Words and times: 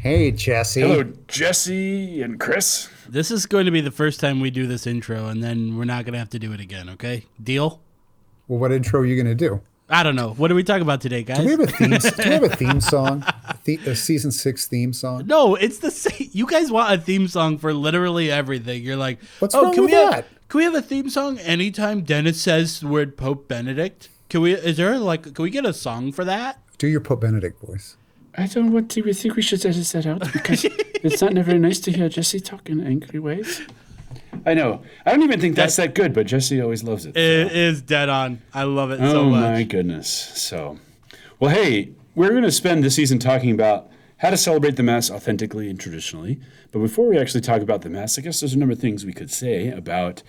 Hey, 0.00 0.30
Jesse. 0.30 0.80
Hello, 0.80 1.02
Jesse 1.28 2.22
and 2.22 2.40
Chris. 2.40 2.88
This 3.06 3.30
is 3.30 3.44
going 3.44 3.66
to 3.66 3.70
be 3.70 3.82
the 3.82 3.90
first 3.90 4.18
time 4.18 4.40
we 4.40 4.50
do 4.50 4.66
this 4.66 4.86
intro, 4.86 5.26
and 5.26 5.42
then 5.42 5.76
we're 5.76 5.84
not 5.84 6.06
going 6.06 6.14
to 6.14 6.18
have 6.18 6.30
to 6.30 6.38
do 6.38 6.54
it 6.54 6.60
again, 6.60 6.88
okay? 6.88 7.26
Deal? 7.42 7.82
Well, 8.48 8.58
what 8.60 8.72
intro 8.72 9.00
are 9.00 9.04
you 9.04 9.14
going 9.14 9.26
to 9.26 9.34
do? 9.34 9.60
I 9.90 10.02
don't 10.02 10.16
know. 10.16 10.30
What 10.30 10.50
are 10.50 10.54
we 10.54 10.64
talking 10.64 10.80
about 10.80 11.02
today, 11.02 11.22
guys? 11.22 11.40
Do 11.40 11.44
we 11.44 11.50
have 11.50 11.60
a 11.60 11.66
theme, 11.66 11.90
do 11.90 12.10
we 12.16 12.30
have 12.30 12.42
a 12.44 12.56
theme 12.56 12.80
song? 12.80 13.22
A, 13.26 13.58
the, 13.64 13.76
a 13.88 13.94
season 13.94 14.32
six 14.32 14.66
theme 14.66 14.94
song? 14.94 15.26
no, 15.26 15.54
it's 15.54 15.80
the 15.80 15.90
same. 15.90 16.30
You 16.32 16.46
guys 16.46 16.72
want 16.72 16.94
a 16.94 16.96
theme 16.96 17.28
song 17.28 17.58
for 17.58 17.74
literally 17.74 18.30
everything. 18.30 18.82
You're 18.82 18.96
like, 18.96 19.18
What's 19.38 19.54
oh, 19.54 19.64
wrong 19.64 19.74
can 19.74 19.82
with 19.82 19.90
we 19.90 19.96
that? 19.98 20.14
Have, 20.14 20.48
can 20.48 20.58
we 20.58 20.64
have 20.64 20.74
a 20.76 20.80
theme 20.80 21.10
song 21.10 21.38
anytime 21.40 22.04
Dennis 22.04 22.40
says 22.40 22.80
the 22.80 22.86
word 22.86 23.18
Pope 23.18 23.48
Benedict? 23.48 24.08
Can 24.30 24.40
we? 24.40 24.54
Is 24.54 24.78
there 24.78 24.96
like? 24.98 25.34
Can 25.34 25.42
we 25.42 25.50
get 25.50 25.66
a 25.66 25.74
song 25.74 26.10
for 26.10 26.24
that? 26.24 26.58
Do 26.78 26.86
your 26.86 27.00
Pope 27.00 27.20
Benedict 27.20 27.60
voice. 27.60 27.96
I 28.36 28.46
don't 28.46 28.72
want 28.72 28.90
to. 28.92 29.02
We 29.02 29.12
think 29.12 29.36
we 29.36 29.42
should 29.42 29.64
edit 29.64 29.86
that 29.88 30.06
out 30.06 30.32
because 30.32 30.64
it's 31.02 31.20
not 31.22 31.32
very 31.34 31.58
nice 31.58 31.80
to 31.80 31.92
hear 31.92 32.08
Jesse 32.08 32.40
talk 32.40 32.68
in 32.68 32.86
angry 32.86 33.18
ways. 33.18 33.62
I 34.46 34.54
know. 34.54 34.82
I 35.04 35.10
don't 35.10 35.22
even 35.22 35.40
think 35.40 35.56
that's 35.56 35.76
that 35.76 35.94
good, 35.94 36.14
but 36.14 36.26
Jesse 36.26 36.60
always 36.60 36.82
loves 36.82 37.06
it. 37.06 37.16
It 37.16 37.52
is 37.52 37.82
dead 37.82 38.08
on. 38.08 38.40
I 38.54 38.62
love 38.62 38.90
it 38.90 39.00
oh 39.00 39.12
so 39.12 39.24
much. 39.24 39.44
Oh 39.44 39.52
my 39.52 39.62
goodness. 39.64 40.08
So, 40.08 40.78
well, 41.38 41.50
hey, 41.50 41.92
we're 42.14 42.30
going 42.30 42.42
to 42.42 42.52
spend 42.52 42.82
this 42.82 42.94
season 42.94 43.18
talking 43.18 43.50
about 43.50 43.90
how 44.18 44.30
to 44.30 44.36
celebrate 44.36 44.76
the 44.76 44.82
Mass 44.82 45.10
authentically 45.10 45.68
and 45.68 45.78
traditionally. 45.78 46.40
But 46.72 46.80
before 46.80 47.08
we 47.08 47.18
actually 47.18 47.40
talk 47.40 47.62
about 47.62 47.82
the 47.82 47.90
Mass, 47.90 48.18
I 48.18 48.22
guess 48.22 48.40
there's 48.40 48.54
a 48.54 48.58
number 48.58 48.72
of 48.72 48.78
things 48.78 49.04
we 49.04 49.12
could 49.12 49.30
say 49.30 49.68
about 49.70 50.22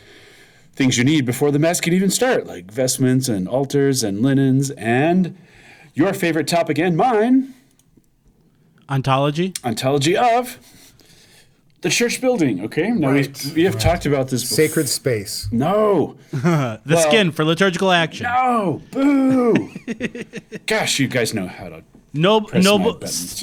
things 0.73 0.97
you 0.97 1.03
need 1.03 1.25
before 1.25 1.51
the 1.51 1.59
Mass 1.59 1.81
can 1.81 1.93
even 1.93 2.09
start, 2.09 2.47
like 2.47 2.71
vestments 2.71 3.27
and 3.27 3.47
altars 3.47 4.03
and 4.03 4.21
linens 4.21 4.71
and 4.71 5.37
your 5.93 6.13
favorite 6.13 6.47
topic 6.47 6.79
and 6.79 6.95
mine, 6.95 7.53
Ontology. 8.91 9.53
ontology 9.63 10.17
of 10.17 10.57
the 11.81 11.89
church 11.89 12.19
building. 12.21 12.63
Okay, 12.65 12.89
now 12.89 13.11
Right, 13.11 13.43
we, 13.45 13.53
we 13.53 13.63
have 13.63 13.79
talked 13.79 14.05
about 14.05 14.27
this. 14.27 14.43
Before. 14.43 14.55
Sacred 14.55 14.89
space. 14.89 15.47
No, 15.51 16.17
The 16.31 16.79
Well- 16.85 17.01
skin 17.09 17.31
for 17.31 17.45
liturgical 17.45 17.91
action. 17.91 18.25
no, 18.25 18.81
boo! 18.91 19.71
Gosh, 20.67 20.99
you 20.99 21.07
guys 21.07 21.33
know 21.33 21.47
how 21.47 21.69
to. 21.69 21.83
No, 22.13 22.41
Press 22.41 22.63
no, 22.63 22.77
my 22.77 22.93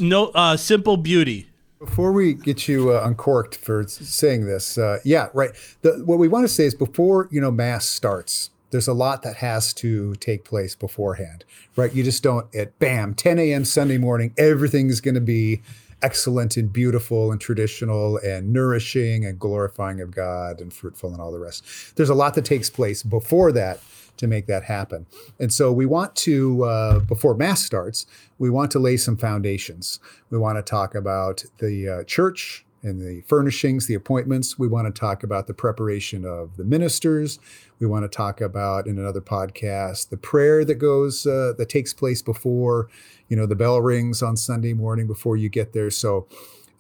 no, 0.01 0.27
Uh, 0.35 0.57
simple 0.57 0.97
beauty. 0.99 1.47
Before 1.79 2.13
we 2.13 2.35
get 2.35 2.69
you 2.69 2.91
uh, 2.91 3.03
uncorked 3.07 3.55
for 3.57 3.85
saying 3.89 4.47
this, 4.47 4.77
uh, 4.77 4.99
yeah, 5.05 5.29
right. 5.33 5.51
The, 5.83 6.03
what 6.05 6.19
we 6.19 6.29
want 6.29 6.45
to 6.45 6.49
say 6.53 6.65
is 6.67 6.75
before 6.75 7.29
you 7.31 7.41
know 7.41 7.51
mass 7.53 7.87
starts, 7.87 8.51
there's 8.71 8.89
a 8.89 8.93
lot 8.93 9.23
that 9.23 9.37
has 9.37 9.73
to 9.75 10.15
take 10.17 10.45
place 10.45 10.75
beforehand, 10.75 11.45
right? 11.77 11.95
You 11.95 12.05
just 12.05 12.23
don't 12.23 12.55
at 12.55 12.79
bam 12.79 13.15
10 13.15 13.39
a.m. 13.39 13.65
Sunday 13.65 13.99
morning, 13.99 14.35
everything 14.37 14.89
is 14.89 15.01
going 15.01 15.15
to 15.15 15.21
be 15.21 15.63
excellent 16.03 16.57
and 16.57 16.73
beautiful 16.73 17.33
and 17.33 17.41
traditional 17.41 18.19
and 18.19 18.53
nourishing 18.53 19.25
and 19.25 19.39
glorifying 19.39 20.01
of 20.01 20.11
God 20.11 20.61
and 20.61 20.73
fruitful 20.73 21.11
and 21.13 21.21
all 21.21 21.33
the 21.33 21.39
rest. 21.39 21.97
There's 21.97 22.11
a 22.11 22.15
lot 22.15 22.35
that 22.35 22.45
takes 22.45 22.71
place 22.71 23.03
before 23.03 23.53
that 23.53 23.81
to 24.19 24.27
make 24.27 24.47
that 24.47 24.65
happen. 24.65 25.07
And 25.39 25.53
so 25.53 25.73
we 25.73 25.87
want 25.87 26.15
to, 26.17 26.65
uh, 26.65 26.99
before 27.01 27.35
Mass 27.35 27.63
starts, 27.63 28.07
we 28.39 28.51
want 28.51 28.71
to 28.73 28.79
lay 28.79 28.97
some 28.97 29.17
foundations. 29.17 30.01
We 30.31 30.39
want 30.39 30.59
to 30.59 30.63
talk 30.63 30.95
about 30.95 31.45
the 31.59 31.89
uh, 31.89 32.05
church 32.05 32.65
and 32.83 33.01
the 33.01 33.23
furnishings, 33.23 33.87
the 33.87 33.95
appointments. 33.95 34.59
We 34.59 34.69
want 34.69 34.93
to 34.93 34.99
talk 35.01 35.23
about 35.23 35.47
the 35.47 35.55
preparation 35.55 36.25
of 36.25 36.57
the 36.57 36.65
ministers. 36.65 37.39
We 37.81 37.87
want 37.87 38.05
to 38.05 38.09
talk 38.09 38.41
about 38.41 38.87
in 38.87 38.99
another 38.99 39.21
podcast 39.21 40.09
the 40.11 40.17
prayer 40.17 40.65
that 40.65 40.77
goes 40.77 41.27
uh, 41.27 41.53
that 41.59 41.69
takes 41.69 41.93
place 41.95 42.23
before, 42.23 42.89
you 43.29 43.37
know, 43.37 43.47
the 43.47 43.55
bell 43.57 43.81
rings 43.81 44.23
on 44.23 44.37
Sunday 44.37 44.73
morning 44.73 45.07
before 45.07 45.37
you 45.37 45.49
get 45.49 45.73
there. 45.73 45.91
So. 45.91 46.27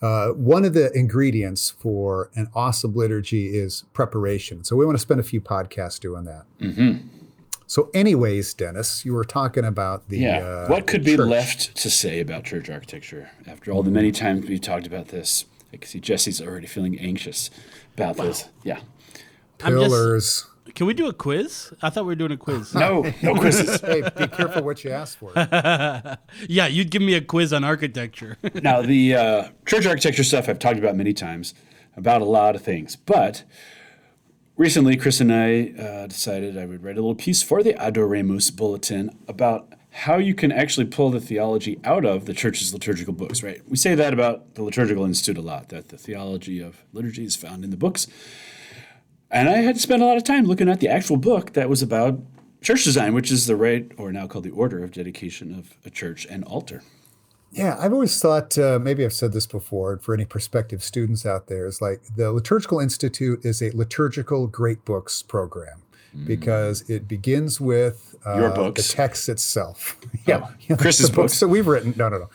Uh, 0.01 0.29
one 0.29 0.65
of 0.65 0.75
the 0.75 0.93
ingredients 0.97 1.71
for 1.71 2.31
an 2.37 2.49
awesome 2.55 2.95
liturgy 2.95 3.59
is 3.59 3.83
preparation. 3.95 4.63
So 4.63 4.77
we 4.77 4.87
want 4.87 4.97
to 4.97 5.03
spend 5.03 5.19
a 5.19 5.25
few 5.25 5.41
podcasts 5.41 5.99
doing 5.99 6.23
that. 6.23 6.45
So, 7.67 7.91
anyways, 7.93 8.55
Dennis, 8.55 9.05
you 9.05 9.13
were 9.13 9.25
talking 9.25 9.65
about 9.65 10.09
the 10.09 10.19
Yeah. 10.21 10.39
uh, 10.39 10.69
what 10.69 10.87
could 10.87 11.03
be 11.03 11.17
church. 11.17 11.29
left 11.29 11.75
to 11.79 11.91
say 11.91 12.21
about 12.21 12.45
church 12.45 12.71
architecture 12.71 13.31
after 13.45 13.73
all 13.73 13.83
the 13.83 13.91
many 13.91 14.13
times 14.13 14.49
we've 14.49 14.61
talked 14.61 14.87
about 14.87 15.09
this? 15.09 15.47
I 15.73 15.79
can 15.79 15.89
see 15.89 15.99
Jesse's 15.99 16.41
already 16.41 16.69
feeling 16.69 16.97
anxious 17.01 17.51
about 17.97 18.19
this. 18.19 18.49
Yeah. 18.63 18.79
I'm 19.65 19.73
just- 19.81 19.91
pillars. 19.91 20.47
Can 20.75 20.87
we 20.87 20.95
do 20.95 21.09
a 21.09 21.13
quiz? 21.13 21.73
I 21.83 21.91
thought 21.91 22.05
we 22.05 22.09
were 22.09 22.15
doing 22.15 22.33
a 22.33 22.37
quiz. 22.37 22.75
No, 22.75 23.13
no 23.23 23.35
quizzes. 23.35 23.81
hey, 23.83 24.03
be 24.17 24.27
careful 24.29 24.63
what 24.63 24.85
you 24.85 24.91
ask 24.91 25.19
for. 25.19 25.33
Yeah, 26.49 26.67
you'd 26.67 26.91
give 26.91 27.03
me 27.03 27.15
a 27.15 27.21
quiz 27.21 27.53
on 27.53 27.65
architecture. 27.65 28.37
now, 28.63 28.83
the 28.83 29.15
uh, 29.15 29.49
church 29.67 29.87
architecture 29.87 30.25
stuff 30.25 30.49
I've 30.49 30.59
talked 30.59 30.79
about 30.79 30.97
many 30.97 31.13
times 31.13 31.55
about 31.97 32.23
a 32.23 32.25
lot 32.25 32.55
of 32.55 32.63
things, 32.63 32.97
but 32.97 33.45
recently 34.57 34.97
Chris 34.97 35.21
and 35.21 35.33
I 35.33 35.73
uh, 35.81 36.07
decided 36.07 36.57
I 36.57 36.67
would 36.67 36.83
write 36.85 36.97
a 36.97 37.01
little 37.01 37.15
piece 37.15 37.43
for 37.43 37.63
the 37.63 37.75
Adoremus 37.75 38.55
Bulletin 38.55 39.11
about 39.27 39.73
how 39.91 40.17
you 40.17 40.35
can 40.35 40.53
actually 40.53 40.87
pull 40.87 41.11
the 41.11 41.21
theology 41.21 41.81
out 41.83 42.05
of 42.05 42.27
the 42.27 42.35
church's 42.35 42.73
liturgical 42.73 43.13
books, 43.13 43.43
right? 43.43 43.63
We 43.69 43.77
say 43.77 43.95
that 43.95 44.13
about 44.13 44.55
the 44.55 44.63
Liturgical 44.63 45.05
Institute 45.05 45.39
a 45.39 45.43
lot, 45.43 45.71
that 45.71 45.89
the 45.89 45.99
theology 45.99 46.61
of 46.61 46.85
liturgy 46.93 47.25
is 47.25 47.37
found 47.37 47.65
in 47.65 47.71
the 47.71 47.77
books. 47.77 48.07
And 49.31 49.49
I 49.49 49.59
had 49.59 49.75
to 49.77 49.81
spend 49.81 50.03
a 50.03 50.07
lot 50.07 50.17
of 50.17 50.25
time 50.25 50.45
looking 50.47 50.69
at 50.69 50.81
the 50.81 50.89
actual 50.89 51.17
book 51.17 51.53
that 51.53 51.69
was 51.69 51.83
about 51.83 52.19
church 52.63 52.85
design, 52.85 53.15
which 53.15 53.31
is 53.31 53.47
the 53.47 53.57
rite, 53.57 53.93
or 53.99 54.11
now 54.13 54.27
called 54.27 54.45
the 54.45 54.51
order 54.51 54.83
of 54.83 54.93
dedication 54.93 55.55
of 55.55 55.75
a 55.85 55.91
church 55.91 56.27
and 56.31 56.45
altar. 56.45 56.83
Yeah, 57.51 57.77
I've 57.79 57.93
always 57.93 58.21
thought, 58.21 58.59
uh, 58.59 58.79
maybe 58.81 59.05
I've 59.05 59.13
said 59.13 59.33
this 59.33 59.47
before 59.47 59.99
for 59.99 60.13
any 60.15 60.25
prospective 60.27 60.83
students 60.83 61.25
out 61.25 61.47
there, 61.47 61.67
is 61.67 61.81
like 61.81 62.03
the 62.17 62.31
Liturgical 62.33 62.79
Institute 62.81 63.45
is 63.45 63.63
a 63.63 63.71
liturgical 63.71 64.47
great 64.47 64.85
books 64.85 65.23
program 65.23 65.83
because 66.27 66.89
it 66.91 67.07
begins 67.07 67.61
with 67.61 68.17
uh, 68.27 68.35
Your 68.39 68.51
books. 68.51 68.89
the 68.89 68.95
text 68.97 69.29
itself. 69.29 69.97
yeah, 70.27 70.41
Oh, 70.43 70.51
you 70.61 70.67
know, 70.71 70.77
Chris's 70.77 71.11
the 71.11 71.13
books 71.17 71.33
books. 71.35 71.41
that 71.41 71.49
we've 71.49 71.67
written. 71.67 71.95
No, 71.97 72.09
no, 72.09 72.19
no. 72.19 72.31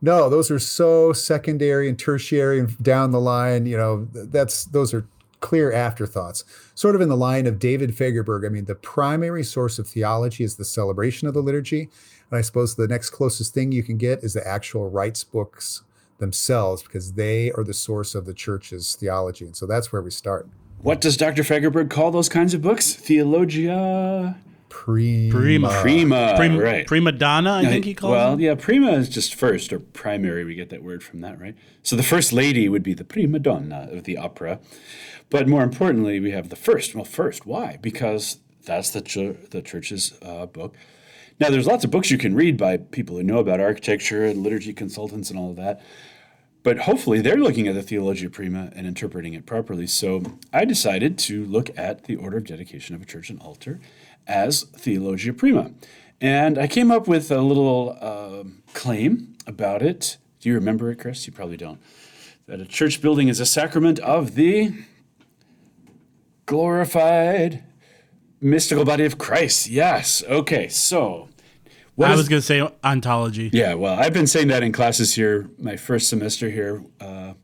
No, 0.00 0.28
those 0.28 0.50
are 0.50 0.58
so 0.58 1.12
secondary 1.14 1.88
and 1.88 1.98
tertiary 1.98 2.60
and 2.60 2.76
down 2.82 3.10
the 3.10 3.20
line. 3.20 3.64
You 3.66 3.76
know, 3.78 4.08
that's 4.12 4.66
those 4.66 4.92
are 4.92 5.06
clear 5.44 5.70
afterthoughts. 5.70 6.42
Sort 6.74 6.94
of 6.94 7.02
in 7.02 7.10
the 7.10 7.16
line 7.16 7.46
of 7.46 7.58
David 7.58 7.90
Fagerberg. 7.90 8.46
I 8.46 8.48
mean, 8.48 8.64
the 8.64 8.74
primary 8.74 9.44
source 9.44 9.78
of 9.78 9.86
theology 9.86 10.42
is 10.42 10.56
the 10.56 10.64
celebration 10.64 11.28
of 11.28 11.34
the 11.34 11.42
liturgy. 11.42 11.90
And 12.30 12.38
I 12.38 12.40
suppose 12.40 12.74
the 12.74 12.88
next 12.88 13.10
closest 13.10 13.52
thing 13.52 13.70
you 13.70 13.82
can 13.82 13.98
get 13.98 14.24
is 14.24 14.32
the 14.32 14.46
actual 14.46 14.88
rites 14.88 15.22
books 15.22 15.82
themselves, 16.16 16.82
because 16.82 17.12
they 17.12 17.52
are 17.52 17.62
the 17.62 17.74
source 17.74 18.14
of 18.14 18.24
the 18.24 18.32
church's 18.32 18.96
theology. 18.96 19.44
And 19.44 19.54
so 19.54 19.66
that's 19.66 19.92
where 19.92 20.00
we 20.00 20.10
start. 20.10 20.48
What 20.80 21.02
does 21.02 21.16
Dr. 21.18 21.42
Fagerberg 21.42 21.90
call 21.90 22.10
those 22.10 22.30
kinds 22.30 22.54
of 22.54 22.62
books? 22.62 22.94
Theologia 22.94 24.36
Prima. 24.74 25.30
Prima. 25.30 25.80
prima, 25.82 26.34
Prima, 26.36 26.60
right? 26.60 26.86
prima 26.86 27.12
donna, 27.12 27.54
I 27.54 27.66
think 27.66 27.84
he 27.84 27.94
calls 27.94 28.10
it. 28.10 28.16
well, 28.16 28.34
it. 28.34 28.40
yeah, 28.40 28.54
prima 28.56 28.90
is 28.92 29.08
just 29.08 29.34
first 29.34 29.72
or 29.72 29.78
primary. 29.78 30.44
We 30.44 30.56
get 30.56 30.70
that 30.70 30.82
word 30.82 31.02
from 31.02 31.20
that, 31.20 31.40
right? 31.40 31.54
So 31.84 31.94
the 31.94 32.02
first 32.02 32.32
lady 32.32 32.68
would 32.68 32.82
be 32.82 32.92
the 32.92 33.04
prima 33.04 33.38
donna 33.38 33.88
of 33.92 34.02
the 34.02 34.16
opera, 34.16 34.58
but 35.30 35.48
more 35.48 35.62
importantly, 35.62 36.20
we 36.20 36.30
have 36.30 36.48
the 36.48 36.56
first. 36.56 36.94
Well, 36.94 37.04
first, 37.04 37.46
why? 37.46 37.78
Because 37.80 38.38
that's 38.64 38.90
the 38.90 39.00
ch- 39.00 39.50
the 39.50 39.62
church's 39.62 40.18
uh, 40.22 40.46
book. 40.46 40.74
Now, 41.40 41.50
there's 41.50 41.66
lots 41.66 41.84
of 41.84 41.90
books 41.90 42.10
you 42.10 42.18
can 42.18 42.34
read 42.34 42.56
by 42.56 42.76
people 42.76 43.16
who 43.16 43.22
know 43.22 43.38
about 43.38 43.60
architecture 43.60 44.24
and 44.24 44.42
liturgy 44.42 44.72
consultants 44.72 45.30
and 45.30 45.38
all 45.38 45.50
of 45.50 45.56
that. 45.56 45.80
But 46.62 46.78
hopefully, 46.78 47.20
they're 47.20 47.36
looking 47.36 47.68
at 47.68 47.74
the 47.74 47.82
Theologia 47.82 48.30
Prima 48.30 48.70
and 48.74 48.86
interpreting 48.86 49.34
it 49.34 49.44
properly. 49.44 49.86
So 49.86 50.22
I 50.52 50.64
decided 50.64 51.18
to 51.20 51.44
look 51.44 51.76
at 51.76 52.04
the 52.04 52.16
order 52.16 52.38
of 52.38 52.44
dedication 52.44 52.94
of 52.94 53.02
a 53.02 53.04
church 53.04 53.28
and 53.28 53.40
altar 53.40 53.80
as 54.26 54.62
Theologia 54.62 55.34
Prima. 55.34 55.72
And 56.20 56.56
I 56.56 56.66
came 56.66 56.90
up 56.90 57.06
with 57.06 57.30
a 57.30 57.42
little 57.42 57.98
um 58.00 58.62
claim 58.72 59.36
about 59.46 59.82
it. 59.82 60.16
Do 60.40 60.48
you 60.48 60.54
remember 60.54 60.90
it, 60.90 60.98
Chris? 60.98 61.26
You 61.26 61.32
probably 61.32 61.56
don't. 61.56 61.80
That 62.46 62.60
a 62.60 62.66
church 62.66 63.02
building 63.02 63.28
is 63.28 63.40
a 63.40 63.46
sacrament 63.46 63.98
of 63.98 64.34
the 64.34 64.72
glorified 66.46 67.64
mystical 68.40 68.84
body 68.84 69.04
of 69.04 69.18
Christ. 69.18 69.68
Yes. 69.68 70.22
Okay. 70.28 70.68
So, 70.68 71.28
what 71.94 72.10
I 72.10 72.12
is- 72.12 72.18
was 72.18 72.28
going 72.28 72.40
to 72.42 72.46
say 72.46 72.68
ontology. 72.82 73.50
yeah, 73.52 73.74
well, 73.74 73.94
I've 73.98 74.12
been 74.12 74.26
saying 74.26 74.48
that 74.48 74.62
in 74.62 74.72
classes 74.72 75.14
here, 75.14 75.48
my 75.58 75.76
first 75.76 76.08
semester 76.08 76.50
here, 76.50 76.82
uh, 77.00 77.34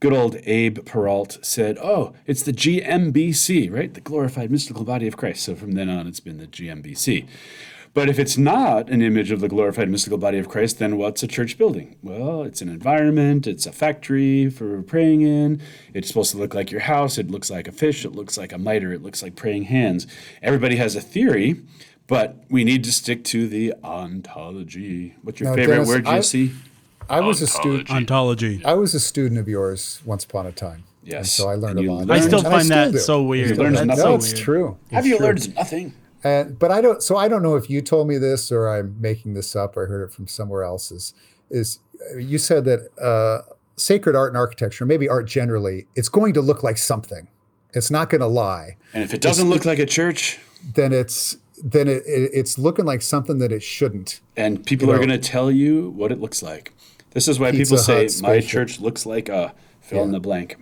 good 0.00 0.12
old 0.12 0.36
Abe 0.44 0.78
Peralt 0.80 1.44
said, 1.44 1.76
"Oh, 1.78 2.14
it's 2.26 2.42
the 2.42 2.52
GMBC, 2.52 3.68
right? 3.70 3.92
The 3.92 4.00
glorified 4.00 4.50
mystical 4.50 4.84
body 4.84 5.06
of 5.08 5.16
Christ." 5.16 5.42
So 5.44 5.54
from 5.56 5.72
then 5.72 5.88
on, 5.88 6.06
it's 6.06 6.20
been 6.20 6.38
the 6.38 6.46
GMBC. 6.46 7.26
But 7.98 8.08
if 8.08 8.20
it's 8.20 8.38
not 8.38 8.88
an 8.90 9.02
image 9.02 9.32
of 9.32 9.40
the 9.40 9.48
glorified 9.48 9.90
mystical 9.90 10.18
body 10.18 10.38
of 10.38 10.48
Christ, 10.48 10.78
then 10.78 10.98
what's 10.98 11.24
a 11.24 11.26
church 11.26 11.58
building? 11.58 11.96
Well, 12.00 12.44
it's 12.44 12.60
an 12.62 12.68
environment, 12.68 13.46
it's 13.48 13.66
a 13.66 13.72
factory 13.72 14.48
for 14.50 14.82
praying 14.82 15.22
in. 15.22 15.60
It's 15.94 16.06
supposed 16.06 16.30
to 16.30 16.36
look 16.38 16.54
like 16.54 16.70
your 16.70 16.82
house. 16.82 17.18
It 17.18 17.28
looks 17.28 17.50
like 17.50 17.66
a 17.66 17.72
fish. 17.72 18.04
It 18.04 18.12
looks 18.12 18.38
like 18.38 18.52
a 18.52 18.58
mitre. 18.58 18.92
It 18.92 19.02
looks 19.02 19.20
like 19.20 19.34
praying 19.34 19.64
hands. 19.64 20.06
Everybody 20.44 20.76
has 20.76 20.94
a 20.94 21.00
theory, 21.00 21.60
but 22.06 22.44
we 22.48 22.62
need 22.62 22.84
to 22.84 22.92
stick 22.92 23.24
to 23.24 23.48
the 23.48 23.74
ontology. 23.82 25.16
What's 25.22 25.40
your 25.40 25.50
Now, 25.50 25.56
favorite 25.56 25.74
Dennis, 25.74 25.88
word, 25.88 26.06
I- 26.06 26.16
Jesse? 26.18 26.52
I 27.10 27.18
was 27.20 27.42
a 27.42 27.48
student. 27.48 27.90
Ontology. 27.90 28.62
I 28.64 28.74
was 28.74 28.94
a 28.94 29.00
student 29.00 29.40
of 29.40 29.48
yours 29.48 30.00
once 30.04 30.22
upon 30.24 30.46
a 30.46 30.52
time. 30.52 30.84
And 31.02 31.12
Yes. 31.12 31.32
so 31.32 31.48
I 31.48 31.54
learned 31.56 31.80
a 31.80 31.90
lot. 31.92 32.10
I 32.10 32.20
still 32.20 32.40
And 32.40 32.48
find 32.48 32.64
still 32.66 32.76
that 32.76 32.92
do. 32.92 32.98
so 32.98 33.22
weird. 33.24 33.56
learned 33.58 33.76
That's 33.76 33.86
nothing. 33.86 34.02
so 34.02 34.08
No, 34.10 34.14
it's 34.14 34.32
weird. 34.32 34.44
true. 34.44 34.76
Have 34.92 35.06
you 35.06 35.16
true. 35.16 35.26
learned 35.26 35.54
nothing? 35.56 35.94
And 36.24 36.58
but 36.58 36.70
I 36.70 36.80
don't. 36.80 37.02
So 37.02 37.16
I 37.16 37.28
don't 37.28 37.42
know 37.42 37.54
if 37.56 37.70
you 37.70 37.80
told 37.80 38.08
me 38.08 38.18
this 38.18 38.50
or 38.50 38.68
I'm 38.68 39.00
making 39.00 39.34
this 39.34 39.54
up 39.54 39.76
or 39.76 39.86
I 39.86 39.88
heard 39.88 40.02
it 40.02 40.12
from 40.12 40.26
somewhere 40.26 40.64
else. 40.64 40.90
Is 40.90 41.14
is 41.50 41.78
you 42.18 42.38
said 42.38 42.64
that 42.64 42.88
uh, 43.00 43.42
sacred 43.76 44.16
art 44.16 44.30
and 44.30 44.36
architecture, 44.36 44.84
maybe 44.84 45.08
art 45.08 45.26
generally, 45.26 45.86
it's 45.94 46.08
going 46.08 46.34
to 46.34 46.40
look 46.40 46.62
like 46.62 46.78
something. 46.78 47.28
It's 47.74 47.90
not 47.90 48.10
going 48.10 48.20
to 48.20 48.26
lie. 48.26 48.76
And 48.94 49.04
if 49.04 49.12
it 49.14 49.20
doesn't 49.20 49.48
look 49.48 49.64
like 49.64 49.78
a 49.78 49.86
church, 49.86 50.38
Then 50.74 50.92
it's 50.92 51.36
then 51.62 51.88
it, 51.88 52.02
it, 52.06 52.30
it's 52.32 52.58
looking 52.58 52.84
like 52.84 53.02
something 53.02 53.38
that 53.38 53.52
it 53.52 53.62
shouldn't. 53.62 54.20
and 54.36 54.64
people 54.64 54.88
You 54.88 54.94
are 54.94 54.96
going 54.96 55.08
to 55.10 55.18
tell 55.18 55.50
you 55.50 55.90
what 55.90 56.12
it 56.12 56.20
looks 56.20 56.42
like. 56.42 56.72
This 57.10 57.26
is 57.28 57.38
why 57.40 57.50
Pizza 57.50 57.64
people 57.64 57.78
say 57.78 57.94
Hut 57.94 58.22
my 58.22 58.28
spaceship." 58.40 58.50
church 58.50 58.80
looks 58.80 59.06
like 59.06 59.28
a 59.28 59.54
fill 59.80 60.04
in 60.04 60.12
the 60.12 60.20
blank. 60.20 60.56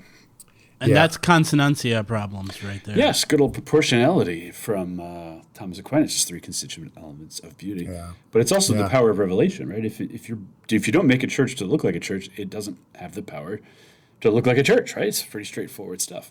And 0.81 0.90
Yeah. 0.90 0.94
that's 0.96 1.17
consonantia 1.17 2.06
problems 2.06 2.62
right 2.62 2.82
there. 2.84 2.96
Yes, 2.99 3.25
good 3.25 3.40
old 3.40 3.55
proportionality 3.55 4.50
from 4.50 5.00
uh, 5.00 5.37
Thomas 5.55 5.78
Aquinas, 5.78 6.12
just 6.12 6.28
three 6.28 6.40
constituent 6.40 6.93
elements 6.99 7.38
of 7.40 7.56
beauty. 7.56 7.84
Yeah. 7.87 8.11
But 8.31 8.43
it's 8.43 8.52
also 8.52 8.75
the 8.75 8.87
power 8.88 9.08
of 9.11 9.19
revelation, 9.19 9.69
right? 9.70 9.84
If, 9.84 10.00
if 10.00 10.28
you're 10.28 10.38
if 10.69 10.87
you 10.87 10.93
don't 10.93 11.06
make 11.06 11.23
a 11.23 11.26
church 11.28 11.55
to 11.56 11.64
look 11.64 11.82
like 11.84 11.94
a 11.94 12.00
church, 12.00 12.28
it 12.37 12.50
doesn't 12.50 12.76
have 12.96 13.14
the 13.14 13.23
power 13.23 13.61
to 14.20 14.31
look 14.31 14.46
like 14.46 14.58
a 14.58 14.62
church, 14.62 14.96
right? 14.96 15.06
It's 15.06 15.23
pretty 15.23 15.46
straightforward 15.46 16.00
stuff. 16.02 16.31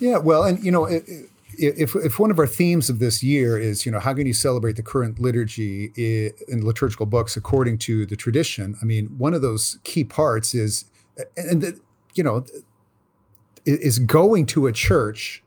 Yeah, 0.00 0.18
well, 0.18 0.42
and 0.44 0.62
you 0.64 0.70
know, 0.72 0.86
i- 0.88 0.94
i- 1.08 1.24
if 1.58 1.94
if 1.96 2.18
one 2.18 2.30
of 2.32 2.38
our 2.38 2.46
themes 2.46 2.90
of 2.90 2.98
this 2.98 3.22
year 3.22 3.58
is, 3.58 3.84
you 3.86 3.92
know, 3.92 4.00
how 4.00 4.12
can 4.14 4.26
you 4.26 4.32
celebrate 4.32 4.74
the 4.76 4.82
current 4.82 5.20
liturgy 5.20 5.92
in 6.48 6.64
liturgical 6.66 7.06
books 7.06 7.36
according 7.36 7.78
to 7.78 8.06
the 8.06 8.16
tradition? 8.16 8.76
I 8.82 8.84
mean, 8.84 9.06
one 9.18 9.34
of 9.34 9.42
those 9.42 9.78
key 9.84 10.02
parts 10.04 10.54
is, 10.54 10.84
and 11.36 11.62
the, 11.62 11.78
you 12.14 12.22
know, 12.24 12.38
i- 12.38 12.60
is 13.72 13.98
going 13.98 14.46
to 14.46 14.66
a 14.66 14.72
church 14.72 15.42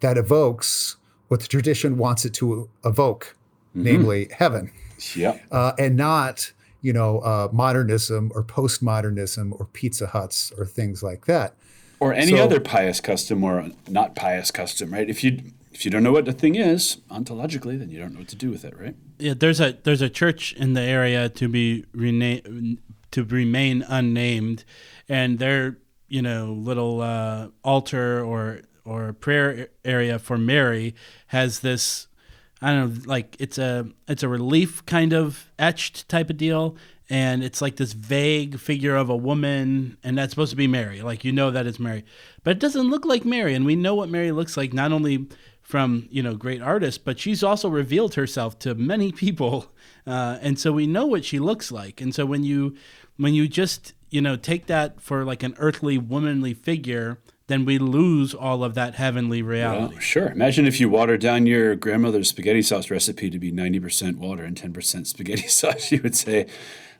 that 0.00 0.16
evokes 0.16 0.96
what 1.28 1.40
the 1.40 1.46
tradition 1.46 1.96
wants 1.98 2.24
it 2.24 2.34
to 2.34 2.68
evoke, 2.84 3.36
namely 3.74 4.28
heaven 4.32 4.72
Yeah. 5.14 5.38
uh, 5.50 5.72
and 5.78 5.96
not 5.96 6.52
you 6.82 6.92
know 6.92 7.18
uh, 7.20 7.48
modernism 7.52 8.32
or 8.34 8.42
postmodernism 8.42 9.52
or 9.58 9.66
Pizza 9.66 10.06
Huts 10.08 10.52
or 10.58 10.64
things 10.66 11.02
like 11.02 11.26
that. 11.26 11.54
Or 12.00 12.14
any 12.14 12.32
So- 12.32 12.38
other 12.44 12.60
pious 12.60 13.00
custom 13.00 13.44
or 13.44 13.70
not 13.88 14.14
pious 14.16 14.50
custom, 14.50 14.92
right? 14.92 15.08
If 15.08 15.22
you 15.22 15.42
if 15.72 15.84
you 15.84 15.90
don't 15.90 16.02
know 16.02 16.10
what 16.12 16.24
the 16.24 16.32
thing 16.32 16.56
is 16.56 16.96
ontologically, 17.10 17.78
then 17.78 17.90
you 17.90 17.98
don't 18.00 18.12
know 18.12 18.18
what 18.20 18.28
to 18.28 18.36
do 18.36 18.50
with 18.50 18.64
it, 18.64 18.74
right? 18.78 18.96
Yeah, 19.18 19.34
there's 19.36 19.60
a 19.60 19.76
there's 19.84 20.02
a 20.02 20.08
church 20.10 20.52
in 20.54 20.72
the 20.72 20.80
area 20.80 21.28
to 21.28 21.48
be 21.48 21.84
rena- 21.92 22.40
to 23.12 23.24
remain 23.24 23.84
unnamed, 23.88 24.64
and 25.08 25.38
their 25.38 25.76
you 26.10 26.20
know 26.20 26.52
little 26.52 27.00
uh, 27.00 27.48
altar 27.64 28.22
or 28.22 28.60
or 28.84 29.12
prayer 29.14 29.68
area 29.84 30.18
for 30.18 30.36
Mary 30.36 30.94
has 31.28 31.60
this 31.60 32.08
I 32.60 32.72
don't 32.72 32.94
know 32.94 33.02
like 33.06 33.36
it's 33.38 33.56
a 33.56 33.88
it's 34.06 34.22
a 34.22 34.28
relief 34.28 34.84
kind 34.84 35.14
of 35.14 35.50
etched 35.58 36.08
type 36.08 36.28
of 36.28 36.36
deal, 36.36 36.76
and 37.08 37.42
it's 37.42 37.62
like 37.62 37.76
this 37.76 37.94
vague 37.94 38.58
figure 38.58 38.96
of 38.96 39.08
a 39.08 39.16
woman, 39.16 39.96
and 40.04 40.18
that's 40.18 40.32
supposed 40.32 40.50
to 40.50 40.56
be 40.56 40.66
Mary. 40.66 41.00
Like 41.00 41.24
you 41.24 41.32
know 41.32 41.50
that 41.50 41.66
it's 41.66 41.80
Mary, 41.80 42.04
but 42.44 42.52
it 42.52 42.58
doesn't 42.58 42.90
look 42.90 43.06
like 43.06 43.24
Mary, 43.24 43.54
and 43.54 43.64
we 43.64 43.76
know 43.76 43.94
what 43.94 44.10
Mary 44.10 44.30
looks 44.30 44.56
like 44.58 44.74
not 44.74 44.92
only 44.92 45.26
from 45.62 46.06
you 46.10 46.22
know 46.22 46.34
great 46.34 46.60
artists, 46.60 46.98
but 46.98 47.18
she's 47.18 47.42
also 47.42 47.68
revealed 47.70 48.14
herself 48.14 48.58
to 48.58 48.74
many 48.74 49.10
people, 49.24 49.72
uh, 50.06 50.38
and 50.42 50.58
so 50.58 50.72
we 50.72 50.86
know 50.86 51.06
what 51.06 51.24
she 51.24 51.38
looks 51.38 51.72
like. 51.72 52.02
And 52.02 52.14
so 52.14 52.26
when 52.26 52.44
you 52.44 52.76
when 53.16 53.32
you 53.32 53.48
just 53.48 53.94
you 54.10 54.20
know 54.20 54.36
take 54.36 54.66
that 54.66 55.00
for 55.00 55.24
like 55.24 55.42
an 55.42 55.54
earthly 55.58 55.98
womanly 55.98 56.54
figure, 56.54 57.18
then 57.46 57.64
we 57.64 57.78
lose 57.78 58.32
all 58.32 58.62
of 58.62 58.74
that 58.74 58.94
heavenly 58.94 59.42
reality. 59.42 59.94
Well, 59.94 60.00
sure. 60.00 60.28
Imagine 60.28 60.66
if 60.66 60.78
you 60.80 60.88
watered 60.88 61.20
down 61.20 61.46
your 61.46 61.74
grandmother's 61.74 62.28
spaghetti 62.28 62.62
sauce 62.62 62.90
recipe 62.90 63.28
to 63.28 63.38
be 63.38 63.50
90% 63.50 64.18
water 64.18 64.44
and 64.44 64.56
10% 64.56 65.06
spaghetti 65.06 65.48
sauce. 65.48 65.90
You 65.90 66.00
would 66.02 66.14
say, 66.14 66.46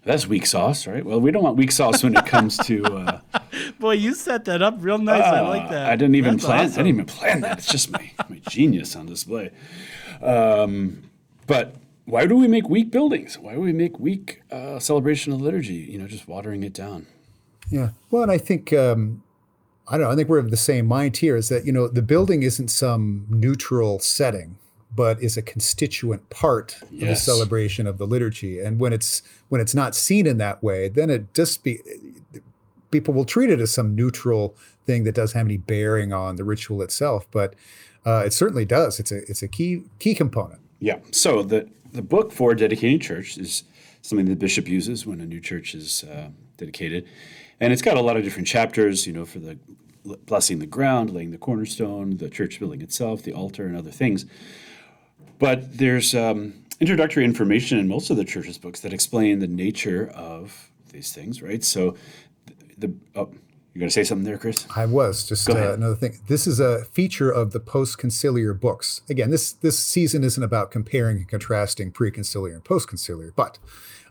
that's 0.03 0.27
weak 0.27 0.47
sauce, 0.47 0.87
right? 0.89 1.05
Well, 1.05 1.21
we 1.21 1.31
don't 1.31 1.45
want 1.45 1.57
weak 1.57 1.71
sauce 1.71 2.03
when 2.03 2.17
it 2.17 2.27
comes 2.27 2.57
to. 2.59 2.85
Uh, 2.85 3.21
Boy, 3.79 3.93
you 3.93 4.15
set 4.15 4.45
that 4.47 4.61
up 4.61 4.77
real 4.81 4.99
nice. 4.99 5.23
I 5.23 5.41
like 5.41 5.71
that. 5.71 5.89
I 5.91 5.95
didn't 5.95 6.17
even 6.17 6.35
That's 6.35 6.47
plan. 6.47 6.61
I 6.61 6.69
didn't 6.69 6.87
even 6.87 7.07
plan 7.07 7.41
that. 7.43 7.59
It's 7.59 7.69
just 7.69 7.91
my, 7.91 8.11
my 8.29 8.41
genius 8.49 8.97
on 8.97 9.07
display. 9.07 9.51
Um, 10.23 11.03
but 11.47 11.77
why 12.11 12.27
do 12.27 12.37
we 12.37 12.49
make 12.49 12.69
weak 12.69 12.91
buildings? 12.91 13.39
Why 13.39 13.55
do 13.55 13.61
we 13.61 13.73
make 13.73 13.99
weak 13.99 14.43
uh, 14.51 14.79
celebration 14.79 15.33
of 15.33 15.41
liturgy? 15.41 15.75
You 15.75 15.99
know, 15.99 16.07
just 16.07 16.29
watering 16.29 16.63
it 16.63 16.73
down. 16.73 17.07
Yeah. 17.71 17.91
Well, 18.11 18.23
and 18.23 18.33
I 18.33 18.39
think 18.39 18.73
um, 18.73 19.23
I 19.89 19.93
don't 19.97 20.07
know. 20.07 20.11
I 20.11 20.17
think 20.17 20.29
we're 20.29 20.39
of 20.39 20.51
the 20.51 20.57
same 20.57 20.87
mind 20.87 21.19
here. 21.19 21.37
Is 21.37 21.49
that 21.49 21.65
you 21.65 21.73
know 21.73 21.89
the 21.89 22.03
building 22.03 22.43
isn't 22.43 22.69
some 22.69 23.27
neutral 23.29 23.99
setting, 24.01 24.59
but 24.95 25.23
is 25.23 25.37
a 25.37 25.43
constituent 25.43 26.29
part 26.31 26.77
of 26.83 26.91
the 27.01 27.17
celebration 27.17 27.87
of 27.87 27.99
the 27.99 28.07
liturgy. 28.07 28.61
And 28.61 28.81
when 28.81 28.93
it's 28.93 29.23
when 29.49 29.61
it's 29.61 29.75
not 29.75 29.95
seen 29.95 30.27
in 30.27 30.39
that 30.39 30.63
way, 30.63 30.89
then 30.89 31.11
it 31.11 31.33
just 31.33 31.63
be 31.63 31.81
people 32.91 33.15
will 33.15 33.25
treat 33.25 33.51
it 33.51 33.61
as 33.61 33.71
some 33.73 33.95
neutral 33.95 34.55
thing 34.85 35.05
that 35.05 35.15
doesn't 35.15 35.39
have 35.39 35.47
any 35.47 35.57
bearing 35.57 36.13
on 36.13 36.37
the 36.37 36.45
ritual 36.45 36.83
itself. 36.83 37.27
But 37.31 37.55
uh, 38.05 38.25
it 38.27 38.33
certainly 38.33 38.65
does. 38.65 38.99
It's 38.99 39.13
a 39.13 39.19
it's 39.31 39.43
a 39.43 39.49
key 39.49 39.85
key 39.99 40.15
component. 40.15 40.61
Yeah. 40.81 40.99
So 41.13 41.43
the 41.43 41.69
the 41.93 42.03
book 42.03 42.33
for 42.33 42.55
dedicating 42.55 42.99
church 42.99 43.37
is 43.39 43.65
something 44.03 44.27
the 44.27 44.37
bishop 44.37 44.67
uses 44.69 45.07
when 45.07 45.21
a 45.21 45.27
new 45.27 45.41
church 45.41 45.75
is 45.75 46.05
uh, 46.05 46.31
dedicated, 46.57 47.07
and 47.61 47.73
it's 47.73 47.83
got 47.83 47.97
a 47.97 48.01
lot 48.01 48.17
of 48.17 48.25
different 48.25 48.49
chapters. 48.49 49.07
You 49.07 49.13
know, 49.13 49.25
for 49.25 49.39
the 49.39 49.59
blessing 50.27 50.59
the 50.59 50.67
ground, 50.67 51.11
laying 51.11 51.31
the 51.31 51.39
cornerstone, 51.39 52.17
the 52.17 52.31
church 52.31 52.59
building 52.59 52.81
itself, 52.81 53.23
the 53.23 53.33
altar, 53.33 53.67
and 53.67 53.77
other 53.77 53.91
things. 53.91 54.25
But 55.39 55.77
there's 55.79 56.15
um, 56.15 56.55
introductory 56.81 57.25
information 57.25 57.79
in 57.79 57.87
most 57.89 58.11
of 58.11 58.17
the 58.17 58.25
church's 58.25 58.59
books 58.59 58.81
that 58.81 58.93
explain 58.93 59.39
the 59.39 59.47
nature 59.47 60.11
of 60.15 60.71
these 60.93 61.13
things, 61.13 61.43
right? 61.43 61.63
So 61.63 61.97
the, 62.47 62.87
the 62.87 62.95
oh, 63.15 63.31
you 63.75 63.79
going 63.79 63.89
to 63.89 63.93
say 63.93 64.03
something 64.03 64.25
there, 64.25 64.39
Chris? 64.39 64.67
I 64.75 64.87
was 64.87 65.29
just 65.29 65.49
uh, 65.49 65.75
another 65.75 65.95
thing. 65.95 66.19
This 66.27 66.47
is 66.47 66.59
a 66.59 66.85
feature 66.87 67.31
of 67.31 67.53
the 67.53 67.61
post-conciliar 67.61 68.59
books. 68.59 69.03
Again, 69.09 69.31
this 69.31 69.53
this 69.53 69.79
season 69.79 70.25
isn't 70.25 70.43
about 70.43 70.71
comparing 70.73 71.19
and 71.19 71.29
contrasting 71.29 71.93
pre-conciliar 71.93 72.55
and 72.55 72.65
post-conciliar, 72.65 73.33
but 73.37 73.59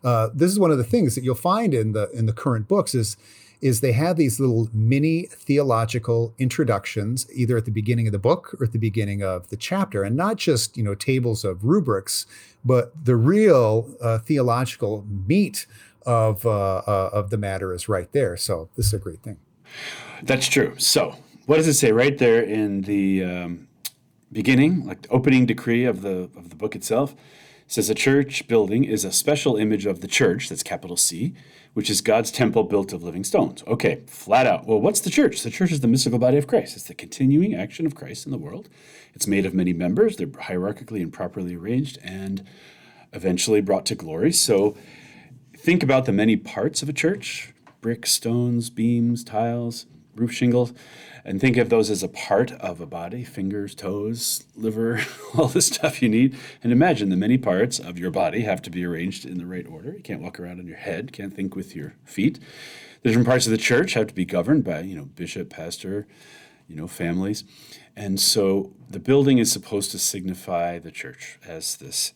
uh, 0.03 0.29
this 0.33 0.49
is 0.49 0.59
one 0.59 0.71
of 0.71 0.77
the 0.77 0.83
things 0.85 1.15
that 1.15 1.23
you'll 1.23 1.35
find 1.35 1.73
in 1.73 1.91
the 1.91 2.09
in 2.11 2.25
the 2.25 2.33
current 2.33 2.67
books 2.67 2.95
is 2.95 3.17
is 3.61 3.81
they 3.81 3.91
have 3.91 4.15
these 4.15 4.39
little 4.39 4.69
mini 4.71 5.23
theological 5.23 6.33
introductions 6.39 7.27
either 7.33 7.57
at 7.57 7.65
the 7.65 7.71
beginning 7.71 8.07
of 8.07 8.13
the 8.13 8.19
book 8.19 8.55
or 8.57 8.63
at 8.63 8.71
the 8.71 8.79
beginning 8.79 9.21
of 9.21 9.49
the 9.49 9.57
chapter, 9.57 10.03
and 10.03 10.15
not 10.15 10.37
just 10.37 10.77
you 10.77 10.83
know 10.83 10.95
tables 10.95 11.43
of 11.43 11.65
rubrics, 11.65 12.25
but 12.63 12.93
the 13.03 13.17
real 13.17 13.93
uh, 14.01 14.19
theological 14.19 15.05
meat 15.27 15.65
of 16.05 16.45
uh, 16.45 16.77
uh, 16.77 17.09
of 17.11 17.29
the 17.29 17.37
matter 17.37 17.73
is 17.73 17.89
right 17.89 18.11
there. 18.13 18.37
So 18.37 18.69
this 18.77 18.87
is 18.87 18.93
a 18.93 18.99
great 18.99 19.21
thing. 19.21 19.37
That's 20.23 20.47
true. 20.47 20.75
So, 20.77 21.15
what 21.45 21.57
does 21.57 21.67
it 21.67 21.73
say 21.73 21.91
right 21.91 22.17
there 22.17 22.41
in 22.41 22.81
the 22.81 23.23
um, 23.23 23.67
beginning, 24.31 24.85
like 24.85 25.03
the 25.03 25.09
opening 25.09 25.45
decree 25.45 25.85
of 25.85 26.01
the 26.01 26.29
of 26.35 26.49
the 26.49 26.55
book 26.55 26.75
itself? 26.75 27.13
It 27.13 27.73
says 27.73 27.89
a 27.89 27.95
church 27.95 28.47
building 28.47 28.83
is 28.83 29.05
a 29.05 29.11
special 29.11 29.55
image 29.55 29.85
of 29.85 30.01
the 30.01 30.07
church. 30.07 30.49
That's 30.49 30.63
capital 30.63 30.97
C, 30.97 31.35
which 31.73 31.89
is 31.89 32.01
God's 32.01 32.31
temple 32.31 32.63
built 32.63 32.93
of 32.93 33.03
living 33.03 33.23
stones. 33.23 33.63
Okay, 33.67 34.01
flat 34.07 34.47
out. 34.47 34.65
Well, 34.65 34.81
what's 34.81 35.01
the 35.01 35.11
church? 35.11 35.43
The 35.43 35.51
church 35.51 35.71
is 35.71 35.81
the 35.81 35.87
mystical 35.87 36.17
body 36.17 36.37
of 36.37 36.47
Christ. 36.47 36.75
It's 36.75 36.85
the 36.85 36.95
continuing 36.95 37.53
action 37.53 37.85
of 37.85 37.93
Christ 37.93 38.25
in 38.25 38.31
the 38.31 38.39
world. 38.39 38.69
It's 39.13 39.27
made 39.27 39.45
of 39.45 39.53
many 39.53 39.73
members. 39.73 40.17
They're 40.17 40.27
hierarchically 40.27 41.01
and 41.01 41.13
properly 41.13 41.55
arranged, 41.55 41.99
and 42.03 42.43
eventually 43.13 43.61
brought 43.61 43.85
to 43.87 43.95
glory. 43.95 44.31
So, 44.31 44.75
think 45.55 45.83
about 45.83 46.05
the 46.05 46.11
many 46.11 46.35
parts 46.37 46.81
of 46.81 46.89
a 46.89 46.93
church 46.93 47.53
brick, 47.81 48.05
stones, 48.05 48.69
beams, 48.69 49.23
tiles. 49.23 49.85
roof 50.15 50.33
shingles, 50.33 50.73
and 51.23 51.39
think 51.39 51.55
of 51.55 51.69
those 51.69 51.89
as 51.89 52.03
a 52.03 52.07
part 52.09 52.51
of 52.53 52.81
a 52.81 52.85
body 52.85 53.23
fingers, 53.23 53.73
toes, 53.73 54.43
liver, 54.55 55.01
all 55.37 55.47
the 55.47 55.61
stuff 55.61 56.01
you 56.01 56.09
need. 56.09 56.35
And 56.61 56.73
imagine 56.73 57.09
the 57.09 57.15
many 57.15 57.37
parts 57.37 57.79
of 57.79 57.97
your 57.97 58.11
body 58.11 58.41
have 58.41 58.61
to 58.63 58.69
be 58.69 58.83
arranged 58.83 59.25
in 59.25 59.37
the 59.37 59.45
right 59.45 59.67
order. 59.67 59.93
You 59.93 60.01
can't 60.01 60.21
walk 60.21 60.39
around 60.39 60.59
on 60.59 60.67
your 60.67 60.77
head, 60.77 61.13
can't 61.13 61.33
think 61.33 61.55
with 61.55 61.75
your 61.75 61.95
feet. 62.03 62.39
The 63.01 63.09
different 63.09 63.27
parts 63.27 63.45
of 63.45 63.51
the 63.51 63.57
church 63.57 63.93
have 63.93 64.07
to 64.07 64.13
be 64.13 64.25
governed 64.25 64.63
by, 64.65 64.81
you 64.81 64.95
know, 64.95 65.05
bishop, 65.05 65.49
pastor, 65.49 66.05
you 66.67 66.75
know, 66.75 66.87
families. 66.87 67.43
And 67.95 68.19
so 68.19 68.73
the 68.89 68.99
building 68.99 69.37
is 69.37 69.51
supposed 69.51 69.91
to 69.91 69.99
signify 69.99 70.79
the 70.79 70.91
church 70.91 71.39
as 71.45 71.77
this 71.77 72.13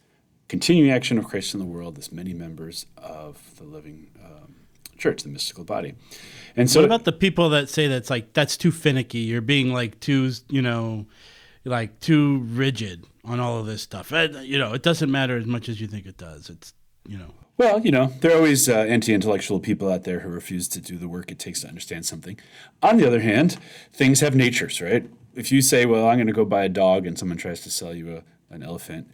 continuing 0.48 0.92
action 0.92 1.18
of 1.18 1.26
Christ 1.26 1.54
in 1.54 1.60
the 1.60 1.66
world, 1.66 1.96
this 1.96 2.12
many 2.12 2.34
members 2.34 2.86
of 2.98 3.58
the 3.58 3.64
living 3.64 4.12
um, 4.24 4.43
church, 5.04 5.24
the 5.24 5.30
mystical 5.30 5.64
body. 5.64 5.94
And 6.56 6.70
so, 6.70 6.80
what 6.80 6.86
about 6.86 7.04
the 7.04 7.12
people 7.12 7.50
that 7.50 7.70
say 7.70 7.88
that's 7.88 8.10
like 8.10 8.34
that's 8.34 8.58
too 8.58 8.72
finicky? 8.72 9.20
You're 9.20 9.42
being 9.42 9.74
like 9.74 10.00
too, 10.00 10.32
you 10.50 10.62
know, 10.62 11.06
like 11.66 12.00
too 12.00 12.40
rigid 12.40 13.06
on 13.26 13.40
all 13.40 13.60
of 13.60 13.66
this 13.66 13.82
stuff. 13.82 14.12
You 14.12 14.58
know, 14.58 14.74
it 14.74 14.82
doesn't 14.82 15.12
matter 15.12 15.38
as 15.38 15.46
much 15.46 15.70
as 15.70 15.82
you 15.82 15.88
think 15.88 16.06
it 16.06 16.18
does. 16.18 16.50
It's, 16.50 16.74
you 17.08 17.18
know. 17.18 17.34
Well, 17.58 17.80
you 17.82 17.92
know, 17.92 18.08
there 18.22 18.32
are 18.32 18.38
always 18.38 18.68
uh, 18.68 18.78
anti 18.78 19.14
intellectual 19.14 19.60
people 19.60 19.92
out 19.92 20.06
there 20.06 20.22
who 20.22 20.30
refuse 20.30 20.68
to 20.70 20.82
do 20.82 20.98
the 20.98 21.08
work 21.08 21.32
it 21.32 21.38
takes 21.38 21.62
to 21.62 21.68
understand 21.68 22.06
something. 22.06 22.40
On 22.82 22.98
the 22.98 23.06
other 23.06 23.20
hand, 23.20 23.58
things 23.92 24.22
have 24.22 24.36
natures, 24.36 24.82
right? 24.82 25.08
If 25.36 25.52
you 25.52 25.62
say, 25.62 25.86
well, 25.86 26.08
I'm 26.08 26.18
going 26.18 26.28
to 26.28 26.34
go 26.34 26.46
buy 26.46 26.64
a 26.64 26.70
dog 26.70 27.06
and 27.06 27.18
someone 27.18 27.38
tries 27.38 27.62
to 27.62 27.70
sell 27.70 27.94
you 27.94 28.18
a, 28.18 28.54
an 28.54 28.64
elephant, 28.64 29.08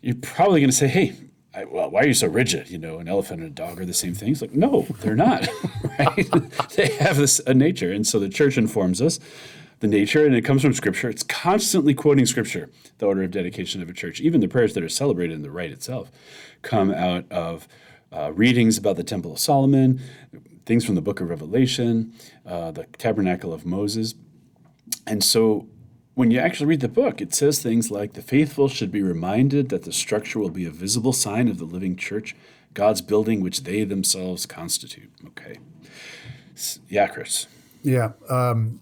you're 0.00 0.14
probably 0.14 0.60
going 0.60 0.70
to 0.70 0.76
say, 0.76 0.88
hey, 0.88 1.14
I, 1.56 1.64
well, 1.64 1.90
why 1.90 2.02
are 2.02 2.06
you 2.06 2.14
so 2.14 2.28
rigid? 2.28 2.68
You 2.68 2.76
know, 2.76 2.98
an 2.98 3.08
elephant 3.08 3.40
and 3.40 3.48
a 3.48 3.54
dog 3.54 3.80
are 3.80 3.86
the 3.86 3.94
same 3.94 4.14
things. 4.14 4.42
Like, 4.42 4.52
no, 4.52 4.82
they're 5.00 5.16
not. 5.16 5.48
right? 5.98 6.30
they 6.76 6.88
have 6.96 7.16
this 7.16 7.40
a 7.46 7.54
nature, 7.54 7.90
and 7.90 8.06
so 8.06 8.18
the 8.18 8.28
church 8.28 8.58
informs 8.58 9.00
us 9.00 9.18
the 9.80 9.86
nature, 9.86 10.24
and 10.26 10.34
it 10.34 10.42
comes 10.42 10.60
from 10.60 10.74
Scripture. 10.74 11.08
It's 11.08 11.22
constantly 11.22 11.94
quoting 11.94 12.26
Scripture. 12.26 12.70
The 12.98 13.06
order 13.06 13.22
of 13.22 13.30
dedication 13.30 13.80
of 13.80 13.88
a 13.88 13.94
church, 13.94 14.20
even 14.20 14.40
the 14.40 14.48
prayers 14.48 14.74
that 14.74 14.84
are 14.84 14.88
celebrated 14.88 15.34
in 15.34 15.42
the 15.42 15.50
rite 15.50 15.72
itself, 15.72 16.10
come 16.60 16.92
out 16.92 17.30
of 17.32 17.66
uh, 18.12 18.32
readings 18.34 18.76
about 18.76 18.96
the 18.96 19.04
Temple 19.04 19.32
of 19.32 19.38
Solomon, 19.38 20.00
things 20.66 20.84
from 20.84 20.94
the 20.94 21.00
Book 21.00 21.20
of 21.20 21.30
Revelation, 21.30 22.12
uh, 22.44 22.70
the 22.70 22.84
Tabernacle 22.98 23.54
of 23.54 23.64
Moses, 23.64 24.14
and 25.06 25.24
so 25.24 25.68
when 26.16 26.30
you 26.30 26.38
actually 26.38 26.66
read 26.66 26.80
the 26.80 26.88
book, 26.88 27.20
it 27.20 27.34
says 27.34 27.62
things 27.62 27.90
like 27.90 28.14
the 28.14 28.22
faithful 28.22 28.68
should 28.68 28.90
be 28.90 29.02
reminded 29.02 29.68
that 29.68 29.82
the 29.82 29.92
structure 29.92 30.38
will 30.38 30.48
be 30.48 30.64
a 30.64 30.70
visible 30.70 31.12
sign 31.12 31.46
of 31.46 31.58
the 31.58 31.66
living 31.66 31.94
church, 31.94 32.34
God's 32.72 33.02
building, 33.02 33.42
which 33.42 33.64
they 33.64 33.84
themselves 33.84 34.46
constitute. 34.46 35.10
Okay. 35.26 35.58
Yeah, 36.88 37.06
Chris. 37.08 37.48
Yeah. 37.82 38.12
Um, 38.30 38.80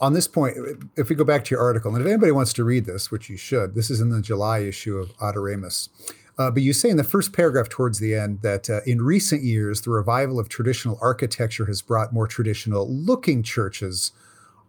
on 0.00 0.14
this 0.14 0.26
point, 0.26 0.56
if 0.96 1.08
we 1.08 1.14
go 1.14 1.22
back 1.22 1.44
to 1.44 1.50
your 1.52 1.62
article, 1.62 1.94
and 1.94 2.04
if 2.04 2.08
anybody 2.08 2.32
wants 2.32 2.52
to 2.54 2.64
read 2.64 2.86
this, 2.86 3.08
which 3.08 3.30
you 3.30 3.36
should, 3.36 3.76
this 3.76 3.88
is 3.88 4.00
in 4.00 4.10
the 4.10 4.20
July 4.20 4.58
issue 4.58 4.98
of 4.98 5.16
Adoremus. 5.18 5.90
Uh, 6.36 6.50
but 6.50 6.64
you 6.64 6.72
say 6.72 6.90
in 6.90 6.96
the 6.96 7.04
first 7.04 7.32
paragraph 7.32 7.68
towards 7.68 8.00
the 8.00 8.16
end 8.16 8.42
that 8.42 8.68
uh, 8.68 8.80
in 8.84 9.00
recent 9.00 9.44
years, 9.44 9.82
the 9.82 9.90
revival 9.90 10.40
of 10.40 10.48
traditional 10.48 10.98
architecture 11.00 11.66
has 11.66 11.82
brought 11.82 12.12
more 12.12 12.26
traditional 12.26 12.92
looking 12.92 13.44
churches 13.44 14.10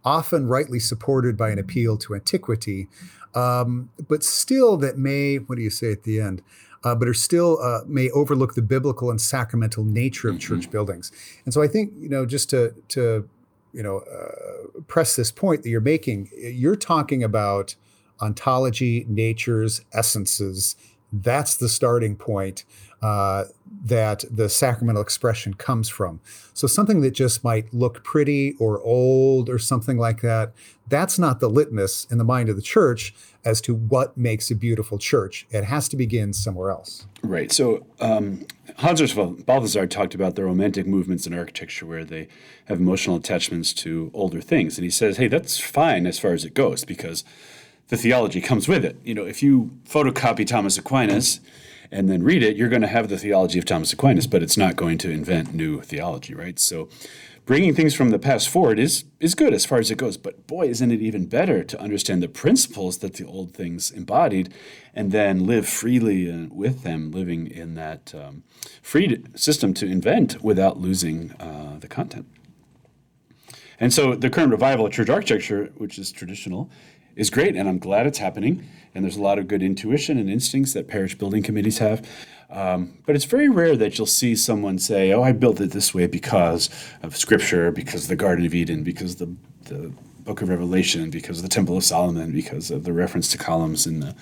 often 0.05 0.47
rightly 0.47 0.79
supported 0.79 1.35
by 1.35 1.49
an 1.49 1.59
appeal 1.59 1.97
to 1.97 2.15
antiquity, 2.15 2.87
um, 3.33 3.89
but 4.07 4.23
still 4.23 4.77
that 4.77 4.97
may, 4.97 5.37
what 5.37 5.57
do 5.57 5.61
you 5.61 5.69
say 5.69 5.91
at 5.91 6.03
the 6.03 6.21
end? 6.21 6.41
Uh, 6.83 6.93
but 6.93 7.07
are 7.07 7.15
still 7.15 7.59
uh, 7.61 7.79
may 7.87 8.11
overlook 8.11 8.53
the 8.53 8.61
biblical 8.61 9.09
and 9.09 9.19
sacramental 9.19 9.83
nature 9.83 10.29
of 10.29 10.35
mm-hmm. 10.35 10.55
church 10.55 10.69
buildings. 10.69 11.11
And 11.43 11.53
so 11.53 11.63
I 11.63 11.67
think 11.67 11.91
you 11.97 12.07
know 12.07 12.27
just 12.27 12.49
to 12.51 12.75
to 12.89 13.27
you 13.73 13.81
know 13.81 13.99
uh, 14.01 14.81
press 14.87 15.15
this 15.15 15.31
point 15.31 15.63
that 15.63 15.69
you're 15.69 15.81
making, 15.81 16.29
you're 16.37 16.75
talking 16.75 17.23
about 17.23 17.75
ontology, 18.21 19.05
natures, 19.09 19.81
essences. 19.93 20.75
That's 21.21 21.55
the 21.55 21.69
starting 21.69 22.15
point 22.15 22.65
uh, 23.01 23.45
that 23.83 24.23
the 24.31 24.49
sacramental 24.49 25.01
expression 25.01 25.53
comes 25.53 25.89
from. 25.89 26.19
So 26.53 26.65
something 26.65 27.01
that 27.01 27.11
just 27.11 27.43
might 27.43 27.71
look 27.73 28.03
pretty 28.03 28.55
or 28.59 28.81
old 28.81 29.49
or 29.49 29.59
something 29.59 29.97
like 29.97 30.21
that, 30.21 30.53
that's 30.87 31.19
not 31.19 31.39
the 31.39 31.49
litmus 31.49 32.05
in 32.09 32.17
the 32.17 32.23
mind 32.23 32.49
of 32.49 32.55
the 32.55 32.61
church 32.61 33.13
as 33.43 33.61
to 33.61 33.75
what 33.75 34.17
makes 34.17 34.49
a 34.49 34.55
beautiful 34.55 34.97
church. 34.97 35.45
It 35.51 35.65
has 35.65 35.87
to 35.89 35.97
begin 35.97 36.33
somewhere 36.33 36.71
else. 36.71 37.05
Right. 37.21 37.51
So 37.51 37.85
um, 37.99 38.45
Hans 38.77 39.13
Balthasar 39.13 39.85
talked 39.85 40.15
about 40.15 40.35
the 40.35 40.43
romantic 40.43 40.87
movements 40.87 41.27
in 41.27 41.33
architecture 41.33 41.85
where 41.85 42.05
they 42.05 42.27
have 42.65 42.79
emotional 42.79 43.17
attachments 43.17 43.71
to 43.73 44.09
older 44.13 44.41
things. 44.41 44.77
And 44.77 44.83
he 44.83 44.89
says, 44.89 45.17
hey, 45.17 45.27
that's 45.27 45.59
fine 45.59 46.07
as 46.07 46.17
far 46.17 46.33
as 46.33 46.43
it 46.43 46.55
goes 46.55 46.85
because 46.85 47.23
the 47.87 47.97
theology 47.97 48.41
comes 48.41 48.67
with 48.67 48.83
it. 48.83 48.97
You 49.03 49.13
know, 49.13 49.25
if 49.25 49.43
you 49.43 49.71
photocopy 49.87 50.45
Thomas 50.45 50.77
Aquinas, 50.77 51.39
and 51.91 52.09
then 52.09 52.23
read 52.23 52.43
it, 52.43 52.55
you're 52.55 52.69
going 52.69 52.81
to 52.81 52.87
have 52.87 53.09
the 53.09 53.17
theology 53.17 53.59
of 53.59 53.65
Thomas 53.65 53.93
Aquinas, 53.93 54.27
but 54.27 54.43
it's 54.43 54.57
not 54.57 54.75
going 54.75 54.97
to 54.99 55.09
invent 55.09 55.53
new 55.53 55.81
theology, 55.81 56.33
right? 56.33 56.57
So 56.59 56.89
bringing 57.45 57.75
things 57.75 57.93
from 57.93 58.09
the 58.09 58.19
past 58.19 58.49
forward 58.49 58.79
is 58.79 59.05
is 59.19 59.35
good 59.35 59.53
as 59.53 59.65
far 59.65 59.79
as 59.79 59.91
it 59.91 59.97
goes, 59.97 60.17
but 60.17 60.47
boy, 60.47 60.67
isn't 60.67 60.91
it 60.91 61.01
even 61.01 61.27
better 61.27 61.63
to 61.63 61.79
understand 61.79 62.23
the 62.23 62.27
principles 62.27 62.97
that 62.99 63.13
the 63.15 63.25
old 63.25 63.53
things 63.53 63.91
embodied, 63.91 64.53
and 64.93 65.11
then 65.11 65.45
live 65.45 65.67
freely 65.67 66.31
uh, 66.31 66.47
with 66.49 66.83
them, 66.83 67.11
living 67.11 67.47
in 67.47 67.75
that 67.75 68.13
um, 68.15 68.43
free 68.81 69.23
system 69.35 69.73
to 69.75 69.85
invent 69.85 70.43
without 70.43 70.79
losing 70.79 71.31
uh, 71.33 71.77
the 71.79 71.87
content. 71.87 72.25
And 73.79 73.93
so 73.93 74.15
the 74.15 74.29
current 74.29 74.51
revival 74.51 74.85
of 74.85 74.93
church 74.93 75.09
architecture, 75.09 75.71
which 75.75 75.99
is 75.99 76.11
traditional, 76.11 76.69
is 77.15 77.29
great, 77.29 77.55
and 77.55 77.67
I'm 77.67 77.79
glad 77.79 78.07
it's 78.07 78.17
happening. 78.19 78.67
And 78.93 79.03
there's 79.03 79.17
a 79.17 79.21
lot 79.21 79.39
of 79.39 79.47
good 79.47 79.61
intuition 79.61 80.17
and 80.17 80.29
instincts 80.29 80.73
that 80.73 80.87
parish 80.87 81.17
building 81.17 81.43
committees 81.43 81.79
have. 81.79 82.07
Um, 82.49 82.97
but 83.05 83.15
it's 83.15 83.25
very 83.25 83.49
rare 83.49 83.75
that 83.75 83.97
you'll 83.97 84.07
see 84.07 84.35
someone 84.35 84.77
say, 84.77 85.11
"Oh, 85.11 85.23
I 85.23 85.31
built 85.31 85.59
it 85.59 85.71
this 85.71 85.93
way 85.93 86.07
because 86.07 86.69
of 87.01 87.17
Scripture, 87.17 87.71
because 87.71 88.03
of 88.03 88.09
the 88.09 88.15
Garden 88.15 88.45
of 88.45 88.53
Eden, 88.53 88.83
because 88.83 89.15
the 89.15 89.35
the 89.65 89.91
Book 90.23 90.41
of 90.41 90.49
Revelation, 90.49 91.09
because 91.09 91.37
of 91.37 91.43
the 91.43 91.49
Temple 91.49 91.77
of 91.77 91.83
Solomon, 91.83 92.31
because 92.31 92.71
of 92.71 92.83
the 92.83 92.93
reference 92.93 93.29
to 93.31 93.37
columns 93.37 93.85
in 93.85 93.99
the 93.99 94.15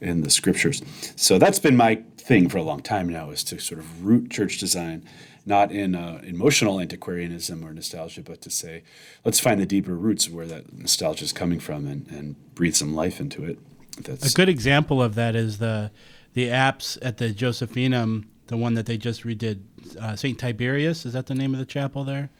in 0.00 0.20
the 0.22 0.30
Scriptures." 0.30 0.82
So 1.16 1.38
that's 1.38 1.58
been 1.58 1.76
my 1.76 2.02
thing 2.18 2.48
for 2.48 2.58
a 2.58 2.62
long 2.62 2.80
time 2.80 3.08
now, 3.08 3.30
is 3.30 3.42
to 3.44 3.58
sort 3.58 3.80
of 3.80 4.04
root 4.04 4.30
church 4.30 4.58
design 4.58 5.02
not 5.46 5.72
in 5.72 5.94
uh, 5.94 6.20
emotional 6.24 6.80
antiquarianism 6.80 7.64
or 7.64 7.72
nostalgia, 7.72 8.22
but 8.22 8.40
to 8.42 8.50
say, 8.50 8.82
let's 9.24 9.40
find 9.40 9.60
the 9.60 9.66
deeper 9.66 9.94
roots 9.94 10.26
of 10.26 10.34
where 10.34 10.46
that 10.46 10.72
nostalgia 10.72 11.24
is 11.24 11.32
coming 11.32 11.60
from 11.60 11.86
and, 11.86 12.06
and 12.08 12.54
breathe 12.54 12.74
some 12.74 12.94
life 12.94 13.20
into 13.20 13.44
it. 13.44 13.58
That's 14.02 14.32
a 14.32 14.34
good 14.34 14.48
example 14.48 15.02
of 15.02 15.14
that 15.14 15.36
is 15.36 15.58
the 15.58 15.90
the 16.32 16.48
apse 16.48 16.96
at 17.02 17.18
the 17.18 17.30
Josephinum, 17.30 18.26
the 18.46 18.56
one 18.56 18.74
that 18.74 18.86
they 18.86 18.96
just 18.96 19.24
redid. 19.24 19.62
Uh, 19.98 20.14
Saint 20.16 20.38
Tiberius 20.38 21.04
is 21.04 21.12
that 21.12 21.26
the 21.26 21.34
name 21.34 21.52
of 21.52 21.58
the 21.58 21.66
chapel 21.66 22.04
there? 22.04 22.30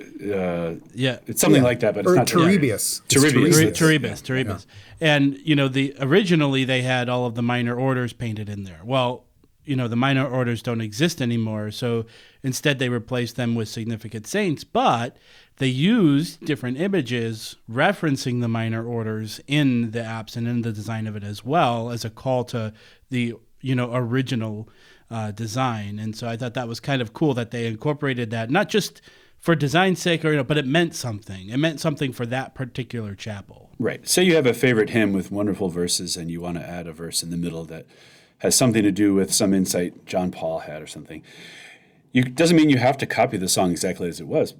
Uh, 0.00 0.74
yeah, 0.94 1.18
it's 1.26 1.40
something 1.40 1.62
yeah. 1.62 1.68
like 1.68 1.80
that, 1.80 1.94
but 1.94 2.00
it's 2.00 2.10
or 2.10 2.16
not 2.16 2.26
Turibius. 2.26 3.02
Turibius. 3.08 3.72
Turibius. 3.72 4.22
Turibius. 4.22 4.66
And 5.00 5.36
you 5.38 5.54
know, 5.54 5.68
the 5.68 5.94
originally 6.00 6.64
they 6.64 6.82
had 6.82 7.08
all 7.08 7.26
of 7.26 7.34
the 7.34 7.42
minor 7.42 7.74
orders 7.76 8.12
painted 8.12 8.48
in 8.48 8.64
there. 8.64 8.80
Well, 8.84 9.24
you 9.64 9.76
know 9.76 9.88
the 9.88 9.96
minor 9.96 10.26
orders 10.26 10.62
don't 10.62 10.80
exist 10.80 11.22
anymore 11.22 11.70
so 11.70 12.04
instead 12.42 12.78
they 12.78 12.88
replaced 12.88 13.36
them 13.36 13.54
with 13.54 13.68
significant 13.68 14.26
saints 14.26 14.64
but 14.64 15.16
they 15.58 15.68
use 15.68 16.36
different 16.38 16.80
images 16.80 17.56
referencing 17.70 18.40
the 18.40 18.48
minor 18.48 18.84
orders 18.84 19.40
in 19.46 19.90
the 19.92 20.02
apse 20.02 20.36
and 20.36 20.48
in 20.48 20.62
the 20.62 20.72
design 20.72 21.06
of 21.06 21.14
it 21.14 21.22
as 21.22 21.44
well 21.44 21.90
as 21.90 22.04
a 22.04 22.10
call 22.10 22.44
to 22.44 22.72
the 23.10 23.34
you 23.60 23.74
know 23.74 23.94
original 23.94 24.68
uh, 25.10 25.30
design. 25.30 25.98
And 25.98 26.16
so 26.16 26.26
i 26.26 26.36
thought 26.36 26.54
that 26.54 26.68
was 26.68 26.80
kind 26.80 27.02
of 27.02 27.12
cool 27.12 27.34
that 27.34 27.50
they 27.50 27.66
incorporated 27.66 28.30
that 28.30 28.50
not 28.50 28.68
just 28.68 29.00
for 29.38 29.54
design's 29.54 30.00
sake 30.00 30.24
or 30.24 30.30
you 30.30 30.36
know 30.36 30.44
but 30.44 30.58
it 30.58 30.66
meant 30.66 30.94
something. 30.94 31.48
It 31.48 31.58
meant 31.58 31.80
something 31.80 32.12
for 32.12 32.26
that 32.26 32.54
particular 32.54 33.14
chapel. 33.14 33.70
Right. 33.78 34.06
Say 34.08 34.24
you 34.24 34.34
have 34.36 34.46
a 34.46 34.54
favorite 34.54 34.90
hymn 34.90 35.12
with 35.12 35.30
wonderful 35.30 35.68
verses 35.68 36.16
and 36.16 36.30
you 36.30 36.40
want 36.40 36.58
to 36.58 36.68
add 36.68 36.86
a 36.86 36.92
verse 36.92 37.22
in 37.22 37.30
the 37.30 37.36
middle 37.36 37.64
that 37.66 37.86
has 38.42 38.56
something 38.56 38.82
to 38.82 38.90
do 38.90 39.14
with 39.14 39.32
some 39.32 39.54
insight 39.54 40.04
John 40.04 40.32
Paul 40.32 40.60
had 40.60 40.82
or 40.82 40.86
something. 40.88 41.22
It 42.12 42.34
doesn't 42.34 42.56
mean 42.56 42.70
you 42.70 42.78
have 42.78 42.98
to 42.98 43.06
copy 43.06 43.36
the 43.36 43.48
song 43.48 43.70
exactly 43.70 44.08
as 44.08 44.20
it 44.20 44.26
was. 44.26 44.54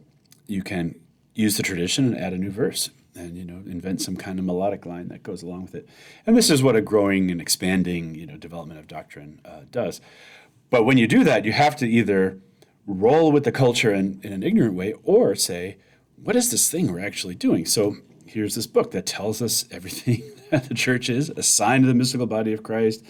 You 0.46 0.62
can 0.62 0.94
use 1.34 1.56
the 1.56 1.64
tradition 1.64 2.06
and 2.06 2.16
add 2.16 2.32
a 2.32 2.38
new 2.38 2.50
verse 2.50 2.90
and 3.14 3.36
you 3.36 3.44
know 3.44 3.60
invent 3.66 4.00
some 4.00 4.16
kind 4.16 4.38
of 4.38 4.44
melodic 4.44 4.86
line 4.86 5.08
that 5.08 5.24
goes 5.24 5.42
along 5.42 5.62
with 5.62 5.74
it. 5.74 5.88
And 6.26 6.36
this 6.36 6.48
is 6.48 6.62
what 6.62 6.76
a 6.76 6.80
growing 6.80 7.30
and 7.30 7.40
expanding 7.40 8.14
you 8.14 8.24
know 8.24 8.36
development 8.36 8.78
of 8.78 8.86
doctrine 8.86 9.40
uh, 9.44 9.62
does. 9.70 10.00
But 10.70 10.84
when 10.84 10.96
you 10.96 11.08
do 11.08 11.24
that, 11.24 11.44
you 11.44 11.52
have 11.52 11.74
to 11.76 11.86
either 11.86 12.38
roll 12.86 13.32
with 13.32 13.42
the 13.42 13.52
culture 13.52 13.92
in, 13.92 14.20
in 14.22 14.32
an 14.32 14.44
ignorant 14.44 14.74
way 14.74 14.94
or 15.02 15.34
say, 15.34 15.76
what 16.22 16.36
is 16.36 16.50
this 16.50 16.70
thing 16.70 16.90
we're 16.90 17.04
actually 17.04 17.34
doing? 17.34 17.66
So 17.66 17.96
here's 18.32 18.54
this 18.54 18.66
book 18.66 18.90
that 18.92 19.06
tells 19.06 19.42
us 19.42 19.64
everything 19.70 20.22
that 20.50 20.64
the 20.64 20.74
church 20.74 21.08
is, 21.08 21.30
a 21.30 21.42
sign 21.42 21.82
of 21.82 21.88
the 21.88 21.94
mystical 21.94 22.26
body 22.26 22.52
of 22.52 22.62
Christ, 22.62 23.04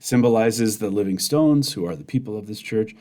symbolizes 0.00 0.78
the 0.78 0.90
living 0.90 1.18
stones 1.18 1.72
who 1.72 1.84
are 1.86 1.96
the 1.96 2.04
people 2.04 2.38
of 2.38 2.46
this 2.46 2.60
church. 2.60 2.94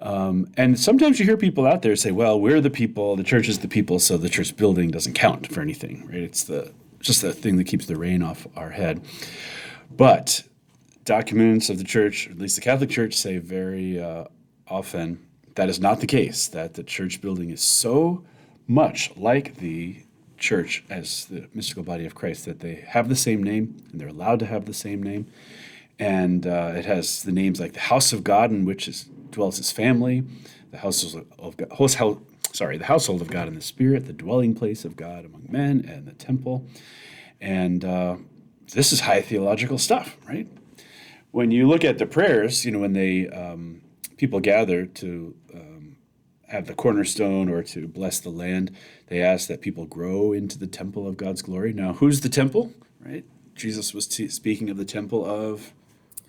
Um, 0.00 0.52
and 0.58 0.78
sometimes 0.78 1.18
you 1.18 1.24
hear 1.24 1.38
people 1.38 1.66
out 1.66 1.80
there 1.80 1.96
say, 1.96 2.10
"Well, 2.10 2.38
we're 2.38 2.60
the 2.60 2.70
people, 2.70 3.16
the 3.16 3.24
church 3.24 3.48
is 3.48 3.60
the 3.60 3.68
people, 3.68 3.98
so 3.98 4.18
the 4.18 4.28
church 4.28 4.54
building 4.56 4.90
doesn't 4.90 5.14
count 5.14 5.50
for 5.50 5.62
anything." 5.62 6.06
Right? 6.06 6.20
It's 6.20 6.44
the 6.44 6.72
just 7.00 7.22
the 7.22 7.32
thing 7.32 7.56
that 7.56 7.64
keeps 7.64 7.86
the 7.86 7.96
rain 7.96 8.22
off 8.22 8.46
our 8.56 8.70
head. 8.70 9.02
But 9.90 10.42
documents 11.04 11.70
of 11.70 11.78
the 11.78 11.84
church, 11.84 12.28
at 12.28 12.38
least 12.38 12.56
the 12.56 12.62
Catholic 12.62 12.90
Church, 12.90 13.14
say 13.14 13.38
very 13.38 13.98
uh, 13.98 14.24
often 14.68 15.24
that 15.54 15.70
is 15.70 15.80
not 15.80 16.00
the 16.00 16.06
case. 16.06 16.48
That 16.48 16.74
the 16.74 16.82
church 16.82 17.22
building 17.22 17.48
is 17.50 17.62
so 17.62 18.22
much 18.68 19.16
like 19.16 19.56
the 19.56 20.02
church 20.38 20.84
as 20.90 21.26
the 21.26 21.48
mystical 21.54 21.82
body 21.82 22.06
of 22.06 22.14
Christ 22.14 22.44
that 22.44 22.60
they 22.60 22.84
have 22.88 23.08
the 23.08 23.16
same 23.16 23.42
name 23.42 23.76
and 23.90 24.00
they're 24.00 24.08
allowed 24.08 24.38
to 24.40 24.46
have 24.46 24.66
the 24.66 24.74
same 24.74 25.02
name. 25.02 25.26
And 25.98 26.46
uh, 26.46 26.72
it 26.76 26.84
has 26.84 27.22
the 27.22 27.32
names 27.32 27.58
like 27.58 27.72
the 27.72 27.80
house 27.80 28.12
of 28.12 28.22
God 28.22 28.50
in 28.50 28.64
which 28.64 28.86
is, 28.86 29.04
dwells 29.30 29.56
his 29.56 29.72
family, 29.72 30.24
the 30.70 30.78
house 30.78 31.14
of 31.38 31.56
God, 31.56 31.72
house, 31.94 32.18
sorry, 32.52 32.76
the 32.76 32.84
household 32.84 33.22
of 33.22 33.28
God 33.28 33.48
in 33.48 33.54
the 33.54 33.62
Spirit, 33.62 34.06
the 34.06 34.12
dwelling 34.12 34.54
place 34.54 34.84
of 34.84 34.96
God 34.96 35.24
among 35.24 35.46
men, 35.48 35.84
and 35.88 36.06
the 36.06 36.12
temple. 36.12 36.66
And 37.40 37.84
uh, 37.84 38.16
this 38.72 38.92
is 38.92 39.00
high 39.00 39.22
theological 39.22 39.78
stuff, 39.78 40.16
right? 40.28 40.48
When 41.30 41.50
you 41.50 41.68
look 41.68 41.84
at 41.84 41.98
the 41.98 42.06
prayers, 42.06 42.64
you 42.64 42.72
know, 42.72 42.80
when 42.80 42.92
they 42.92 43.28
um, 43.28 43.82
people 44.16 44.40
gather 44.40 44.86
to 44.86 45.34
um, 45.54 45.75
have 46.48 46.66
the 46.66 46.74
cornerstone 46.74 47.48
or 47.48 47.62
to 47.62 47.88
bless 47.88 48.20
the 48.20 48.30
land, 48.30 48.74
they 49.08 49.20
ask 49.22 49.48
that 49.48 49.60
people 49.60 49.84
grow 49.84 50.32
into 50.32 50.58
the 50.58 50.66
temple 50.66 51.06
of 51.08 51.16
God's 51.16 51.42
glory. 51.42 51.72
Now, 51.72 51.94
who's 51.94 52.20
the 52.20 52.28
temple, 52.28 52.72
right? 53.04 53.24
Jesus 53.54 53.94
was 53.94 54.06
t- 54.06 54.28
speaking 54.28 54.70
of 54.70 54.76
the 54.76 54.84
temple 54.84 55.24
of 55.24 55.72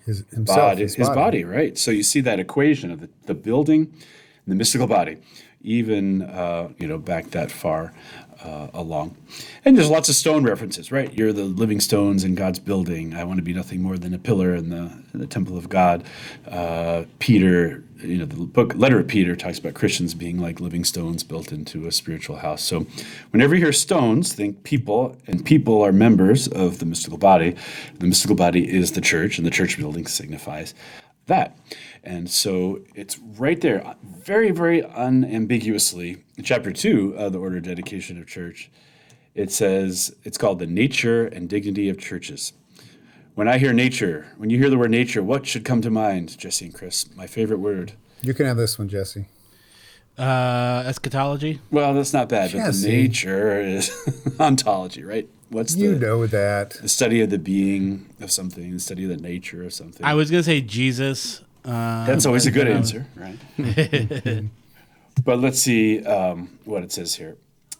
His, 0.04 0.24
himself, 0.30 0.58
body, 0.58 0.82
his, 0.82 0.96
body. 0.96 1.44
right? 1.44 1.78
So 1.78 1.90
you 1.90 2.02
see 2.02 2.20
that 2.22 2.40
equation 2.40 2.90
of 2.90 3.00
the, 3.00 3.08
the 3.26 3.34
building 3.34 3.80
and 3.82 4.46
the 4.46 4.54
mystical 4.54 4.86
body, 4.86 5.18
even 5.68 6.22
uh, 6.22 6.68
you 6.78 6.88
know 6.88 6.98
back 6.98 7.30
that 7.30 7.50
far 7.50 7.92
uh, 8.42 8.68
along. 8.72 9.16
And 9.64 9.76
there's 9.76 9.90
lots 9.90 10.08
of 10.08 10.14
stone 10.14 10.44
references, 10.44 10.92
right? 10.92 11.12
You're 11.12 11.32
the 11.32 11.44
living 11.44 11.80
stones 11.80 12.24
in 12.24 12.34
God's 12.34 12.58
building. 12.58 13.14
I 13.14 13.24
want 13.24 13.38
to 13.38 13.42
be 13.42 13.52
nothing 13.52 13.82
more 13.82 13.98
than 13.98 14.14
a 14.14 14.18
pillar 14.18 14.54
in 14.54 14.70
the, 14.70 14.92
in 15.12 15.20
the 15.20 15.26
temple 15.26 15.56
of 15.56 15.68
God. 15.68 16.04
Uh, 16.46 17.04
Peter, 17.18 17.82
you 17.98 18.16
know, 18.16 18.24
the 18.24 18.36
book 18.36 18.74
letter 18.76 19.00
of 19.00 19.08
Peter 19.08 19.34
talks 19.34 19.58
about 19.58 19.74
Christians 19.74 20.14
being 20.14 20.38
like 20.38 20.60
living 20.60 20.84
stones 20.84 21.24
built 21.24 21.50
into 21.50 21.86
a 21.86 21.92
spiritual 21.92 22.36
house. 22.36 22.62
So, 22.62 22.86
whenever 23.30 23.56
you 23.56 23.64
hear 23.64 23.72
stones, 23.72 24.32
think 24.32 24.62
people, 24.62 25.16
and 25.26 25.44
people 25.44 25.82
are 25.82 25.92
members 25.92 26.46
of 26.46 26.78
the 26.78 26.86
mystical 26.86 27.18
body. 27.18 27.56
The 27.98 28.06
mystical 28.06 28.36
body 28.36 28.72
is 28.72 28.92
the 28.92 29.00
church, 29.00 29.38
and 29.38 29.46
the 29.46 29.50
church 29.50 29.78
building 29.78 30.06
signifies 30.06 30.74
that. 31.26 31.58
And 32.08 32.30
so 32.30 32.80
it's 32.94 33.18
right 33.18 33.60
there, 33.60 33.94
very, 34.02 34.50
very 34.50 34.80
unambiguously. 34.80 36.16
In 36.38 36.42
chapter 36.42 36.72
two 36.72 37.14
of 37.18 37.34
the 37.34 37.38
Order 37.38 37.58
of 37.58 37.64
Dedication 37.64 38.18
of 38.18 38.26
Church, 38.26 38.70
it 39.34 39.52
says 39.52 40.16
it's 40.24 40.38
called 40.38 40.58
the 40.58 40.66
nature 40.66 41.26
and 41.26 41.50
dignity 41.50 41.90
of 41.90 41.98
churches. 41.98 42.54
When 43.34 43.46
I 43.46 43.58
hear 43.58 43.74
nature, 43.74 44.26
when 44.38 44.48
you 44.48 44.56
hear 44.56 44.70
the 44.70 44.78
word 44.78 44.90
nature, 44.90 45.22
what 45.22 45.46
should 45.46 45.66
come 45.66 45.82
to 45.82 45.90
mind, 45.90 46.38
Jesse 46.38 46.64
and 46.64 46.74
Chris? 46.74 47.14
My 47.14 47.26
favorite 47.26 47.58
word. 47.58 47.92
You 48.22 48.32
can 48.32 48.46
have 48.46 48.56
this 48.56 48.78
one, 48.78 48.88
Jesse. 48.88 49.26
Uh, 50.16 50.84
eschatology. 50.86 51.60
Well, 51.70 51.92
that's 51.92 52.14
not 52.14 52.30
bad, 52.30 52.52
but 52.52 52.72
the 52.72 52.88
nature 52.88 53.60
is 53.60 53.92
ontology, 54.40 55.04
right? 55.04 55.28
What's 55.50 55.76
You 55.76 55.94
the, 55.94 56.00
know 56.06 56.26
that. 56.26 56.70
the 56.82 56.88
study 56.88 57.20
of 57.20 57.28
the 57.28 57.38
being 57.38 58.06
of 58.18 58.30
something, 58.30 58.72
the 58.72 58.78
study 58.80 59.04
of 59.04 59.10
the 59.10 59.16
nature 59.18 59.62
of 59.62 59.74
something? 59.74 60.04
I 60.04 60.14
was 60.14 60.30
gonna 60.30 60.42
say 60.42 60.62
Jesus. 60.62 61.42
Uh, 61.68 62.06
That's 62.06 62.24
always 62.24 62.46
a 62.46 62.50
good 62.50 62.66
um, 62.66 62.78
answer, 62.78 63.06
right? 63.14 63.38
but 65.24 65.38
let's 65.38 65.60
see 65.60 66.02
um, 66.04 66.58
what 66.64 66.82
it 66.82 66.90
says 66.90 67.16
here. 67.16 67.36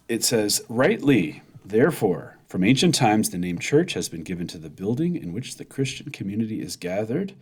It 0.09 0.23
says, 0.23 0.62
rightly, 0.68 1.42
therefore, 1.64 2.37
from 2.49 2.64
ancient 2.64 2.95
times, 2.95 3.30
the 3.30 3.38
name 3.38 3.59
church 3.59 3.95
has 3.95 4.11
been 4.11 4.25
given 4.25 4.47
to 4.49 4.59
the 4.59 4.68
building 4.68 5.16
in 5.16 5.33
which 5.33 5.57
the 5.57 5.64
Christian 5.64 6.11
community 6.11 6.61
is 6.61 6.76
gathered 6.76 7.33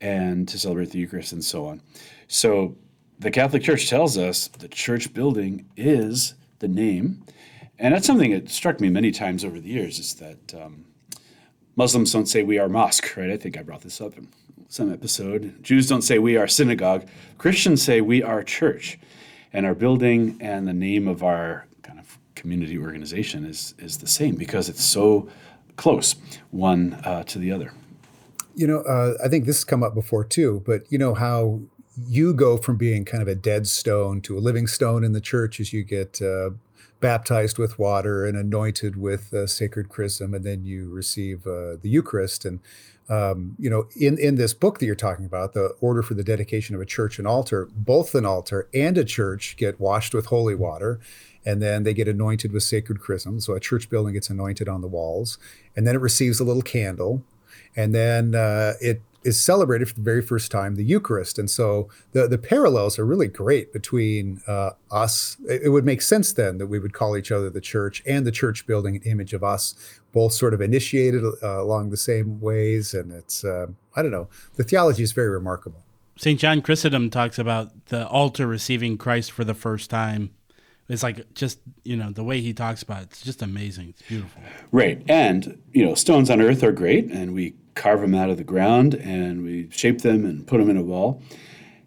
and 0.00 0.46
to 0.46 0.58
celebrate 0.60 0.90
the 0.90 0.98
Eucharist 0.98 1.32
and 1.32 1.44
so 1.44 1.66
on. 1.66 1.80
So 2.28 2.76
the 3.18 3.32
Catholic 3.32 3.64
Church 3.64 3.88
tells 3.88 4.16
us 4.16 4.46
the 4.46 4.68
church 4.68 5.12
building 5.12 5.68
is 5.76 6.34
the 6.60 6.68
name. 6.68 7.24
And 7.80 7.94
that's 7.94 8.06
something 8.06 8.30
that 8.30 8.48
struck 8.48 8.80
me 8.80 8.90
many 8.90 9.10
times 9.10 9.44
over 9.44 9.58
the 9.58 9.68
years 9.68 9.98
is 9.98 10.14
that 10.14 10.54
um, 10.54 10.84
Muslims 11.74 12.12
don't 12.12 12.26
say 12.26 12.44
we 12.44 12.60
are 12.60 12.68
mosque, 12.68 13.16
right? 13.16 13.30
I 13.30 13.36
think 13.36 13.58
I 13.58 13.62
brought 13.62 13.82
this 13.82 14.00
up 14.00 14.16
in 14.16 14.28
some 14.68 14.92
episode. 14.92 15.62
Jews 15.62 15.88
don't 15.88 16.02
say 16.02 16.18
we 16.18 16.36
are 16.36 16.46
synagogue. 16.46 17.06
Christians 17.38 17.82
say 17.82 18.00
we 18.00 18.22
are 18.22 18.42
church. 18.42 18.98
And 19.52 19.64
our 19.64 19.74
building 19.74 20.36
and 20.40 20.66
the 20.66 20.72
name 20.72 21.06
of 21.06 21.22
our 21.22 21.66
kind 21.82 21.98
of 21.98 22.18
community 22.34 22.76
organization 22.76 23.44
is, 23.44 23.74
is 23.78 23.98
the 23.98 24.06
same 24.06 24.34
because 24.34 24.68
it's 24.68 24.84
so 24.84 25.28
close 25.76 26.16
one 26.50 26.94
uh, 27.04 27.22
to 27.24 27.38
the 27.38 27.52
other. 27.52 27.72
You 28.56 28.66
know, 28.66 28.80
uh, 28.80 29.14
I 29.24 29.28
think 29.28 29.46
this 29.46 29.56
has 29.58 29.64
come 29.64 29.82
up 29.82 29.94
before 29.94 30.24
too, 30.24 30.62
but 30.66 30.90
you 30.90 30.98
know 30.98 31.14
how 31.14 31.60
you 32.08 32.34
go 32.34 32.56
from 32.56 32.76
being 32.76 33.04
kind 33.04 33.22
of 33.22 33.28
a 33.28 33.34
dead 33.34 33.66
stone 33.66 34.20
to 34.22 34.36
a 34.36 34.40
living 34.40 34.66
stone 34.66 35.04
in 35.04 35.12
the 35.12 35.20
church 35.20 35.60
as 35.60 35.72
you 35.72 35.84
get 35.84 36.20
uh, 36.20 36.50
baptized 37.00 37.58
with 37.58 37.78
water 37.78 38.24
and 38.24 38.36
anointed 38.36 38.96
with 38.96 39.32
uh, 39.34 39.46
sacred 39.46 39.88
chrism, 39.88 40.34
and 40.34 40.44
then 40.44 40.64
you 40.64 40.88
receive 40.90 41.46
uh, 41.46 41.76
the 41.80 41.88
Eucharist. 41.88 42.44
And 42.44 42.60
um, 43.08 43.56
you 43.58 43.68
know, 43.68 43.88
in 43.96 44.18
in 44.18 44.36
this 44.36 44.54
book 44.54 44.78
that 44.78 44.86
you're 44.86 44.94
talking 44.94 45.26
about, 45.26 45.52
the 45.52 45.74
order 45.80 46.02
for 46.02 46.14
the 46.14 46.24
dedication 46.24 46.74
of 46.74 46.80
a 46.80 46.86
church 46.86 47.18
and 47.18 47.26
altar, 47.26 47.68
both 47.74 48.14
an 48.14 48.24
altar 48.24 48.68
and 48.72 48.96
a 48.96 49.04
church 49.04 49.56
get 49.56 49.78
washed 49.78 50.14
with 50.14 50.26
holy 50.26 50.54
water. 50.54 51.00
And 51.46 51.60
then 51.60 51.82
they 51.82 51.92
get 51.92 52.08
anointed 52.08 52.52
with 52.52 52.62
sacred 52.62 53.00
chrism. 53.00 53.38
So 53.38 53.52
a 53.52 53.60
church 53.60 53.90
building 53.90 54.14
gets 54.14 54.30
anointed 54.30 54.66
on 54.66 54.80
the 54.80 54.88
walls. 54.88 55.36
And 55.76 55.86
then 55.86 55.94
it 55.94 56.00
receives 56.00 56.40
a 56.40 56.44
little 56.44 56.62
candle 56.62 57.22
and 57.76 57.94
then 57.94 58.34
uh, 58.34 58.74
it 58.80 59.02
is 59.24 59.40
celebrated 59.40 59.88
for 59.88 59.94
the 59.94 60.02
very 60.02 60.22
first 60.22 60.50
time 60.50 60.74
the 60.74 60.84
Eucharist. 60.84 61.38
And 61.38 61.50
so 61.50 61.88
the 62.12 62.28
the 62.28 62.38
parallels 62.38 62.98
are 62.98 63.06
really 63.06 63.28
great 63.28 63.72
between 63.72 64.40
uh, 64.46 64.70
us. 64.90 65.36
It, 65.48 65.62
it 65.64 65.68
would 65.70 65.84
make 65.84 66.02
sense 66.02 66.32
then 66.32 66.58
that 66.58 66.66
we 66.66 66.78
would 66.78 66.92
call 66.92 67.16
each 67.16 67.32
other 67.32 67.50
the 67.50 67.60
church 67.60 68.02
and 68.06 68.26
the 68.26 68.32
church 68.32 68.66
building 68.66 68.96
an 68.96 69.02
image 69.02 69.32
of 69.32 69.42
us, 69.42 69.74
both 70.12 70.32
sort 70.32 70.54
of 70.54 70.60
initiated 70.60 71.24
uh, 71.24 71.62
along 71.62 71.90
the 71.90 71.96
same 71.96 72.40
ways. 72.40 72.94
And 72.94 73.10
it's 73.12 73.44
uh, 73.44 73.66
I 73.96 74.02
don't 74.02 74.12
know. 74.12 74.28
The 74.56 74.64
theology 74.64 75.02
is 75.02 75.12
very 75.12 75.30
remarkable. 75.30 75.82
St. 76.16 76.38
John 76.38 76.62
Chrysostom 76.62 77.10
talks 77.10 77.38
about 77.38 77.86
the 77.86 78.06
altar 78.06 78.46
receiving 78.46 78.96
Christ 78.96 79.32
for 79.32 79.42
the 79.42 79.54
first 79.54 79.90
time. 79.90 80.30
It's 80.88 81.02
like 81.02 81.32
just, 81.34 81.58
you 81.82 81.96
know, 81.96 82.10
the 82.10 82.22
way 82.22 82.40
he 82.40 82.52
talks 82.52 82.82
about 82.82 83.02
it, 83.02 83.08
it's 83.10 83.22
just 83.22 83.42
amazing. 83.42 83.88
It's 83.90 84.02
beautiful. 84.02 84.42
Right. 84.70 85.02
And, 85.08 85.60
you 85.72 85.84
know, 85.84 85.94
stones 85.94 86.30
on 86.30 86.40
earth 86.40 86.62
are 86.62 86.72
great, 86.72 87.10
and 87.10 87.32
we 87.34 87.54
carve 87.74 88.00
them 88.00 88.14
out 88.14 88.30
of 88.30 88.36
the 88.36 88.44
ground 88.44 88.94
and 88.94 89.42
we 89.42 89.68
shape 89.70 90.02
them 90.02 90.24
and 90.24 90.46
put 90.46 90.58
them 90.58 90.70
in 90.70 90.76
a 90.76 90.82
wall. 90.82 91.22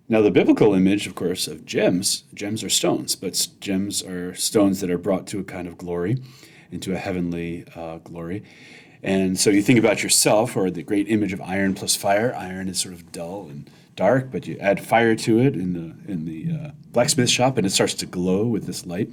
Now, 0.09 0.21
the 0.21 0.31
biblical 0.31 0.73
image, 0.73 1.05
of 1.05 1.15
course, 1.15 1.47
of 1.47 1.65
gems, 1.65 2.23
gems 2.33 2.63
are 2.63 2.69
stones, 2.69 3.15
but 3.15 3.47
gems 3.59 4.01
are 4.01 4.33
stones 4.35 4.79
that 4.79 4.89
are 4.89 4.97
brought 4.97 5.27
to 5.27 5.39
a 5.39 5.43
kind 5.43 5.67
of 5.67 5.77
glory, 5.77 6.17
into 6.71 6.93
a 6.93 6.97
heavenly 6.97 7.65
uh, 7.75 7.97
glory. 7.97 8.43
And 9.03 9.37
so 9.37 9.49
you 9.49 9.61
think 9.61 9.79
about 9.79 10.03
yourself 10.03 10.55
or 10.55 10.71
the 10.71 10.83
great 10.83 11.09
image 11.09 11.33
of 11.33 11.41
iron 11.41 11.73
plus 11.73 11.95
fire. 11.95 12.33
Iron 12.35 12.69
is 12.69 12.79
sort 12.79 12.93
of 12.93 13.11
dull 13.11 13.47
and 13.49 13.69
dark, 13.95 14.31
but 14.31 14.47
you 14.47 14.57
add 14.59 14.79
fire 14.79 15.15
to 15.15 15.39
it 15.39 15.55
in 15.55 15.73
the 15.73 16.11
in 16.11 16.25
the 16.25 16.51
uh, 16.51 16.71
blacksmith 16.91 17.29
shop, 17.29 17.57
and 17.57 17.65
it 17.65 17.71
starts 17.71 17.93
to 17.95 18.05
glow 18.05 18.45
with 18.45 18.65
this 18.65 18.85
light. 18.85 19.09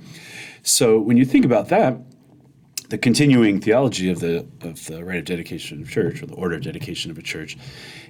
So 0.63 1.01
when 1.01 1.17
you 1.17 1.25
think 1.25 1.45
about 1.45 1.69
that, 1.69 1.99
the 2.89 2.99
continuing 2.99 3.61
theology 3.61 4.11
of 4.11 4.21
the 4.21 4.47
of 4.61 4.85
the 4.87 5.05
rite 5.05 5.19
of 5.19 5.25
dedication 5.25 5.83
of 5.83 5.91
church 5.91 6.23
or 6.23 6.27
the 6.27 6.35
order 6.35 6.55
of 6.57 6.63
dedication 6.63 7.11
of 7.11 7.19
a 7.19 7.23
church 7.23 7.57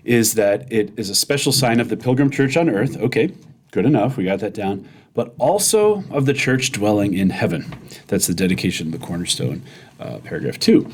is 0.04 0.34
that 0.34 0.70
it 0.72 0.92
is 0.98 1.10
a 1.10 1.14
special 1.14 1.52
sign 1.52 1.80
of 1.80 1.88
the 1.88 1.96
pilgrim 1.96 2.30
church 2.30 2.56
on 2.56 2.68
earth. 2.68 2.96
Okay, 2.96 3.32
good 3.70 3.86
enough, 3.86 4.16
we 4.16 4.24
got 4.24 4.40
that 4.40 4.54
down. 4.54 4.88
But 5.14 5.32
also 5.38 6.02
of 6.10 6.26
the 6.26 6.34
church 6.34 6.72
dwelling 6.72 7.14
in 7.14 7.30
heaven. 7.30 7.72
That's 8.08 8.26
the 8.26 8.34
dedication 8.34 8.88
of 8.88 8.92
the 9.00 9.06
cornerstone, 9.06 9.62
uh, 10.00 10.18
paragraph 10.18 10.58
two. 10.58 10.90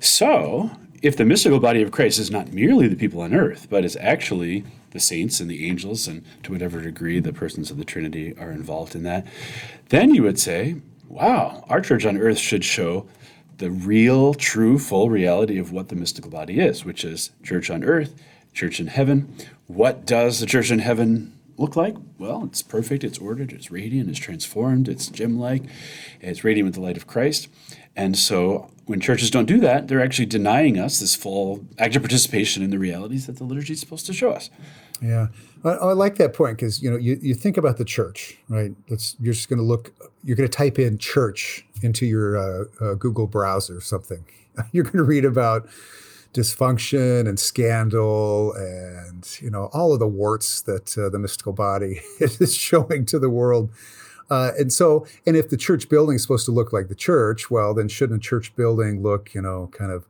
So, 0.00 0.70
if 1.02 1.16
the 1.16 1.26
mystical 1.26 1.60
body 1.60 1.82
of 1.82 1.92
Christ 1.92 2.18
is 2.18 2.30
not 2.30 2.52
merely 2.52 2.88
the 2.88 2.96
people 2.96 3.20
on 3.20 3.34
earth, 3.34 3.68
but 3.68 3.84
is 3.84 3.96
actually 4.00 4.64
the 4.92 5.00
saints 5.00 5.40
and 5.40 5.50
the 5.50 5.66
angels, 5.68 6.08
and 6.08 6.24
to 6.42 6.52
whatever 6.52 6.80
degree 6.80 7.20
the 7.20 7.32
persons 7.32 7.70
of 7.70 7.76
the 7.76 7.84
Trinity 7.84 8.34
are 8.38 8.50
involved 8.50 8.94
in 8.94 9.02
that, 9.04 9.26
then 9.90 10.14
you 10.14 10.22
would 10.22 10.38
say, 10.38 10.76
wow, 11.10 11.64
our 11.68 11.80
church 11.80 12.06
on 12.06 12.16
earth 12.16 12.38
should 12.38 12.64
show 12.64 13.06
the 13.58 13.70
real, 13.70 14.32
true, 14.32 14.78
full 14.78 15.10
reality 15.10 15.58
of 15.58 15.72
what 15.72 15.88
the 15.88 15.96
mystical 15.96 16.30
body 16.30 16.60
is, 16.60 16.84
which 16.84 17.04
is 17.04 17.30
church 17.42 17.68
on 17.68 17.84
earth, 17.84 18.14
church 18.54 18.80
in 18.80 18.86
heaven. 18.86 19.34
What 19.66 20.06
does 20.06 20.40
the 20.40 20.46
church 20.46 20.70
in 20.70 20.78
heaven 20.78 21.38
look 21.58 21.76
like? 21.76 21.96
Well, 22.18 22.44
it's 22.44 22.62
perfect, 22.62 23.04
it's 23.04 23.18
ordered, 23.18 23.52
it's 23.52 23.70
radiant, 23.70 24.08
it's 24.08 24.18
transformed, 24.18 24.88
it's 24.88 25.08
gem 25.08 25.38
like, 25.38 25.64
it's 26.20 26.42
radiant 26.42 26.68
with 26.68 26.74
the 26.74 26.80
light 26.80 26.96
of 26.96 27.06
Christ. 27.06 27.48
And 27.94 28.16
so 28.16 28.70
when 28.86 29.00
churches 29.00 29.30
don't 29.30 29.46
do 29.46 29.58
that, 29.60 29.88
they're 29.88 30.02
actually 30.02 30.26
denying 30.26 30.78
us 30.78 31.00
this 31.00 31.14
full 31.14 31.66
active 31.78 32.02
participation 32.02 32.62
in 32.62 32.70
the 32.70 32.78
realities 32.78 33.26
that 33.26 33.36
the 33.36 33.44
liturgy 33.44 33.74
is 33.74 33.80
supposed 33.80 34.06
to 34.06 34.14
show 34.14 34.30
us. 34.30 34.48
Yeah, 35.02 35.28
I, 35.64 35.70
I 35.70 35.92
like 35.92 36.16
that 36.16 36.34
point 36.34 36.58
because 36.58 36.82
you 36.82 36.90
know 36.90 36.96
you, 36.96 37.18
you 37.20 37.34
think 37.34 37.56
about 37.56 37.78
the 37.78 37.84
church, 37.84 38.38
right? 38.48 38.72
That's 38.88 39.16
you're 39.20 39.34
just 39.34 39.48
going 39.48 39.58
to 39.58 39.64
look, 39.64 39.92
you're 40.24 40.36
going 40.36 40.48
to 40.48 40.56
type 40.56 40.78
in 40.78 40.98
church 40.98 41.64
into 41.82 42.06
your 42.06 42.36
uh, 42.36 42.64
uh, 42.80 42.94
Google 42.94 43.26
browser 43.26 43.78
or 43.78 43.80
something. 43.80 44.24
You're 44.72 44.84
going 44.84 44.98
to 44.98 45.04
read 45.04 45.24
about 45.24 45.68
dysfunction 46.34 47.28
and 47.28 47.40
scandal 47.40 48.52
and 48.52 49.38
you 49.40 49.50
know 49.50 49.70
all 49.72 49.92
of 49.92 49.98
the 49.98 50.06
warts 50.06 50.60
that 50.62 50.96
uh, 50.98 51.08
the 51.08 51.18
mystical 51.18 51.52
body 51.52 52.00
is 52.20 52.54
showing 52.54 53.06
to 53.06 53.18
the 53.18 53.30
world. 53.30 53.70
Uh, 54.28 54.52
and 54.58 54.72
so, 54.72 55.06
and 55.26 55.36
if 55.36 55.48
the 55.48 55.56
church 55.56 55.88
building 55.88 56.14
is 56.14 56.22
supposed 56.22 56.44
to 56.44 56.52
look 56.52 56.72
like 56.72 56.86
the 56.88 56.94
church, 56.94 57.50
well, 57.50 57.74
then 57.74 57.88
shouldn't 57.88 58.24
a 58.24 58.28
church 58.28 58.54
building 58.54 59.02
look, 59.02 59.34
you 59.34 59.42
know, 59.42 59.68
kind 59.72 59.90
of 59.90 60.06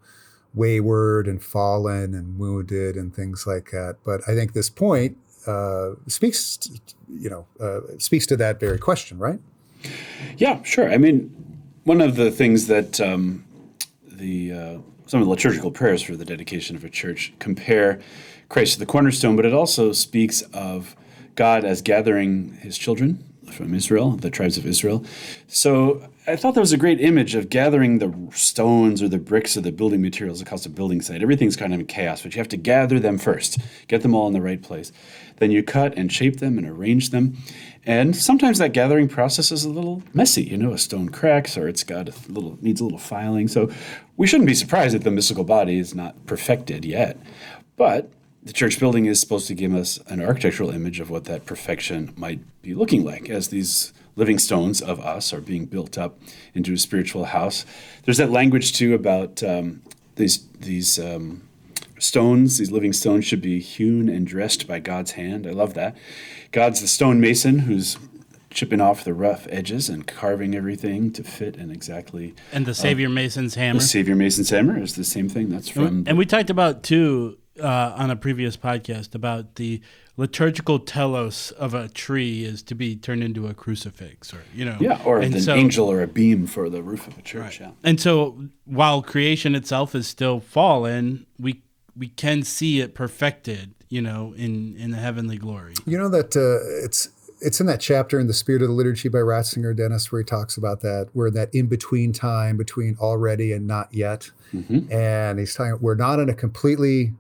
wayward 0.55 1.27
and 1.27 1.43
fallen 1.43 2.15
and 2.15 2.39
wounded 2.39 2.97
and 2.97 3.15
things 3.15 3.47
like 3.47 3.71
that? 3.71 3.97
But 4.05 4.23
I 4.29 4.35
think 4.35 4.53
this 4.53 4.71
point 4.71 5.17
uh, 5.47 5.93
speaks, 6.07 6.57
to, 6.59 6.81
you 7.09 7.31
know, 7.31 7.47
uh, 7.61 7.99
speaks 7.99 8.27
to 8.27 8.37
that 8.37 8.61
very 8.61 8.79
question, 8.79 9.19
right? 9.19 9.41
Yeah, 10.37 10.63
sure. 10.63 10.91
I 10.91 10.99
mean, 10.99 11.35
one 11.85 12.01
of 12.01 12.17
the 12.17 12.31
things 12.31 12.67
that 12.67 13.01
um, 13.01 13.45
the 14.07 14.53
uh, 14.53 14.79
some 15.07 15.21
of 15.21 15.27
the 15.27 15.31
liturgical 15.31 15.71
prayers 15.71 16.03
for 16.03 16.15
the 16.15 16.25
dedication 16.25 16.77
of 16.77 16.85
a 16.85 16.91
church 16.91 17.33
compare 17.39 18.01
Christ 18.49 18.75
to 18.75 18.79
the 18.79 18.87
cornerstone, 18.87 19.35
but 19.37 19.45
it 19.47 19.53
also 19.53 19.93
speaks 19.93 20.43
of 20.53 20.95
God 21.35 21.65
as 21.65 21.83
gathering 21.83 22.59
His 22.61 22.77
children 22.77 23.25
from 23.51 23.75
Israel, 23.75 24.13
the 24.13 24.31
tribes 24.31 24.59
of 24.59 24.67
Israel. 24.67 25.05
So 25.49 26.09
I 26.31 26.37
thought 26.37 26.55
that 26.55 26.61
was 26.61 26.73
a 26.73 26.77
great 26.77 27.01
image 27.01 27.35
of 27.35 27.51
gathering 27.51 27.99
the 27.99 28.15
stones 28.33 29.03
or 29.03 29.09
the 29.09 29.19
bricks 29.19 29.57
or 29.57 29.63
the 29.63 29.73
building 29.73 30.01
materials 30.01 30.41
across 30.41 30.65
a 30.65 30.71
building 30.71 31.01
site. 31.01 31.23
Everything's 31.23 31.57
kind 31.57 31.75
of 31.75 31.81
in 31.81 31.87
chaos, 31.87 32.23
but 32.23 32.35
you 32.35 32.39
have 32.39 32.49
to 32.49 32.57
gather 32.57 33.01
them 33.01 33.19
first, 33.19 33.59
get 33.89 34.03
them 34.03 34.15
all 34.15 34.29
in 34.29 34.33
the 34.33 34.41
right 34.41 34.63
place. 34.63 34.93
Then 35.39 35.51
you 35.51 35.65
cut 35.65 35.93
and 35.97 36.13
shape 36.13 36.37
them 36.37 36.57
and 36.57 36.69
arrange 36.69 37.11
them. 37.11 37.37
And 37.85 38.15
sometimes 38.15 38.59
that 38.59 38.73
gathering 38.73 39.09
process 39.09 39.51
is 39.51 39.65
a 39.65 39.71
little 39.71 40.05
messy. 40.15 40.45
You 40.45 40.57
know, 40.57 40.73
a 40.73 40.79
stone 40.79 41.09
cracks 41.09 41.57
or 41.57 41.67
it's 41.67 41.83
got 41.83 42.09
a 42.09 42.33
little 42.33 42.59
needs 42.61 42.81
a 42.81 42.85
little 42.85 42.99
filing. 42.99 43.49
So 43.49 43.69
we 44.17 44.29
shouldn't 44.29 44.47
be 44.47 44.55
surprised 44.55 44.95
that 44.95 45.03
the 45.03 45.11
mystical 45.11 45.45
body 45.45 45.79
is 45.79 45.97
not 45.97 46.27
perfected 46.27 46.85
yet. 46.85 47.19
But 47.77 48.09
the 48.41 48.53
church 48.53 48.79
building 48.79 49.07
is 49.07 49.19
supposed 49.19 49.49
to 49.49 49.55
give 49.55 49.75
us 49.75 49.99
an 50.07 50.23
architectural 50.23 50.71
image 50.71 51.01
of 51.01 51.11
what 51.11 51.25
that 51.25 51.45
perfection 51.45 52.15
might 52.17 52.41
be 52.63 52.75
looking 52.75 53.05
like 53.05 53.29
as 53.29 53.49
these 53.49 53.93
living 54.21 54.39
stones 54.39 54.83
of 54.83 55.01
us 55.01 55.33
are 55.33 55.41
being 55.41 55.65
built 55.65 55.97
up 55.97 56.21
into 56.55 56.75
a 56.75 56.79
spiritual 56.79 57.25
house. 57.25 57.65
There's 58.05 58.19
that 58.19 58.31
language 58.31 58.75
too 58.75 58.95
about 58.95 59.43
um, 59.43 59.83
these 60.17 60.47
these 60.61 60.99
um, 60.99 61.49
stones, 61.99 62.59
these 62.59 62.71
living 62.71 62.93
stones 62.93 63.25
should 63.25 63.41
be 63.41 63.59
hewn 63.61 64.09
and 64.11 64.27
dressed 64.27 64.69
by 64.69 64.79
God's 64.79 65.13
hand. 65.13 65.47
I 65.47 65.53
love 65.53 65.73
that. 65.75 65.97
God's 66.53 66.83
the 66.83 66.87
stonemason 66.87 67.61
who's 67.61 67.97
chipping 68.51 68.81
off 68.81 69.05
the 69.05 69.15
rough 69.15 69.47
edges 69.49 69.89
and 69.89 70.07
carving 70.07 70.55
everything 70.55 71.13
to 71.13 71.25
fit 71.25 71.57
and 71.57 71.73
exactly. 71.73 72.35
And 72.53 72.67
the 72.67 72.75
Savior 72.75 73.09
Mason's 73.09 73.55
hammer. 73.55 73.79
The 73.79 73.87
Savior 73.87 74.17
Mason's 74.17 74.51
hammer 74.51 74.83
is 74.83 74.97
the 74.97 75.05
same 75.05 75.29
thing. 75.31 75.49
That's 75.49 75.69
from. 75.69 76.05
And 76.07 76.19
we 76.19 76.27
talked 76.27 76.51
about 76.51 76.83
too 76.83 77.39
uh, 77.61 77.95
on 77.97 78.11
a 78.11 78.17
previous 78.17 78.57
podcast 78.57 79.15
about 79.15 79.57
the 79.57 79.81
liturgical 80.17 80.79
telos 80.79 81.51
of 81.53 81.73
a 81.73 81.89
tree 81.89 82.45
is 82.45 82.63
to 82.63 82.75
be 82.75 82.95
turned 82.95 83.23
into 83.23 83.47
a 83.47 83.55
crucifix, 83.55 84.35
or 84.35 84.43
you 84.55 84.65
know, 84.65 84.77
yeah, 84.81 85.01
or 85.05 85.21
an 85.21 85.41
so- 85.41 85.55
angel 85.55 85.91
or 85.91 86.03
a 86.03 86.07
beam 86.07 86.47
for 86.47 86.69
the 86.69 86.83
roof 86.83 87.07
of 87.07 87.17
a 87.17 87.23
church. 87.23 87.61
Yeah. 87.61 87.71
And 87.83 88.01
so, 88.01 88.45
while 88.65 89.03
creation 89.03 89.55
itself 89.55 89.95
is 89.95 90.07
still 90.07 90.41
fallen, 90.41 91.27
we 91.39 91.63
we 91.97 92.09
can 92.09 92.43
see 92.43 92.81
it 92.81 92.95
perfected, 92.95 93.75
you 93.89 94.03
know, 94.03 94.35
in 94.37 94.77
in 94.77 94.91
the 94.91 94.99
heavenly 94.99 95.39
glory. 95.39 95.75
You 95.87 95.99
know 95.99 96.09
that 96.11 96.37
uh, 96.37 96.85
it's 96.85 97.09
it's 97.41 97.61
in 97.61 97.67
that 97.67 97.81
chapter 97.81 98.21
in 98.21 98.27
the 98.27 98.35
Spirit 98.35 98.63
of 98.63 98.69
the 98.69 98.75
Liturgy 98.75 99.09
by 99.09 99.19
Ratzinger 99.19 99.75
Dennis 99.75 100.13
where 100.13 100.21
he 100.21 100.25
talks 100.25 100.57
about 100.57 100.81
that, 100.81 101.09
where 101.15 101.31
that 101.31 101.55
in 101.55 101.67
between 101.67 102.13
time 102.13 102.57
between 102.57 102.97
already 103.01 103.53
and 103.53 103.67
not 103.67 103.93
yet, 103.93 104.31
and 104.53 105.39
he's 105.39 105.55
talking 105.55 105.79
we're 105.81 105.95
not 105.95 106.21
in 106.21 106.29
a 106.29 106.35
completely 106.35 107.15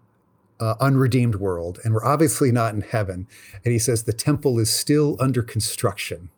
uh, 0.61 0.75
unredeemed 0.81 1.37
world, 1.37 1.81
and 1.83 1.95
we're 1.95 2.05
obviously 2.05 2.53
not 2.53 2.75
in 2.75 2.83
heaven. 2.83 3.27
And 3.65 3.73
he 3.73 3.79
says 3.79 4.05
the 4.05 4.13
temple 4.13 4.59
is 4.59 4.73
still 4.73 5.17
under 5.19 5.43
construction, 5.43 6.31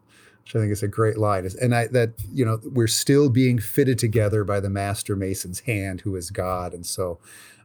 which 0.45 0.55
I 0.55 0.61
think 0.61 0.73
is 0.73 0.83
a 0.83 0.89
great 0.89 1.19
line. 1.19 1.49
And 1.61 1.75
I, 1.75 1.89
that 1.89 2.15
you 2.33 2.45
know 2.45 2.61
we're 2.65 2.87
still 2.87 3.29
being 3.29 3.59
fitted 3.59 3.99
together 3.99 4.45
by 4.45 4.61
the 4.61 4.71
master 4.71 5.17
mason's 5.17 5.61
hand, 5.61 6.03
who 6.03 6.17
is 6.17 6.31
God, 6.31 6.73
and 6.73 6.87
so. 6.87 7.19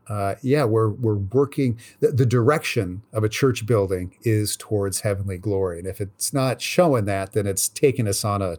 Uh, 0.10 0.36
yeah, 0.42 0.64
we're 0.64 0.88
we're 0.88 1.16
working. 1.16 1.78
The, 2.00 2.14
the 2.14 2.26
direction 2.26 3.02
of 3.12 3.26
a 3.26 3.30
church 3.30 3.66
building 3.66 4.16
is 4.22 4.56
towards 4.56 5.02
heavenly 5.02 5.38
glory, 5.38 5.80
and 5.80 5.86
if 5.86 6.00
it's 6.00 6.32
not 6.32 6.62
showing 6.62 7.04
that, 7.04 7.34
then 7.34 7.46
it's 7.46 7.68
taking 7.68 8.08
us 8.08 8.24
on 8.24 8.42
a, 8.42 8.58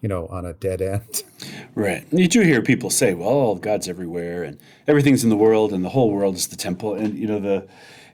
you 0.00 0.08
know, 0.08 0.26
on 0.28 0.44
a 0.44 0.54
dead 0.54 0.82
end. 0.82 1.22
Right. 1.76 2.04
You 2.10 2.26
do 2.26 2.40
hear 2.40 2.62
people 2.62 2.90
say, 2.90 3.14
well, 3.14 3.54
God's 3.54 3.88
everywhere 3.88 4.42
and 4.42 4.58
everything's 4.88 5.22
in 5.22 5.30
the 5.30 5.36
world 5.36 5.72
and 5.72 5.84
the 5.84 5.88
whole 5.88 6.10
world 6.10 6.34
is 6.34 6.48
the 6.48 6.56
temple. 6.56 6.94
And, 6.94 7.16
you 7.16 7.28
know, 7.28 7.38
the 7.38 7.66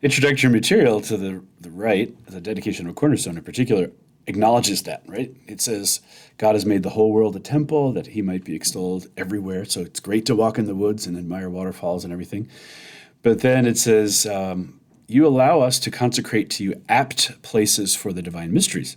introductory 0.03 0.51
material 0.51 1.01
to 1.01 1.17
the, 1.17 1.43
the 1.61 1.71
right, 1.71 2.15
the 2.27 2.41
dedication 2.41 2.87
of 2.87 2.93
a 2.93 2.95
cornerstone 2.95 3.39
in 3.39 3.43
particular, 3.43 3.91
acknowledges 4.27 4.83
that, 4.83 5.03
right? 5.07 5.35
It 5.47 5.61
says, 5.61 6.01
God 6.39 6.55
has 6.55 6.67
made 6.67 6.83
the 6.83 6.91
whole 6.91 7.13
world 7.13 7.35
a 7.35 7.41
temple 7.41 7.93
that 7.93 8.09
he 8.09 8.23
might 8.23 8.45
be 8.45 8.55
extolled 8.55 9.07
everywhere. 9.17 9.65
So 9.65 9.81
it's 9.81 10.01
great 10.01 10.27
to 10.27 10.37
walk 10.37 10.59
in 10.59 10.67
the 10.67 10.75
woods 10.75 11.07
and 11.07 11.17
admire 11.17 11.49
waterfalls 11.49 12.05
and 12.05 12.13
everything. 12.13 12.49
But 13.23 13.41
then 13.41 13.67
it 13.67 13.79
says, 13.79 14.27
um, 14.27 14.81
you 15.09 15.27
allow 15.27 15.61
us 15.61 15.79
to 15.81 15.91
consecrate 15.91 16.51
to 16.51 16.65
you 16.65 16.83
apt 16.89 17.41
places 17.43 17.97
for 17.97 18.13
the 18.13 18.23
divine 18.23 18.53
mysteries. 18.53 18.97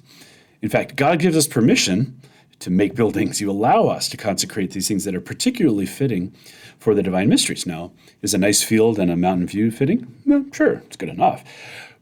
In 0.62 0.70
fact, 0.70 0.96
God 0.96 1.20
gives 1.20 1.38
us 1.38 1.48
permission 1.48 2.20
to 2.60 2.70
make 2.70 2.96
buildings. 2.96 3.42
You 3.42 3.50
allow 3.50 3.88
us 3.88 4.10
to 4.10 4.18
consecrate 4.18 4.72
these 4.72 4.88
things 4.88 5.06
that 5.06 5.16
are 5.16 5.22
particularly 5.22 5.86
fitting 5.86 6.34
for 6.78 6.94
the 6.94 7.04
divine 7.04 7.30
mysteries. 7.30 7.66
Now, 7.66 7.92
is 8.22 8.34
a 8.34 8.38
nice 8.38 8.62
field 8.62 9.00
and 9.00 9.12
a 9.12 9.16
mountain 9.16 9.48
view 9.48 9.72
fitting? 9.72 10.14
No, 10.26 10.46
sure, 10.52 10.82
it's 10.86 10.98
good 10.98 11.10
enough. 11.10 11.44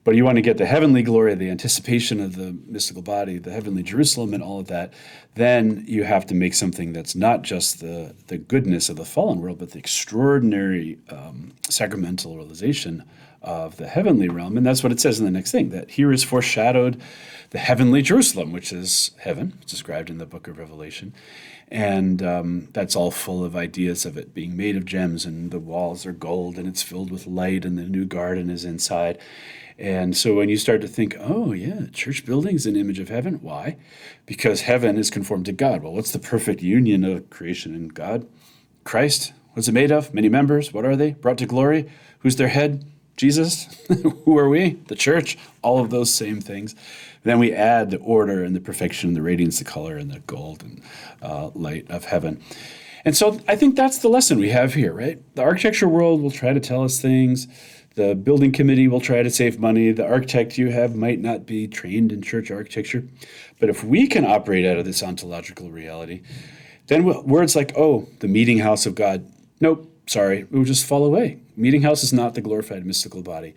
But 0.04 0.16
you 0.16 0.24
want 0.24 0.38
to 0.38 0.42
get 0.42 0.58
the 0.58 0.66
heavenly 0.66 1.04
glory, 1.04 1.36
the 1.36 1.50
anticipation 1.50 2.22
of 2.22 2.38
the 2.38 2.58
mystical 2.66 3.02
body, 3.02 3.40
the 3.40 3.52
heavenly 3.52 3.84
Jerusalem, 3.84 4.34
and 4.34 4.42
all 4.42 4.62
of 4.62 4.68
that, 4.68 4.94
then 5.36 5.84
you 5.86 6.06
have 6.06 6.26
to 6.28 6.34
make 6.34 6.54
something 6.54 6.94
that's 6.94 7.14
not 7.14 7.42
just 7.42 7.82
the, 7.82 8.16
the 8.28 8.38
goodness 8.38 8.88
of 8.88 8.96
the 8.96 9.04
fallen 9.04 9.42
world, 9.42 9.60
but 9.60 9.72
the 9.72 9.80
extraordinary 9.80 10.98
um, 11.10 11.52
sacramental 11.70 12.38
realization 12.38 13.04
of 13.48 13.78
the 13.78 13.88
heavenly 13.88 14.28
realm. 14.28 14.58
And 14.58 14.66
that's 14.66 14.84
what 14.84 14.92
it 14.92 15.00
says 15.00 15.20
in 15.20 15.26
the 15.26 15.32
next 15.32 15.52
thing 15.52 15.70
that 15.70 15.92
here 15.92 16.12
is 16.12 16.24
foreshadowed 16.24 17.02
the 17.52 17.60
heavenly 17.60 18.02
Jerusalem, 18.02 18.52
which 18.52 18.74
is 18.74 19.12
heaven, 19.20 19.58
described 19.66 20.10
in 20.10 20.18
the 20.18 20.26
book 20.26 20.50
of 20.50 20.58
Revelation. 20.58 21.14
And 21.70 22.22
um, 22.22 22.68
that's 22.74 22.96
all 22.96 23.10
full 23.10 23.46
of 23.46 23.56
ideas 23.56 24.06
of 24.06 24.18
it 24.18 24.34
being 24.34 24.58
made 24.58 24.76
of 24.76 24.84
gems, 24.84 25.26
and 25.26 25.50
the 25.50 25.60
walls 25.60 26.06
are 26.06 26.12
gold, 26.12 26.58
and 26.58 26.68
it's 26.68 26.84
filled 26.84 27.10
with 27.10 27.26
light, 27.26 27.64
and 27.64 27.78
the 27.78 27.84
new 27.84 28.06
garden 28.06 28.50
is 28.50 28.66
inside. 28.66 29.18
And 29.80 30.18
so 30.18 30.34
when 30.36 30.50
you 30.50 30.58
start 30.58 30.82
to 30.82 30.88
think, 30.88 31.16
oh, 31.20 31.54
yeah, 31.54 31.86
church 31.94 32.26
building 32.26 32.56
is 32.56 32.66
an 32.66 32.76
image 32.76 33.00
of 33.00 33.10
heaven. 33.10 33.36
Why? 33.42 33.78
Because 34.26 34.62
heaven 34.62 34.98
is 34.98 35.10
conformed 35.10 35.46
to 35.46 35.54
God. 35.54 35.84
Well, 35.84 35.94
what's 35.94 36.12
the 36.12 36.20
perfect 36.20 36.62
union 36.62 37.06
of 37.06 37.30
creation 37.30 37.76
and 37.76 37.94
God? 37.94 38.28
Christ. 38.84 39.34
What's 39.54 39.70
it 39.70 39.74
made 39.74 39.92
of? 39.92 40.14
Many 40.14 40.30
members. 40.30 40.74
What 40.74 40.86
are 40.86 40.96
they? 40.98 41.12
Brought 41.12 41.38
to 41.38 41.46
glory. 41.46 41.90
Who's 42.20 42.36
their 42.36 42.50
head? 42.50 42.86
Jesus. 43.18 43.66
Who 44.24 44.38
are 44.38 44.48
we? 44.48 44.78
The 44.88 44.96
church. 44.96 45.38
All 45.62 45.80
of 45.80 45.90
those 45.90 46.14
same 46.14 46.40
things. 46.40 46.76
Then 47.24 47.40
we 47.40 47.52
add 47.52 47.92
the 47.92 47.98
order 47.98 48.44
and 48.44 48.56
the 48.56 48.62
perfection, 48.62 49.14
the 49.14 49.22
radiance, 49.22 49.60
the 49.60 49.66
color, 49.66 49.98
and 49.98 50.10
the 50.10 50.20
gold 50.22 50.64
and 50.64 50.82
uh, 51.22 51.50
light 51.56 51.90
of 51.90 52.06
heaven. 52.06 52.42
And 53.04 53.18
so 53.18 53.40
I 53.48 53.56
think 53.56 53.76
that's 53.76 54.00
the 54.00 54.08
lesson 54.08 54.40
we 54.40 54.50
have 54.50 54.74
here, 54.74 54.94
right? 54.94 55.20
The 55.36 55.42
architecture 55.42 55.88
world 55.88 56.22
will 56.22 56.32
try 56.32 56.54
to 56.54 56.60
tell 56.60 56.84
us 56.84 57.02
things. 57.02 57.48
The 57.96 58.14
building 58.14 58.52
committee 58.52 58.88
will 58.88 59.02
try 59.02 59.24
to 59.24 59.30
save 59.30 59.60
money. 59.60 59.92
The 59.92 60.08
architect 60.08 60.58
you 60.58 60.70
have 60.70 60.96
might 60.96 61.20
not 61.20 61.46
be 61.46 61.68
trained 61.68 62.12
in 62.12 62.22
church 62.22 62.52
architecture. 62.52 63.04
But 63.60 63.70
if 63.70 63.84
we 63.84 64.08
can 64.08 64.24
operate 64.24 64.66
out 64.66 64.78
of 64.78 64.86
this 64.86 65.02
ontological 65.02 65.72
reality, 65.72 66.22
then 66.88 67.04
words 67.04 67.56
like, 67.56 67.74
oh, 67.76 68.08
the 68.20 68.28
meeting 68.28 68.60
house 68.60 68.86
of 68.86 68.94
God, 68.94 69.26
nope, 69.60 69.92
sorry, 70.08 70.40
it 70.40 70.52
will 70.52 70.64
just 70.64 70.86
fall 70.86 71.06
away. 71.06 71.40
Meeting 71.56 71.84
house 71.84 72.04
is 72.04 72.14
not 72.14 72.34
the 72.34 72.42
glorified 72.42 72.86
mystical 72.86 73.22
body. 73.22 73.54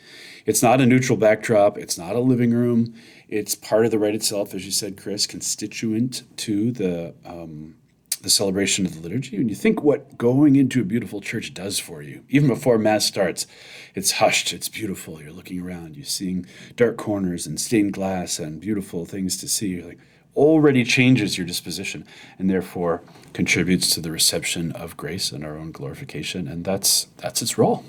It's 0.47 0.63
not 0.63 0.81
a 0.81 0.87
neutral 0.87 1.17
backdrop. 1.17 1.79
It's 1.79 1.97
not 1.97 2.17
a 2.17 2.21
living 2.21 2.53
room. 2.53 2.95
It's 3.29 3.55
part 3.55 3.85
of 3.85 3.91
the 3.91 3.99
rite 3.99 4.15
itself, 4.15 4.55
as 4.55 4.65
you 4.65 4.73
said, 4.73 4.97
Chris, 4.97 5.27
constituent 5.27 6.25
to 6.39 6.73
the 6.73 7.15
um, 7.25 7.77
the 8.23 8.31
celebration 8.31 8.85
of 8.85 8.95
the 8.95 9.01
liturgy, 9.01 9.37
and 9.37 9.49
you 9.49 9.57
think 9.57 9.83
what 9.83 10.19
going 10.19 10.57
into 10.57 10.83
a 10.83 10.85
beautiful 10.85 11.21
church 11.21 11.55
does 11.55 11.79
for 11.79 12.03
you, 12.03 12.23
even 12.29 12.49
before 12.49 12.77
Mass 12.77 13.07
starts, 13.07 13.47
it's 13.95 14.13
hushed, 14.13 14.53
it's 14.53 14.69
beautiful. 14.69 15.23
You're 15.23 15.33
looking 15.33 15.61
around, 15.61 15.97
you're 15.97 16.05
seeing 16.05 16.45
dark 16.77 16.99
corners 16.99 17.47
and 17.47 17.59
stained 17.59 17.95
glass 17.95 18.39
and 18.39 18.61
beautiful 18.61 19.07
things 19.07 19.39
to 19.39 19.49
see. 19.49 19.69
You're 19.69 19.87
like, 19.87 19.99
already 20.37 20.85
changes 20.85 21.37
your 21.37 21.47
disposition 21.47 22.07
and 22.39 22.49
therefore 22.49 23.03
contributes 23.33 23.91
to 23.95 24.01
the 24.01 24.11
reception 24.11 24.73
of 24.73 24.97
grace 24.97 25.33
and 25.33 25.45
our 25.45 25.57
own 25.57 25.73
glorification. 25.73 26.49
And 26.49 26.65
that's 26.65 27.09
that's 27.19 27.43
its 27.43 27.59
role. 27.59 27.85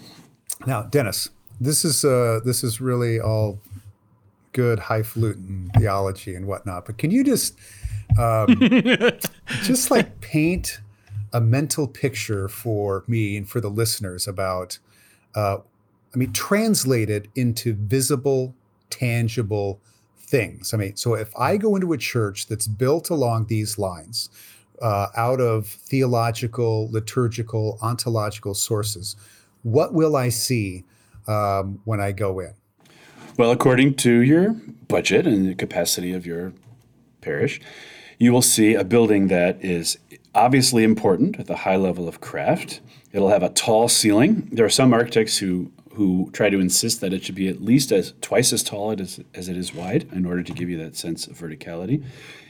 Now, 0.65 0.83
Dennis, 0.83 1.29
this 1.59 1.83
is 1.85 2.03
uh, 2.03 2.39
this 2.43 2.63
is 2.63 2.81
really 2.81 3.19
all 3.19 3.59
good 4.53 4.79
highfalutin 4.79 5.71
theology 5.77 6.35
and 6.35 6.45
whatnot, 6.45 6.85
but 6.85 6.97
can 6.97 7.11
you 7.11 7.23
just 7.23 7.57
um, 8.19 8.47
just 9.63 9.91
like 9.91 10.19
paint 10.21 10.79
a 11.33 11.41
mental 11.41 11.87
picture 11.87 12.47
for 12.47 13.03
me 13.07 13.37
and 13.37 13.49
for 13.49 13.61
the 13.61 13.69
listeners 13.69 14.27
about, 14.27 14.79
uh, 15.35 15.57
I 16.13 16.17
mean, 16.17 16.33
translate 16.33 17.09
it 17.09 17.27
into 17.35 17.73
visible, 17.73 18.53
tangible 18.89 19.79
things. 20.31 20.73
I 20.73 20.77
mean, 20.77 20.95
so 20.95 21.13
if 21.13 21.29
I 21.37 21.57
go 21.57 21.75
into 21.75 21.91
a 21.91 21.97
church 21.97 22.47
that's 22.47 22.65
built 22.65 23.09
along 23.09 23.47
these 23.47 23.77
lines, 23.77 24.29
uh, 24.81 25.07
out 25.15 25.39
of 25.39 25.67
theological, 25.67 26.89
liturgical, 26.89 27.77
ontological 27.81 28.55
sources, 28.55 29.15
what 29.61 29.93
will 29.93 30.15
I 30.15 30.29
see 30.29 30.85
um, 31.27 31.81
when 31.83 31.99
I 31.99 32.13
go 32.13 32.39
in? 32.39 32.53
Well, 33.37 33.51
according 33.51 33.95
to 33.95 34.21
your 34.21 34.53
budget 34.87 35.27
and 35.27 35.47
the 35.47 35.55
capacity 35.55 36.13
of 36.13 36.25
your 36.25 36.53
parish, 37.21 37.61
you 38.17 38.31
will 38.33 38.41
see 38.41 38.73
a 38.73 38.83
building 38.83 39.27
that 39.27 39.63
is 39.63 39.97
obviously 40.33 40.83
important 40.83 41.37
with 41.37 41.49
a 41.49 41.57
high 41.57 41.75
level 41.75 42.07
of 42.07 42.21
craft. 42.21 42.81
It'll 43.11 43.29
have 43.29 43.43
a 43.43 43.49
tall 43.49 43.87
ceiling. 43.87 44.49
There 44.51 44.65
are 44.65 44.69
some 44.69 44.93
architects 44.93 45.37
who 45.37 45.71
who 45.93 46.29
try 46.31 46.49
to 46.49 46.59
insist 46.59 47.01
that 47.01 47.13
it 47.13 47.23
should 47.23 47.35
be 47.35 47.47
at 47.47 47.61
least 47.61 47.91
as 47.91 48.13
twice 48.21 48.53
as 48.53 48.63
tall 48.63 48.91
as, 48.91 49.19
as 49.33 49.49
it 49.49 49.57
is 49.57 49.73
wide 49.73 50.07
in 50.11 50.25
order 50.25 50.43
to 50.43 50.53
give 50.53 50.69
you 50.69 50.77
that 50.77 50.95
sense 50.95 51.27
of 51.27 51.37
verticality. 51.37 52.03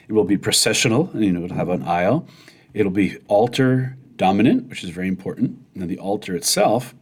It 0.08 0.14
will 0.14 0.24
be 0.24 0.38
processional, 0.38 1.10
you 1.14 1.32
know, 1.32 1.46
it'll 1.46 1.58
have 1.58 1.70
an 1.70 1.84
aisle. 1.84 2.28
It'll 2.74 2.92
be 2.92 3.18
altar 3.28 3.98
dominant, 4.16 4.70
which 4.70 4.84
is 4.84 4.90
very 4.92 5.08
important. 5.08 5.58
And 5.76 5.90
the 5.90 5.98
altar 5.98 6.36
itself 6.36 6.94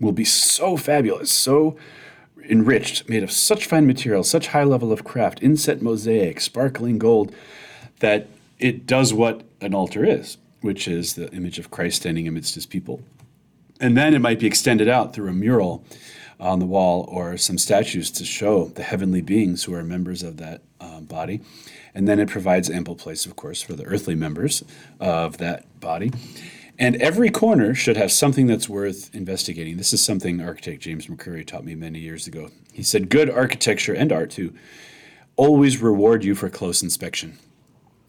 will 0.00 0.12
be 0.12 0.24
so 0.24 0.76
fabulous, 0.76 1.30
so 1.30 1.76
enriched, 2.48 3.08
made 3.08 3.22
of 3.22 3.30
such 3.30 3.66
fine 3.66 3.86
material, 3.86 4.24
such 4.24 4.48
high 4.48 4.64
level 4.64 4.92
of 4.92 5.04
craft, 5.04 5.42
inset 5.42 5.82
mosaic, 5.82 6.40
sparkling 6.40 6.98
gold, 6.98 7.34
that 8.00 8.28
it 8.58 8.86
does 8.86 9.12
what 9.12 9.42
an 9.60 9.74
altar 9.74 10.04
is, 10.04 10.38
which 10.60 10.88
is 10.88 11.14
the 11.14 11.30
image 11.32 11.58
of 11.58 11.70
Christ 11.70 11.96
standing 11.96 12.26
amidst 12.26 12.54
his 12.54 12.66
people. 12.66 13.02
And 13.80 13.96
then 13.96 14.14
it 14.14 14.20
might 14.20 14.38
be 14.38 14.46
extended 14.46 14.88
out 14.88 15.12
through 15.12 15.28
a 15.28 15.32
mural 15.32 15.84
on 16.38 16.58
the 16.58 16.66
wall 16.66 17.08
or 17.08 17.36
some 17.36 17.58
statues 17.58 18.10
to 18.10 18.24
show 18.24 18.66
the 18.66 18.82
heavenly 18.82 19.20
beings 19.20 19.64
who 19.64 19.74
are 19.74 19.84
members 19.84 20.22
of 20.22 20.36
that 20.38 20.62
um, 20.80 21.04
body. 21.04 21.40
And 21.94 22.08
then 22.08 22.18
it 22.18 22.28
provides 22.28 22.70
ample 22.70 22.96
place, 22.96 23.26
of 23.26 23.36
course, 23.36 23.62
for 23.62 23.74
the 23.74 23.84
earthly 23.84 24.14
members 24.14 24.64
of 24.98 25.38
that 25.38 25.80
body. 25.80 26.10
And 26.78 26.96
every 26.96 27.30
corner 27.30 27.74
should 27.74 27.96
have 27.96 28.10
something 28.10 28.46
that's 28.46 28.68
worth 28.68 29.14
investigating. 29.14 29.76
This 29.76 29.92
is 29.92 30.04
something 30.04 30.40
architect 30.40 30.80
James 30.82 31.06
McCrery 31.06 31.46
taught 31.46 31.64
me 31.64 31.74
many 31.74 32.00
years 32.00 32.26
ago. 32.26 32.50
He 32.72 32.82
said, 32.82 33.08
Good 33.08 33.30
architecture 33.30 33.92
and 33.92 34.10
art, 34.10 34.30
too, 34.30 34.54
always 35.36 35.80
reward 35.80 36.24
you 36.24 36.34
for 36.34 36.48
close 36.48 36.82
inspection. 36.82 37.38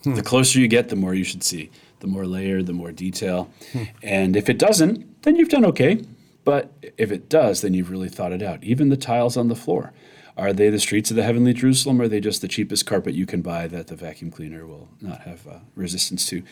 Hmm. 0.03 0.15
The 0.15 0.23
closer 0.23 0.59
you 0.59 0.67
get, 0.67 0.89
the 0.89 0.95
more 0.95 1.13
you 1.13 1.23
should 1.23 1.43
see 1.43 1.69
the 2.03 2.07
more 2.07 2.27
layer, 2.27 2.61
the 2.61 2.73
more 2.73 2.91
detail. 2.91 3.49
Hmm. 3.71 3.83
And 4.03 4.35
if 4.35 4.49
it 4.49 4.59
doesn't, 4.59 5.23
then 5.23 5.37
you've 5.37 5.49
done 5.49 5.65
okay. 5.65 6.03
But 6.43 6.73
if 6.97 7.11
it 7.11 7.29
does, 7.29 7.61
then 7.61 7.73
you've 7.73 7.89
really 7.89 8.09
thought 8.09 8.33
it 8.33 8.43
out. 8.43 8.61
Even 8.61 8.89
the 8.89 8.97
tiles 8.97 9.37
on 9.37 9.47
the 9.47 9.55
floor. 9.55 9.93
Are 10.35 10.51
they 10.51 10.69
the 10.69 10.79
streets 10.79 11.11
of 11.11 11.15
the 11.15 11.23
heavenly 11.23 11.53
Jerusalem, 11.53 12.01
or 12.01 12.05
are 12.05 12.07
they 12.09 12.19
just 12.19 12.41
the 12.41 12.47
cheapest 12.49 12.85
carpet 12.85 13.13
you 13.13 13.25
can 13.25 13.41
buy 13.41 13.67
that 13.67 13.87
the 13.87 13.95
vacuum 13.95 14.31
cleaner 14.31 14.65
will 14.65 14.89
not 14.99 15.21
have 15.21 15.47
uh, 15.47 15.59
resistance 15.75 16.25
to? 16.27 16.43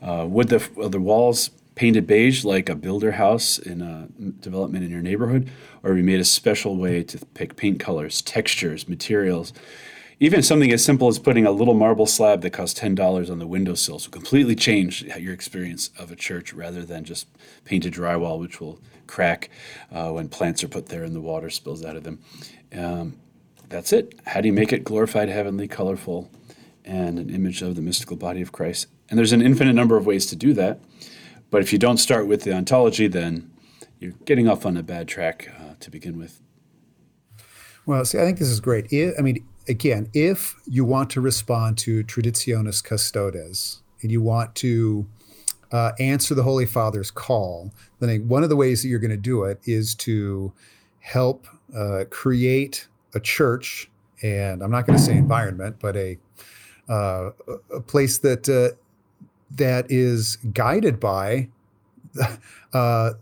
Uh, 0.00 0.24
would 0.26 0.48
the, 0.48 0.66
the 0.88 1.00
walls 1.00 1.50
painted 1.74 2.06
beige 2.06 2.44
like 2.44 2.68
a 2.68 2.74
builder 2.74 3.12
house 3.12 3.58
in 3.58 3.82
a 3.82 4.08
development 4.40 4.84
in 4.84 4.90
your 4.90 5.02
neighborhood, 5.02 5.50
or 5.82 5.92
we 5.92 6.00
made 6.00 6.20
a 6.20 6.24
special 6.24 6.76
way 6.76 7.02
to 7.02 7.18
pick 7.34 7.56
paint 7.56 7.78
colors, 7.80 8.22
textures, 8.22 8.88
materials, 8.88 9.52
even 10.20 10.42
something 10.42 10.72
as 10.72 10.84
simple 10.84 11.08
as 11.08 11.18
putting 11.18 11.46
a 11.46 11.50
little 11.50 11.74
marble 11.74 12.06
slab 12.06 12.42
that 12.42 12.50
costs 12.50 12.78
$10 12.78 13.30
on 13.30 13.38
the 13.38 13.46
windowsill 13.46 13.96
will 13.96 14.10
completely 14.10 14.54
change 14.54 15.02
your 15.02 15.34
experience 15.34 15.90
of 15.98 16.10
a 16.10 16.16
church 16.16 16.52
rather 16.52 16.84
than 16.84 17.04
just 17.04 17.26
painted 17.64 17.92
drywall, 17.92 18.38
which 18.38 18.60
will 18.60 18.78
crack 19.06 19.50
uh, 19.92 20.10
when 20.10 20.28
plants 20.28 20.62
are 20.62 20.68
put 20.68 20.86
there 20.86 21.04
and 21.04 21.14
the 21.14 21.20
water 21.20 21.50
spills 21.50 21.84
out 21.84 21.96
of 21.96 22.04
them. 22.04 22.20
Um, 22.76 23.18
that's 23.68 23.92
it. 23.92 24.18
How 24.26 24.40
do 24.40 24.48
you 24.48 24.52
make 24.52 24.72
it 24.72 24.84
glorified, 24.84 25.28
heavenly, 25.28 25.68
colorful, 25.68 26.30
and 26.84 27.18
an 27.18 27.30
image 27.30 27.62
of 27.62 27.74
the 27.74 27.82
mystical 27.82 28.16
body 28.16 28.40
of 28.40 28.52
Christ? 28.52 28.86
And 29.08 29.18
there's 29.18 29.32
an 29.32 29.42
infinite 29.42 29.74
number 29.74 29.96
of 29.96 30.06
ways 30.06 30.26
to 30.26 30.36
do 30.36 30.52
that. 30.54 30.80
But 31.50 31.62
if 31.62 31.72
you 31.72 31.78
don't 31.78 31.98
start 31.98 32.26
with 32.26 32.42
the 32.42 32.52
ontology, 32.52 33.06
then 33.06 33.50
you're 33.98 34.12
getting 34.24 34.48
off 34.48 34.66
on 34.66 34.76
a 34.76 34.82
bad 34.82 35.08
track 35.08 35.50
uh, 35.58 35.74
to 35.80 35.90
begin 35.90 36.18
with. 36.18 36.40
Well, 37.86 38.04
see, 38.04 38.18
I 38.18 38.22
think 38.22 38.38
this 38.38 38.48
is 38.48 38.60
great. 38.60 38.86
I 38.92 39.20
mean, 39.20 39.46
again, 39.68 40.08
if 40.12 40.56
you 40.66 40.84
want 40.84 41.10
to 41.10 41.20
respond 41.20 41.78
to 41.78 42.04
Traditionis 42.04 42.82
Custodes 42.82 43.82
and 44.02 44.10
you 44.10 44.20
want 44.20 44.54
to 44.56 45.06
uh, 45.72 45.92
answer 45.98 46.34
the 46.34 46.42
Holy 46.42 46.66
Father's 46.66 47.10
call, 47.10 47.72
then 48.00 48.28
one 48.28 48.42
of 48.42 48.48
the 48.48 48.56
ways 48.56 48.82
that 48.82 48.88
you're 48.88 48.98
going 48.98 49.10
to 49.10 49.16
do 49.16 49.44
it 49.44 49.60
is 49.64 49.94
to 49.96 50.52
help 51.00 51.46
uh, 51.76 52.04
create 52.10 52.86
a 53.14 53.20
church, 53.20 53.90
and 54.22 54.62
I'm 54.62 54.70
not 54.70 54.86
going 54.86 54.98
to 54.98 55.04
say 55.04 55.16
environment, 55.16 55.76
but 55.80 55.96
a 55.96 56.18
uh, 56.88 57.30
a 57.70 57.80
place 57.80 58.18
that 58.18 58.48
uh, 58.48 58.76
that 59.52 59.90
is 59.90 60.36
guided 60.52 61.00
by 61.00 61.48
uh, 62.72 63.12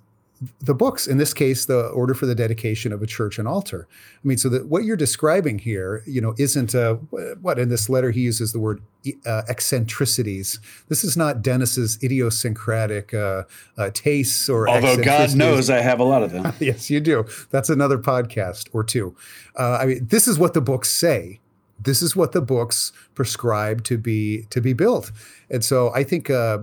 the 0.61 0.75
books, 0.75 1.07
in 1.07 1.19
this 1.19 1.35
case, 1.35 1.67
the 1.67 1.89
order 1.89 2.15
for 2.15 2.27
the 2.27 2.35
dedication 2.35 2.93
of 2.93 3.03
a 3.03 3.07
church 3.07 3.39
and 3.39 3.47
altar. 3.47 3.87
I 3.93 4.27
mean, 4.27 4.39
so 4.39 4.49
that 4.49 4.67
what 4.67 4.85
you're 4.85 4.97
describing 4.97 5.59
here, 5.59 6.03
you 6.07 6.21
know, 6.21 6.35
isn't 6.39 6.75
uh, 6.75 6.95
what 7.41 7.59
in 7.59 7.69
this 7.69 7.89
letter 7.89 8.11
he 8.11 8.23
uses 8.23 8.53
the 8.53 8.59
word 8.59 8.83
uh, 9.27 9.43
eccentricities. 9.49 10.59
This 10.89 11.05
is 11.05 11.17
not 11.17 11.43
Dennis's 11.43 11.99
idiosyncratic 12.03 13.15
uh, 13.15 13.45
uh, 13.77 13.91
tastes 13.93 14.49
or. 14.49 14.69
Although 14.69 15.03
God 15.03 15.35
knows 15.35 15.71
I 15.71 15.81
have 15.81 16.01
a 16.01 16.05
lot 16.05 16.23
of 16.23 16.33
them. 16.33 16.53
yes, 16.61 16.91
you 16.91 17.01
do. 17.01 17.25
That's 17.51 17.71
another 17.71 17.99
podcast 17.99 18.69
or 18.73 18.85
two. 18.85 19.15
Uh, 19.57 19.79
I 19.81 19.87
mean, 19.87 20.07
this 20.07 20.27
is 20.27 20.39
what 20.39 20.55
the 20.55 20.61
books 20.61 20.91
say. 20.91 21.41
This 21.81 22.01
is 22.01 22.15
what 22.15 22.33
the 22.33 22.41
books 22.41 22.93
prescribe 23.15 23.83
to 23.85 23.99
be 23.99 24.47
to 24.51 24.61
be 24.61 24.73
built, 24.73 25.11
and 25.51 25.65
so 25.65 25.93
I 25.93 26.05
think 26.05 26.31
uh, 26.31 26.59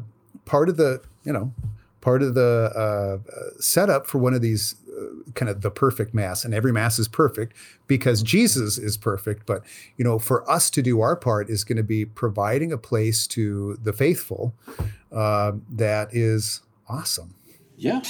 part 0.45 0.69
of 0.69 0.77
the 0.77 1.01
you 1.23 1.33
know 1.33 1.53
part 2.01 2.21
of 2.21 2.33
the 2.33 3.21
uh, 3.25 3.59
setup 3.59 4.07
for 4.07 4.17
one 4.17 4.33
of 4.33 4.41
these 4.41 4.75
uh, 4.97 5.31
kind 5.33 5.49
of 5.49 5.62
the 5.62 5.71
perfect 5.71 6.13
mass 6.13 6.45
and 6.45 6.53
every 6.53 6.71
mass 6.71 6.99
is 6.99 7.07
perfect 7.07 7.55
because 7.88 8.21
jesus 8.21 8.77
is 8.77 8.97
perfect 8.97 9.45
but 9.45 9.63
you 9.97 10.03
know 10.03 10.19
for 10.19 10.49
us 10.49 10.69
to 10.69 10.81
do 10.81 11.01
our 11.01 11.15
part 11.15 11.49
is 11.49 11.63
going 11.63 11.77
to 11.77 11.83
be 11.83 12.05
providing 12.05 12.71
a 12.71 12.77
place 12.77 13.27
to 13.27 13.77
the 13.83 13.93
faithful 13.93 14.53
uh, 15.12 15.53
that 15.69 16.13
is 16.13 16.62
awesome. 16.88 17.35
Yeah. 17.77 18.01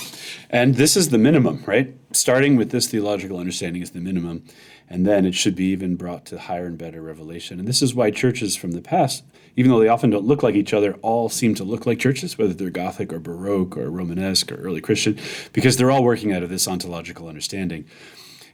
And 0.49 0.75
this 0.75 0.97
is 0.97 1.09
the 1.09 1.17
minimum 1.17 1.63
right? 1.67 1.95
Starting 2.11 2.55
with 2.55 2.71
this 2.71 2.87
theological 2.87 3.37
understanding 3.37 3.83
is 3.83 3.91
the 3.91 3.99
minimum 3.99 4.43
and 4.89 5.05
then 5.05 5.25
it 5.25 5.35
should 5.35 5.55
be 5.55 5.65
even 5.65 5.95
brought 5.95 6.25
to 6.25 6.39
higher 6.39 6.65
and 6.65 6.77
better 6.77 7.01
revelation. 7.01 7.59
And 7.59 7.67
this 7.67 7.83
is 7.83 7.93
why 7.93 8.09
churches 8.09 8.55
from 8.55 8.71
the 8.71 8.81
past 8.81 9.23
even 9.59 9.71
though 9.71 9.79
they 9.81 9.89
often 9.89 10.09
don't 10.09 10.23
look 10.23 10.41
like 10.41 10.55
each 10.55 10.73
other, 10.73 10.93
all 11.01 11.27
seem 11.27 11.53
to 11.53 11.65
look 11.65 11.85
like 11.85 11.99
churches, 11.99 12.37
whether 12.37 12.53
they're 12.53 12.69
Gothic 12.69 13.11
or 13.11 13.19
Baroque 13.19 13.75
or 13.75 13.91
Romanesque 13.91 14.49
or 14.53 14.55
early 14.55 14.79
Christian, 14.79 15.19
because 15.51 15.75
they're 15.75 15.91
all 15.91 16.01
working 16.01 16.31
out 16.31 16.43
of 16.43 16.49
this 16.49 16.65
ontological 16.65 17.27
understanding. 17.27 17.83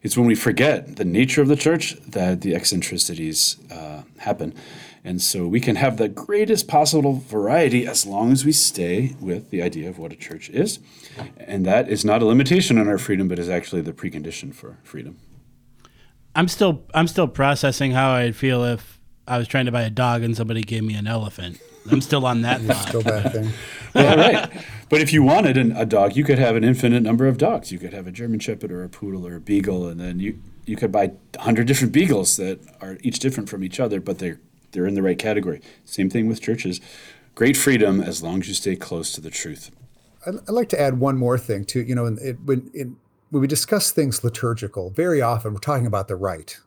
It's 0.02 0.18
when 0.18 0.26
we 0.26 0.34
forget 0.34 0.96
the 0.96 1.06
nature 1.06 1.44
of 1.44 1.48
the 1.48 1.56
church 1.56 1.94
that 2.08 2.42
the 2.42 2.56
eccentricities 2.56 3.58
uh, 3.72 4.02
happen. 4.18 4.56
And 5.04 5.22
so 5.22 5.46
we 5.46 5.60
can 5.60 5.76
have 5.76 5.98
the 5.98 6.08
greatest 6.08 6.68
possible 6.68 7.14
variety 7.14 7.86
as 7.86 8.08
long 8.08 8.32
as 8.32 8.44
we 8.44 8.52
stay 8.52 9.16
with 9.22 9.52
the 9.52 9.62
idea 9.62 9.88
of 9.90 10.00
what 10.00 10.12
a 10.12 10.16
church 10.16 10.50
is. 10.50 10.80
And 11.38 11.68
that 11.68 11.88
is 11.88 12.04
not 12.04 12.24
a 12.24 12.26
limitation 12.26 12.80
on 12.80 12.88
our 12.88 12.98
freedom, 12.98 13.28
but 13.28 13.38
is 13.38 13.48
actually 13.48 13.84
the 13.84 13.94
precondition 13.94 14.56
for 14.56 14.80
freedom. 14.82 15.20
I'm 16.34 16.48
still 16.48 16.84
I'm 16.96 17.08
still 17.08 17.28
processing 17.28 17.92
how 17.92 18.10
I'd 18.10 18.36
feel 18.36 18.64
if 18.64 18.95
I 19.28 19.38
was 19.38 19.48
trying 19.48 19.66
to 19.66 19.72
buy 19.72 19.84
a 19.84 19.90
dog 19.90 20.24
and 20.24 20.36
somebody 20.36 20.62
gave 20.62 20.84
me 20.84 20.96
an 20.96 21.08
elephant. 21.08 21.60
I'm 21.92 22.02
still 22.02 22.26
on 22.26 22.42
that 22.42 22.62
thought. 22.62 22.88
Still 22.88 23.04
bad 23.04 23.32
thing. 23.32 23.52
well, 23.96 24.18
right. 24.18 24.66
But 24.90 25.02
if 25.02 25.14
you 25.14 25.24
wanted 25.24 25.58
an, 25.58 25.72
a 25.74 25.86
dog, 25.86 26.16
you 26.16 26.24
could 26.24 26.40
have 26.40 26.56
an 26.56 26.64
infinite 26.64 27.02
number 27.02 27.28
of 27.28 27.38
dogs. 27.38 27.72
You 27.72 27.80
could 27.80 27.94
have 27.94 28.08
a 28.08 28.12
German 28.12 28.40
Shepherd 28.40 28.72
or 28.72 28.84
a 28.84 28.90
Poodle 28.90 29.26
or 29.26 29.36
a 29.36 29.40
Beagle, 29.40 29.88
and 29.88 30.00
then 30.00 30.20
you 30.20 30.40
you 30.66 30.76
could 30.76 30.92
buy 30.92 31.12
hundred 31.40 31.68
different 31.68 31.94
Beagles 31.94 32.38
that 32.38 32.60
are 32.82 32.98
each 33.02 33.20
different 33.20 33.50
from 33.50 33.64
each 33.64 33.80
other, 33.80 34.00
but 34.00 34.20
they're 34.20 34.40
they're 34.72 34.88
in 34.88 34.96
the 34.96 35.04
right 35.04 35.18
category. 35.18 35.62
Same 35.86 36.10
thing 36.10 36.28
with 36.28 36.42
churches. 36.42 36.82
great 37.36 37.58
freedom 37.58 38.02
as 38.02 38.24
long 38.24 38.42
as 38.42 38.48
you 38.48 38.54
stay 38.54 38.76
close 38.76 39.12
to 39.14 39.22
the 39.22 39.30
truth. 39.30 39.72
I'd, 40.26 40.36
I'd 40.36 40.50
like 40.50 40.70
to 40.70 40.82
add 40.82 41.00
one 41.00 41.18
more 41.18 41.38
thing 41.38 41.66
too. 41.66 41.82
You 41.82 41.96
know, 41.96 42.06
in, 42.06 42.18
it, 42.22 42.38
when, 42.44 42.72
in, 42.74 42.98
when 43.30 43.42
we 43.42 43.48
discuss 43.48 43.92
things 43.92 44.24
liturgical, 44.24 44.90
very 44.90 45.22
often 45.22 45.54
we're 45.54 45.60
talking 45.60 45.86
about 45.86 46.08
the 46.08 46.16
rite 46.16 46.60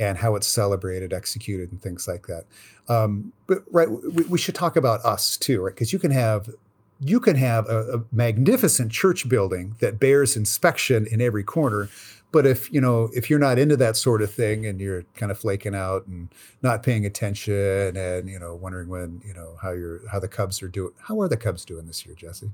and 0.00 0.18
how 0.18 0.34
it's 0.34 0.46
celebrated, 0.46 1.12
executed, 1.12 1.70
and 1.70 1.80
things 1.80 2.08
like 2.08 2.26
that. 2.26 2.46
Um, 2.88 3.32
but 3.46 3.58
right, 3.70 3.88
we, 3.88 4.24
we, 4.24 4.38
should 4.38 4.54
talk 4.54 4.74
about 4.74 5.04
us 5.04 5.36
too, 5.36 5.60
right? 5.60 5.74
Because 5.74 5.92
you 5.92 6.00
can 6.00 6.10
have 6.10 6.48
you 7.02 7.20
can 7.20 7.36
have 7.36 7.68
a, 7.68 7.98
a 7.98 8.04
magnificent 8.10 8.90
church 8.90 9.28
building 9.28 9.76
that 9.80 10.00
bears 10.00 10.36
inspection 10.36 11.06
in 11.06 11.20
every 11.20 11.44
corner, 11.44 11.88
but 12.32 12.46
if 12.46 12.72
you 12.72 12.80
know 12.80 13.10
if 13.14 13.28
you're 13.28 13.38
not 13.38 13.58
into 13.58 13.76
that 13.76 13.96
sort 13.96 14.22
of 14.22 14.32
thing 14.32 14.66
and 14.66 14.80
you're 14.80 15.04
kind 15.14 15.30
of 15.30 15.38
flaking 15.38 15.74
out 15.74 16.06
and 16.06 16.30
not 16.62 16.82
paying 16.82 17.04
attention 17.04 17.96
and 17.96 18.28
you 18.28 18.38
know 18.38 18.54
wondering 18.54 18.88
when 18.88 19.20
you 19.24 19.34
know 19.34 19.56
how 19.62 19.70
your 19.70 20.00
how 20.08 20.18
the 20.18 20.28
Cubs 20.28 20.62
are 20.62 20.68
doing, 20.68 20.92
how 20.98 21.20
are 21.20 21.28
the 21.28 21.36
Cubs 21.36 21.64
doing 21.64 21.86
this 21.86 22.04
year, 22.06 22.14
Jesse? 22.14 22.50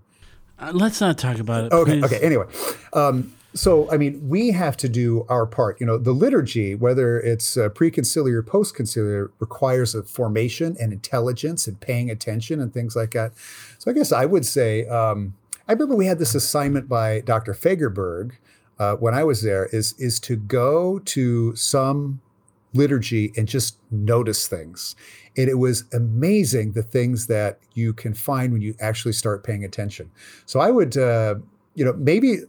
Uh, 0.58 0.72
let's 0.74 1.00
not 1.00 1.16
talk 1.16 1.38
about 1.38 1.64
it. 1.64 1.72
Okay. 1.72 2.00
please. 2.00 2.04
Okay. 2.04 2.18
Anyway, 2.24 2.46
um, 2.92 3.32
so 3.56 3.90
I 3.90 3.96
mean, 3.96 4.28
we 4.28 4.50
have 4.50 4.76
to 4.78 4.88
do 4.88 5.24
our 5.28 5.46
part. 5.46 5.80
You 5.80 5.86
know, 5.86 5.98
the 5.98 6.12
liturgy, 6.12 6.74
whether 6.74 7.18
it's 7.18 7.56
uh, 7.56 7.70
pre-conciliar 7.70 8.34
or 8.34 8.42
post-conciliar, 8.42 9.30
requires 9.40 9.94
a 9.94 10.02
formation 10.02 10.76
and 10.78 10.92
intelligence 10.92 11.66
and 11.66 11.80
paying 11.80 12.10
attention 12.10 12.60
and 12.60 12.72
things 12.72 12.94
like 12.94 13.12
that. 13.12 13.32
So 13.78 13.90
I 13.90 13.94
guess 13.94 14.12
I 14.12 14.26
would 14.26 14.44
say 14.44 14.86
um, 14.86 15.34
I 15.68 15.72
remember 15.72 15.96
we 15.96 16.06
had 16.06 16.18
this 16.18 16.34
assignment 16.34 16.88
by 16.88 17.20
Dr. 17.20 17.54
Fagerberg 17.54 18.32
uh, 18.78 18.94
when 18.96 19.14
I 19.14 19.24
was 19.24 19.42
there 19.42 19.66
is 19.66 19.94
is 19.98 20.20
to 20.20 20.36
go 20.36 20.98
to 21.00 21.56
some 21.56 22.20
liturgy 22.74 23.32
and 23.36 23.48
just 23.48 23.78
notice 23.90 24.46
things. 24.46 24.94
And 25.36 25.48
it 25.48 25.58
was 25.58 25.84
amazing 25.92 26.72
the 26.72 26.82
things 26.82 27.26
that 27.26 27.58
you 27.74 27.92
can 27.92 28.12
find 28.12 28.52
when 28.52 28.60
you 28.60 28.74
actually 28.80 29.12
start 29.12 29.44
paying 29.44 29.64
attention. 29.64 30.10
So 30.44 30.60
I 30.60 30.70
would, 30.70 30.96
uh, 30.96 31.36
you 31.74 31.84
know, 31.84 31.94
maybe 31.94 32.40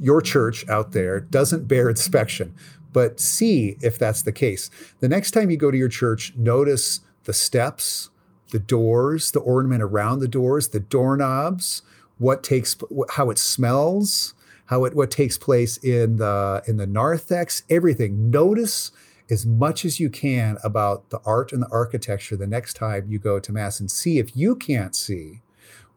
your 0.00 0.20
church 0.20 0.68
out 0.68 0.92
there 0.92 1.20
doesn't 1.20 1.68
bear 1.68 1.88
inspection, 1.88 2.54
but 2.92 3.20
see 3.20 3.76
if 3.80 3.98
that's 3.98 4.22
the 4.22 4.32
case. 4.32 4.70
The 5.00 5.08
next 5.08 5.32
time 5.32 5.50
you 5.50 5.56
go 5.56 5.70
to 5.70 5.78
your 5.78 5.88
church, 5.88 6.32
notice 6.36 7.00
the 7.24 7.32
steps, 7.32 8.10
the 8.50 8.58
doors, 8.58 9.32
the 9.32 9.40
ornament 9.40 9.82
around 9.82 10.20
the 10.20 10.28
doors, 10.28 10.68
the 10.68 10.80
doorknobs, 10.80 11.82
what 12.18 12.42
takes, 12.42 12.76
how 13.10 13.30
it 13.30 13.38
smells, 13.38 14.34
how 14.66 14.84
it 14.84 14.94
what 14.94 15.10
takes 15.10 15.38
place 15.38 15.76
in 15.78 16.16
the 16.16 16.62
in 16.66 16.76
the 16.76 16.86
narthex, 16.86 17.62
everything. 17.70 18.30
Notice 18.30 18.90
as 19.30 19.44
much 19.44 19.84
as 19.84 20.00
you 20.00 20.08
can 20.08 20.56
about 20.64 21.10
the 21.10 21.20
art 21.24 21.52
and 21.52 21.62
the 21.62 21.68
architecture 21.70 22.36
the 22.36 22.46
next 22.46 22.74
time 22.74 23.06
you 23.08 23.18
go 23.18 23.38
to 23.38 23.52
mass 23.52 23.78
and 23.78 23.90
see 23.90 24.18
if 24.18 24.36
you 24.36 24.56
can't 24.56 24.96
see 24.96 25.42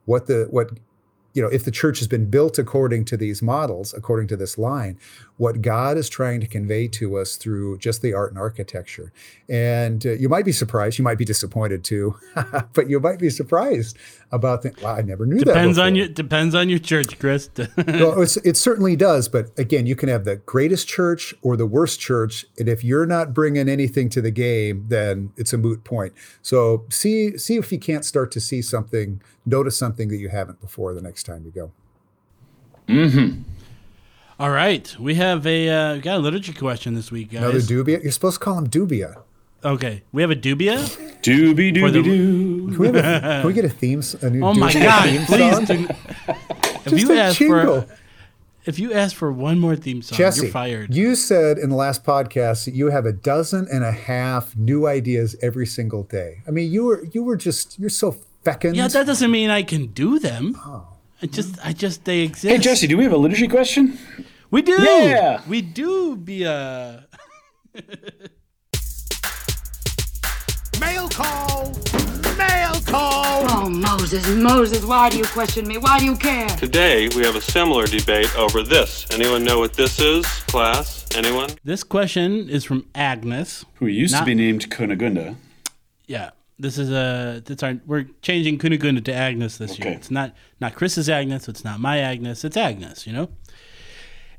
what 0.06 0.28
the 0.28 0.48
what 0.50 0.72
you 1.34 1.42
know, 1.42 1.48
if 1.48 1.64
the 1.64 1.72
church 1.72 2.00
has 2.00 2.08
been 2.08 2.30
built 2.30 2.60
according 2.60 3.06
to 3.06 3.18
these 3.18 3.42
models, 3.42 3.94
according 3.94 4.28
to 4.28 4.38
this 4.38 4.58
line, 4.58 4.98
what 5.42 5.60
God 5.64 5.98
is 5.98 6.08
trying 6.08 6.40
to 6.40 6.46
convey 6.46 6.88
to 6.88 7.18
us 7.18 7.36
through 7.36 7.80
just 7.80 8.04
the 8.04 8.14
art 8.14 8.30
and 8.30 8.38
architecture. 8.38 9.12
And 9.50 10.06
uh, 10.06 10.12
you 10.12 10.30
might 10.30 10.46
be 10.46 10.52
surprised, 10.52 11.00
you 11.00 11.04
might 11.04 11.18
be 11.18 11.26
disappointed 11.26 11.84
too, 11.84 12.16
but 12.74 12.88
you 12.92 13.00
might 13.00 13.18
be 13.18 13.32
surprised 13.32 13.98
about 14.32 14.62
the, 14.62 14.72
wow, 14.84 14.98
I 14.98 15.02
never 15.02 15.26
knew 15.26 15.40
depends 15.40 15.48
that. 15.48 15.54
Depends 15.54 15.78
on 15.80 15.96
your 15.96 16.08
depends 16.10 16.54
on 16.54 16.70
your 16.70 16.78
church, 16.78 17.18
Chris. 17.18 17.50
well, 17.58 18.22
it 18.22 18.56
certainly 18.56 18.96
does, 18.96 19.30
but 19.30 19.48
again, 19.58 19.88
you 19.88 19.96
can 19.96 20.10
have 20.10 20.26
the 20.26 20.36
greatest 20.36 20.88
church 20.88 21.34
or 21.42 21.58
the 21.58 21.66
worst 21.66 22.00
church, 22.00 22.46
and 22.60 22.70
if 22.70 22.84
you're 22.84 23.08
not 23.08 23.34
bringing 23.34 23.68
anything 23.68 24.10
to 24.10 24.22
the 24.22 24.30
game, 24.30 24.86
then 24.90 25.34
it's 25.38 25.54
a 25.54 25.58
moot 25.58 25.84
point. 25.84 26.14
So 26.44 26.86
see 26.92 27.36
see 27.40 27.56
if 27.56 27.72
you 27.72 27.80
can't 27.80 28.06
start 28.06 28.32
to 28.34 28.40
see 28.40 28.62
something, 28.62 29.24
notice 29.44 29.76
something 29.76 30.10
that 30.10 30.18
you 30.18 30.30
haven't 30.30 30.62
before 30.62 30.94
the 30.94 31.02
next 31.02 31.24
time 31.24 31.46
you 31.46 31.52
go. 31.52 31.72
Mm-hmm. 32.88 33.42
All 34.42 34.50
right, 34.50 34.96
we 35.00 35.14
have 35.16 35.46
a 35.46 35.70
uh, 35.70 35.98
got 35.98 36.16
a 36.16 36.18
liturgy 36.18 36.52
question 36.52 36.96
this 36.96 37.12
week, 37.12 37.30
guys. 37.30 37.44
Another 37.44 37.60
dubia. 37.60 38.02
You're 38.02 38.12
supposed 38.12 38.40
to 38.40 38.44
call 38.44 38.58
him 38.58 38.68
dubia. 38.68 39.22
Okay, 39.64 40.02
we 40.12 40.24
have 40.24 40.32
a 40.32 40.36
dubia. 40.36 40.80
Doobie 41.22 41.80
For 41.80 41.92
the- 41.92 42.02
doo. 42.02 42.68
Can 42.72 42.78
we, 42.80 42.88
have 42.88 42.96
a, 42.96 43.02
can 43.22 43.46
we 43.46 43.54
get 43.54 43.66
a 43.66 43.70
theme? 43.70 44.02
A 44.24 44.30
new 44.32 44.44
Oh 44.44 44.56
my 44.56 44.74
God! 44.74 45.04
theme 45.08 45.26
Please, 45.28 45.68
song? 45.68 45.88
if 46.28 46.84
Just 46.86 46.98
you 47.08 47.12
a 47.12 47.18
ask 47.20 47.38
jingle. 47.38 47.82
for 47.82 47.96
if 48.66 48.80
you 48.80 48.92
ask 48.94 49.16
for 49.16 49.32
one 49.32 49.60
more 49.60 49.76
theme 49.76 50.02
song, 50.02 50.18
Jesse, 50.18 50.42
you're 50.46 50.52
fired. 50.52 50.92
you 50.96 51.14
said 51.14 51.60
in 51.60 51.70
the 51.70 51.76
last 51.76 52.04
podcast 52.04 52.66
that 52.66 52.74
you 52.74 52.88
have 52.88 53.06
a 53.06 53.14
dozen 53.14 53.68
and 53.72 53.84
a 53.84 53.92
half 53.92 54.56
new 54.58 54.88
ideas 54.88 55.36
every 55.44 55.68
single 55.68 56.02
day. 56.02 56.42
I 56.48 56.50
mean, 56.52 56.72
you 56.72 56.86
were 56.86 57.04
you 57.12 57.22
were 57.22 57.38
just 57.38 57.78
you're 57.78 57.92
so 57.92 58.16
fecund. 58.44 58.76
yeah, 58.76 58.88
that 58.88 59.06
doesn't 59.06 59.30
mean 59.30 59.52
I 59.52 59.62
can 59.62 59.86
do 59.94 60.18
them. 60.18 60.58
I 61.24 61.28
just, 61.28 61.64
I 61.64 61.72
just 61.74 62.06
they 62.06 62.22
exist. 62.22 62.52
Hey, 62.52 62.58
Jesse, 62.58 62.88
do 62.88 62.98
we 62.98 63.04
have 63.04 63.14
a 63.14 63.18
liturgy 63.18 63.48
question? 63.48 64.00
We 64.52 64.62
do. 64.62 64.74
Yeah. 64.82 65.42
we 65.48 65.62
do. 65.62 66.18
Be 66.18 66.44
a 66.44 67.08
Mail 70.82 71.08
call! 71.08 71.72
Mail 72.38 72.82
call! 72.82 73.46
Oh, 73.50 73.70
Moses, 73.70 74.28
Moses, 74.28 74.84
why 74.84 75.10
do 75.10 75.18
you 75.20 75.24
question 75.24 75.66
me? 75.66 75.78
Why 75.78 76.00
do 76.00 76.06
you 76.06 76.18
care? 76.18 76.50
Today, 76.50 77.08
we 77.16 77.24
have 77.24 77.38
a 77.38 77.42
similar 77.42 77.86
debate 77.86 78.36
over 78.38 78.62
this. 78.62 79.08
Anyone 79.12 79.46
know 79.46 79.60
what 79.60 79.72
this 79.74 80.02
is, 80.02 80.26
class? 80.48 81.06
Anyone? 81.16 81.52
This 81.64 81.86
question 81.86 82.50
is 82.50 82.66
from 82.66 82.88
Agnes. 82.94 83.64
Who 83.76 83.86
used 83.88 84.18
to 84.18 84.26
be 84.26 84.36
named 84.36 84.70
Kunigunda. 84.70 85.38
Yeah, 86.08 86.32
this 86.60 86.78
is 86.78 86.92
a. 86.92 87.42
That's 87.46 87.64
our. 87.64 87.80
We're 87.86 88.08
changing 88.22 88.58
Kunigunda 88.58 89.02
to 89.06 89.14
Agnes 89.14 89.58
this 89.60 89.80
year. 89.80 89.88
Okay. 89.88 89.96
It's 89.96 90.12
not 90.12 90.36
not 90.60 90.76
Chris's 90.76 91.10
Agnes. 91.10 91.48
It's 91.48 91.64
not 91.64 91.80
my 91.80 92.00
Agnes. 92.00 92.44
It's 92.44 92.58
Agnes. 92.58 93.08
You 93.08 93.14
know. 93.14 93.30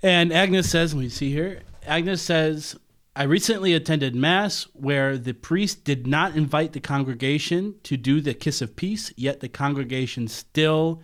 And 0.02 0.32
Agnes 0.32 0.68
says, 0.68 0.94
let 0.94 1.00
me 1.02 1.08
see 1.08 1.30
here. 1.30 1.60
Agnes 1.86 2.22
says, 2.22 2.76
I 3.14 3.24
recently 3.24 3.74
attended 3.74 4.14
mass 4.14 4.66
where 4.72 5.18
the 5.18 5.34
priest 5.34 5.84
did 5.84 6.06
not 6.06 6.34
invite 6.34 6.72
the 6.72 6.80
congregation 6.80 7.76
to 7.84 7.96
do 7.96 8.20
the 8.20 8.34
kiss 8.34 8.62
of 8.62 8.74
peace, 8.74 9.12
yet 9.16 9.40
the 9.40 9.48
congregation 9.48 10.28
still 10.28 11.02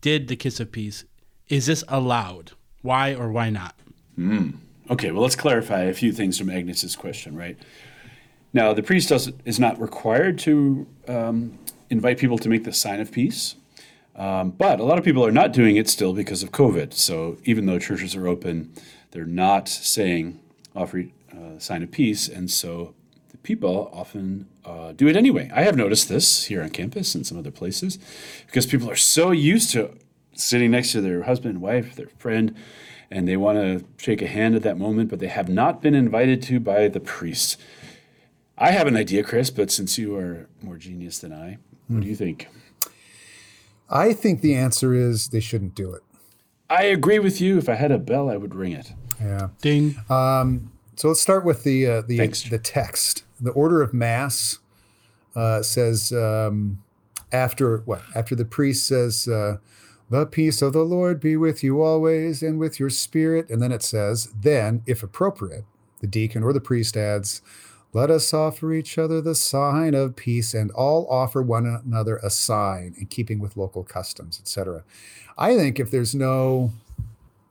did 0.00 0.28
the 0.28 0.36
kiss 0.36 0.60
of 0.60 0.70
peace. 0.70 1.04
Is 1.48 1.66
this 1.66 1.82
allowed? 1.88 2.52
Why 2.82 3.14
or 3.14 3.30
why 3.32 3.50
not? 3.50 3.74
Okay, 4.90 5.10
well, 5.10 5.22
let's 5.22 5.34
clarify 5.34 5.84
a 5.84 5.94
few 5.94 6.12
things 6.12 6.38
from 6.38 6.50
Agnes's 6.50 6.94
question, 6.94 7.36
right? 7.36 7.58
Now, 8.52 8.72
the 8.72 8.82
priest 8.82 9.10
is 9.44 9.58
not 9.58 9.80
required 9.80 10.38
to 10.40 10.86
um, 11.08 11.58
invite 11.90 12.18
people 12.18 12.38
to 12.38 12.48
make 12.48 12.64
the 12.64 12.72
sign 12.72 13.00
of 13.00 13.10
peace, 13.10 13.56
um, 14.16 14.50
but 14.50 14.80
a 14.80 14.84
lot 14.84 14.98
of 14.98 15.04
people 15.04 15.24
are 15.24 15.32
not 15.32 15.52
doing 15.52 15.76
it 15.76 15.88
still 15.88 16.12
because 16.12 16.42
of 16.42 16.50
COVID. 16.50 16.92
So 16.94 17.38
even 17.44 17.66
though 17.66 17.78
churches 17.78 18.16
are 18.16 18.26
open, 18.26 18.72
they're 19.10 19.24
not 19.24 19.68
saying 19.68 20.40
offer 20.74 21.04
uh, 21.32 21.58
sign 21.58 21.82
of 21.82 21.90
peace, 21.90 22.28
and 22.28 22.50
so 22.50 22.94
the 23.30 23.38
people 23.38 23.90
often 23.92 24.46
uh, 24.64 24.92
do 24.92 25.06
it 25.06 25.16
anyway. 25.16 25.50
I 25.54 25.62
have 25.62 25.76
noticed 25.76 26.08
this 26.08 26.44
here 26.44 26.62
on 26.62 26.70
campus 26.70 27.14
and 27.14 27.26
some 27.26 27.38
other 27.38 27.50
places 27.50 27.98
because 28.46 28.66
people 28.66 28.90
are 28.90 28.96
so 28.96 29.30
used 29.30 29.70
to 29.72 29.96
sitting 30.32 30.70
next 30.70 30.92
to 30.92 31.00
their 31.00 31.22
husband, 31.22 31.60
wife, 31.60 31.94
their 31.94 32.08
friend, 32.18 32.54
and 33.10 33.26
they 33.26 33.36
want 33.36 33.58
to 33.58 33.84
shake 33.96 34.20
a 34.22 34.26
hand 34.26 34.54
at 34.54 34.62
that 34.62 34.76
moment, 34.76 35.08
but 35.08 35.18
they 35.18 35.28
have 35.28 35.48
not 35.48 35.80
been 35.80 35.94
invited 35.94 36.42
to 36.42 36.60
by 36.60 36.88
the 36.88 37.00
priest. 37.00 37.58
I 38.58 38.70
have 38.72 38.86
an 38.86 38.96
idea, 38.96 39.22
Chris, 39.22 39.50
but 39.50 39.70
since 39.70 39.98
you 39.98 40.16
are 40.16 40.48
more 40.62 40.76
genius 40.76 41.18
than 41.18 41.32
I, 41.32 41.58
what 41.88 42.00
do 42.00 42.08
you 42.08 42.16
think? 42.16 42.48
I 43.88 44.12
think 44.12 44.40
the 44.40 44.54
answer 44.54 44.94
is 44.94 45.28
they 45.28 45.40
shouldn't 45.40 45.74
do 45.74 45.92
it. 45.92 46.02
I 46.68 46.84
agree 46.84 47.18
with 47.18 47.40
you. 47.40 47.58
If 47.58 47.68
I 47.68 47.74
had 47.74 47.92
a 47.92 47.98
bell, 47.98 48.28
I 48.28 48.36
would 48.36 48.54
ring 48.54 48.72
it. 48.72 48.92
Yeah. 49.20 49.48
Ding. 49.60 49.96
So 50.96 51.08
let's 51.08 51.20
start 51.20 51.44
with 51.44 51.62
the 51.62 51.86
uh, 51.86 52.00
the 52.02 52.16
Thanks. 52.16 52.42
the 52.48 52.58
text. 52.58 53.24
The 53.38 53.50
order 53.50 53.82
of 53.82 53.92
mass 53.92 54.60
uh, 55.34 55.62
says 55.62 56.10
um, 56.12 56.82
after 57.30 57.78
what? 57.78 58.02
After 58.14 58.34
the 58.34 58.46
priest 58.46 58.86
says, 58.86 59.28
uh, 59.28 59.58
"The 60.08 60.24
peace 60.24 60.62
of 60.62 60.72
the 60.72 60.84
Lord 60.84 61.20
be 61.20 61.36
with 61.36 61.62
you 61.62 61.82
always, 61.82 62.42
and 62.42 62.58
with 62.58 62.80
your 62.80 62.88
spirit," 62.88 63.50
and 63.50 63.60
then 63.60 63.72
it 63.72 63.82
says, 63.82 64.32
"Then, 64.40 64.82
if 64.86 65.02
appropriate, 65.02 65.64
the 66.00 66.06
deacon 66.06 66.42
or 66.42 66.52
the 66.52 66.60
priest 66.60 66.96
adds." 66.96 67.42
Let 67.96 68.10
us 68.10 68.34
offer 68.34 68.74
each 68.74 68.98
other 68.98 69.22
the 69.22 69.34
sign 69.34 69.94
of 69.94 70.16
peace, 70.16 70.52
and 70.52 70.70
all 70.72 71.06
offer 71.08 71.40
one 71.40 71.64
another 71.64 72.18
a 72.18 72.28
sign 72.28 72.94
in 72.98 73.06
keeping 73.06 73.38
with 73.38 73.56
local 73.56 73.84
customs, 73.84 74.38
etc. 74.38 74.84
I 75.38 75.56
think 75.56 75.80
if 75.80 75.90
there's 75.90 76.14
no 76.14 76.72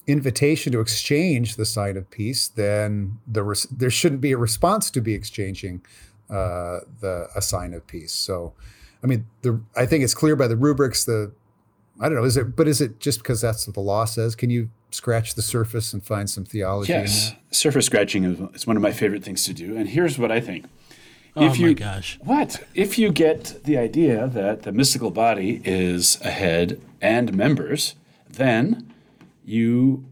invitation 0.06 0.72
to 0.74 0.82
exchange 0.82 1.56
the 1.56 1.66
sign 1.66 1.98
of 1.98 2.12
peace, 2.12 2.48
then 2.48 3.18
the 3.26 3.42
res- 3.42 3.66
there 3.72 3.90
shouldn't 3.90 4.22
be 4.22 4.34
a 4.34 4.38
response 4.38 4.92
to 4.92 5.02
be 5.02 5.16
exchanging 5.16 5.82
uh, 6.30 6.82
the 7.00 7.28
a 7.36 7.42
sign 7.42 7.74
of 7.74 7.88
peace. 7.88 8.14
So, 8.14 8.54
I 9.04 9.08
mean, 9.08 9.26
the 9.42 9.60
I 9.76 9.88
think 9.88 10.04
it's 10.04 10.14
clear 10.14 10.36
by 10.36 10.48
the 10.48 10.56
rubrics. 10.56 11.06
The 11.06 11.32
I 12.00 12.08
don't 12.08 12.20
know, 12.20 12.24
is 12.24 12.38
it? 12.38 12.56
But 12.56 12.68
is 12.68 12.82
it 12.82 13.00
just 13.00 13.18
because 13.18 13.42
that's 13.42 13.66
what 13.66 13.74
the 13.74 13.80
law 13.80 14.06
says? 14.06 14.36
Can 14.36 14.52
you 14.52 14.70
scratch 14.96 15.36
the 15.36 15.42
surface 15.42 15.94
and 15.94 16.04
find 16.04 16.30
some 16.30 16.46
theology? 16.46 16.94
Yes, 16.94 17.34
surface 17.52 17.86
scratching 17.86 18.24
is, 18.24 18.40
is 18.56 18.68
one 18.68 18.76
of 18.76 18.82
my 18.82 18.92
favorite 18.92 19.24
things 19.24 19.46
to 19.46 19.54
do. 19.54 19.76
And 19.76 19.90
here's 19.90 20.18
what 20.18 20.32
I 20.32 20.40
think 20.40 20.66
Oh 21.38 21.46
if 21.46 21.60
my 21.60 21.68
you, 21.68 21.76
gosh. 21.76 22.18
What? 22.24 22.66
If 22.74 22.98
you 22.98 23.12
get 23.12 23.64
the 23.66 23.78
idea 23.78 24.28
that 24.28 24.64
the 24.64 24.72
mystical 24.72 25.12
body 25.12 25.62
is 25.66 26.18
a 26.24 26.32
head 26.32 26.82
and 27.02 27.34
members, 27.34 27.96
then 28.30 28.94
you 29.44 30.06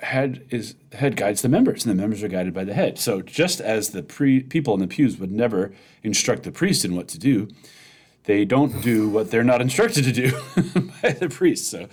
head 0.00 0.44
is 0.50 0.74
head 0.92 1.16
guides 1.16 1.42
the 1.42 1.48
members, 1.48 1.86
and 1.86 1.96
the 1.96 2.00
members 2.00 2.22
are 2.24 2.28
guided 2.28 2.52
by 2.52 2.64
the 2.64 2.74
head. 2.74 2.98
So 2.98 3.22
just 3.22 3.60
as 3.60 3.90
the 3.90 4.02
pre, 4.02 4.40
people 4.42 4.74
in 4.74 4.80
the 4.80 4.88
pews 4.88 5.16
would 5.18 5.30
never 5.30 5.72
instruct 6.02 6.42
the 6.42 6.52
priest 6.52 6.84
in 6.84 6.96
what 6.96 7.06
to 7.08 7.18
do, 7.18 7.48
they 8.24 8.44
don't 8.44 8.82
do 8.82 9.08
what 9.08 9.30
they're 9.30 9.44
not 9.44 9.60
instructed 9.66 10.04
to 10.04 10.12
do 10.12 10.32
by 11.02 11.10
the 11.10 11.28
priest. 11.28 11.70
So 11.70 11.88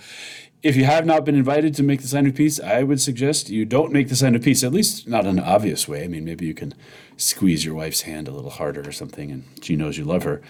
if 0.62 0.76
you 0.76 0.84
have 0.84 1.04
not 1.04 1.24
been 1.24 1.34
invited 1.34 1.74
to 1.74 1.82
make 1.82 2.00
the 2.02 2.08
sign 2.08 2.26
of 2.26 2.34
peace, 2.34 2.60
I 2.60 2.84
would 2.84 3.00
suggest 3.00 3.50
you 3.50 3.64
don't 3.64 3.92
make 3.92 4.08
the 4.08 4.16
sign 4.16 4.36
of 4.36 4.42
peace, 4.42 4.62
at 4.62 4.72
least 4.72 5.08
not 5.08 5.26
in 5.26 5.38
an 5.38 5.44
obvious 5.44 5.88
way. 5.88 6.04
I 6.04 6.08
mean, 6.08 6.24
maybe 6.24 6.46
you 6.46 6.54
can 6.54 6.74
squeeze 7.16 7.64
your 7.64 7.74
wife's 7.74 8.02
hand 8.02 8.28
a 8.28 8.30
little 8.30 8.50
harder 8.50 8.86
or 8.88 8.92
something, 8.92 9.30
and 9.32 9.44
she 9.60 9.74
knows 9.74 9.98
you 9.98 10.04
love 10.04 10.22
her. 10.22 10.40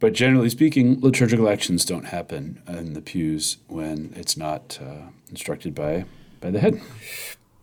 But 0.00 0.12
generally 0.12 0.50
speaking, 0.50 1.00
liturgical 1.00 1.48
actions 1.48 1.86
don't 1.86 2.06
happen 2.06 2.62
in 2.68 2.92
the 2.92 3.00
pews 3.00 3.56
when 3.68 4.12
it's 4.14 4.36
not 4.36 4.78
uh, 4.82 5.08
instructed 5.30 5.74
by, 5.74 6.04
by 6.40 6.50
the 6.50 6.60
head. 6.60 6.82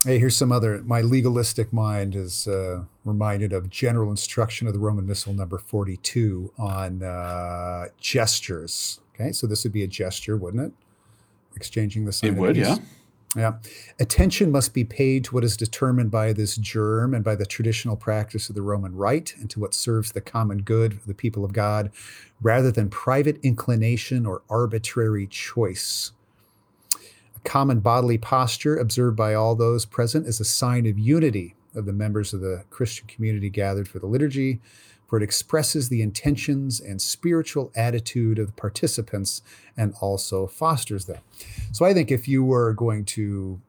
Hey, 0.04 0.18
here's 0.18 0.36
some 0.36 0.52
other. 0.52 0.82
My 0.82 1.02
legalistic 1.02 1.72
mind 1.72 2.16
is 2.16 2.47
uh, 2.47 2.86
reminded 3.06 3.54
of 3.54 3.70
general 3.70 4.10
instruction 4.10 4.66
of 4.66 4.74
the 4.74 4.80
Roman 4.80 5.06
Missal 5.06 5.34
number 5.34 5.60
42 5.60 6.54
on 6.58 7.04
uh, 7.04 7.89
gestures. 7.99 8.99
Okay, 9.14 9.32
so 9.32 9.45
this 9.45 9.64
would 9.64 9.74
be 9.74 9.84
a 9.84 9.88
gesture, 9.88 10.36
wouldn't 10.36 10.64
it? 10.64 10.74
Exchanging 11.56 12.06
the 12.06 12.12
sign. 12.12 12.34
It 12.34 12.39
would, 12.39 12.58
yeah. 12.58 12.78
Yeah. 13.36 13.54
Attention 13.97 14.52
must 14.52 14.74
be 14.74 14.84
paid 14.84 15.24
to 15.26 15.36
what 15.36 15.45
is 15.45 15.56
determined 15.56 16.12
by 16.12 16.34
this 16.34 16.58
GIRM 16.58 17.14
and 17.16 17.24
by 17.24 17.36
the 17.36 17.45
traditional 17.45 17.95
practice 17.95 18.49
of 18.49 18.56
the 18.56 18.62
Roman 18.62 18.93
Rite 18.93 19.36
and 19.38 19.49
to 19.52 19.60
what 19.60 19.74
serves 19.74 20.12
the 20.12 20.20
common 20.20 20.64
good 20.64 20.91
of 20.93 21.06
the 21.06 21.14
people 21.14 21.45
of 21.45 21.54
God 21.54 21.91
rather 22.41 22.72
than 22.72 22.89
private 22.89 23.39
inclination 23.41 24.26
or 24.26 24.41
arbitrary 24.49 25.28
choice. 25.28 26.12
A 26.93 27.39
common 27.45 27.80
bodily 27.80 28.18
posture 28.18 28.76
observed 28.76 29.16
by 29.16 29.34
all 29.34 29.56
those 29.56 29.86
present 29.86 30.28
is 30.28 30.41
a 30.41 30.45
sign 30.45 30.86
of 30.86 30.99
unity 30.99 31.56
of 31.74 31.86
the 31.86 31.93
members 31.93 32.34
of 32.34 32.41
the 32.41 32.66
Christian 32.70 33.08
community 33.08 33.49
gathered 33.49 33.88
for 33.88 33.99
the 33.99 34.08
liturgy, 34.08 34.60
for 35.12 35.18
it 35.18 35.24
expresses 35.24 35.89
the 35.89 36.01
intentions 36.01 36.80
and 36.80 37.01
spiritual 37.01 37.70
attitude 37.76 38.39
of 38.39 38.47
the 38.47 38.53
participants 38.53 39.41
and 39.76 39.93
also 39.99 40.47
fosters 40.47 41.03
them. 41.03 41.22
So 41.74 41.84
I 41.84 41.93
think 41.93 42.12
if 42.12 42.30
you 42.30 42.45
were 42.45 42.72
going 42.72 43.03
to 43.05 43.59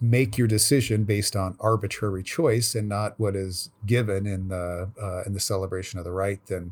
make 0.00 0.38
your 0.38 0.46
decision 0.46 1.02
based 1.02 1.34
on 1.34 1.56
arbitrary 1.58 2.22
choice 2.22 2.76
and 2.76 2.88
not 2.88 3.18
what 3.18 3.34
is 3.34 3.70
given 3.84 4.24
in 4.24 4.46
the 4.46 4.88
uh, 5.02 5.24
in 5.26 5.32
the 5.34 5.40
celebration 5.40 5.98
of 5.98 6.04
the 6.04 6.12
rite, 6.12 6.46
then 6.46 6.70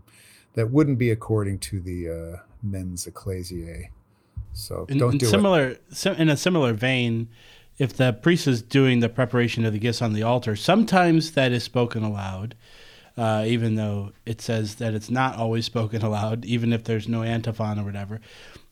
that 0.55 0.71
wouldn't 0.71 1.01
be 1.01 1.11
according 1.11 1.59
to 1.59 1.81
the 1.81 2.09
uh, 2.09 2.37
mens 2.63 3.09
ecclesiae. 3.09 3.91
So 4.53 4.87
In, 4.89 4.99
don't 4.99 5.15
in 5.15 5.19
do 5.19 5.27
it. 5.27 5.31
similar, 5.31 5.79
sim- 5.91 6.15
in 6.15 6.29
a 6.29 6.37
similar 6.37 6.75
vein, 6.75 7.29
if 7.77 7.97
the 7.97 8.13
priest 8.13 8.47
is 8.47 8.63
doing 8.63 9.01
the 9.01 9.09
preparation 9.09 9.65
of 9.65 9.73
the 9.73 9.81
gifts 9.81 10.01
on 10.01 10.13
the 10.13 10.23
altar, 10.23 10.55
sometimes 10.55 11.33
that 11.33 11.51
is 11.51 11.65
spoken 11.65 12.05
aloud, 12.05 12.55
uh, 13.17 13.45
even 13.47 13.75
though 13.75 14.13
it 14.25 14.41
says 14.41 14.77
that 14.77 14.95
it's 14.95 15.11
not 15.11 15.37
always 15.37 15.67
spoken 15.67 16.03
aloud, 16.03 16.45
even 16.45 16.73
if 16.73 16.85
there's 16.85 17.09
no 17.09 17.23
antiphon 17.23 17.79
or 17.79 17.85
whatever. 17.85 18.21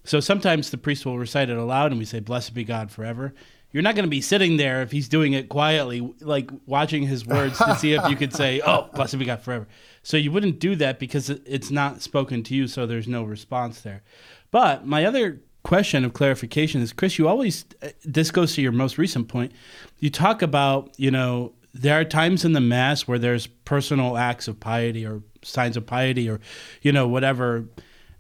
So 0.05 0.21
sometimes 0.21 0.71
the 0.71 0.79
priest 0.79 1.05
will 1.05 1.19
recite 1.19 1.51
it 1.51 1.57
aloud, 1.57 1.91
and 1.91 1.99
we 1.99 2.05
say, 2.05 2.21
"Blessed 2.21 2.55
be 2.55 2.65
God 2.65 2.91
forever." 2.91 3.35
You're 3.73 3.85
not 3.85 3.95
going 3.95 4.05
to 4.05 4.11
be 4.11 4.21
sitting 4.21 4.57
there 4.57 4.83
if 4.83 4.91
he's 4.91 5.09
doing 5.09 5.33
it 5.33 5.49
quietly, 5.49 6.01
like 6.21 6.51
watching 6.67 7.07
his 7.07 7.25
words 7.25 7.57
to 7.59 7.77
see 7.77 7.93
if 7.93 8.09
you 8.09 8.17
could 8.17 8.35
say, 8.35 8.61
"Oh, 8.67 8.89
blessed 8.95 9.19
be 9.19 9.25
God 9.25 9.43
forever." 9.43 9.69
So 10.03 10.17
you 10.17 10.33
wouldn't 10.33 10.59
do 10.59 10.75
that 10.77 10.99
because 10.99 11.31
it's 11.31 11.71
not 11.71 12.01
spoken 12.03 12.43
to 12.45 12.55
you, 12.55 12.67
so 12.67 12.87
there's 12.87 13.09
no 13.09 13.23
response 13.23 13.83
there. 13.83 14.03
But 14.51 14.87
my 14.87 15.05
other 15.05 15.41
question 15.63 16.05
of 16.05 16.15
clarification 16.15 16.81
is, 16.81 16.93
Chris, 16.93 17.19
you 17.19 17.29
always 17.29 17.65
uh, 17.83 17.89
this 18.05 18.31
goes 18.31 18.55
to 18.55 18.63
your 18.63 18.73
most 18.73 18.99
recent 18.99 19.29
point. 19.29 19.53
You 19.99 20.11
talk 20.11 20.43
about, 20.43 20.93
you 20.97 21.11
know, 21.11 21.53
there 21.73 21.99
are 21.99 22.05
times 22.05 22.45
in 22.45 22.53
the 22.53 22.61
mass 22.61 23.07
where 23.07 23.19
there's 23.19 23.47
personal 23.47 24.17
acts 24.17 24.49
of 24.49 24.59
piety 24.59 25.07
or 25.07 25.23
signs 25.43 25.77
of 25.77 25.87
piety 25.87 26.29
or, 26.29 26.41
you 26.83 26.93
know, 26.93 27.07
whatever. 27.07 27.67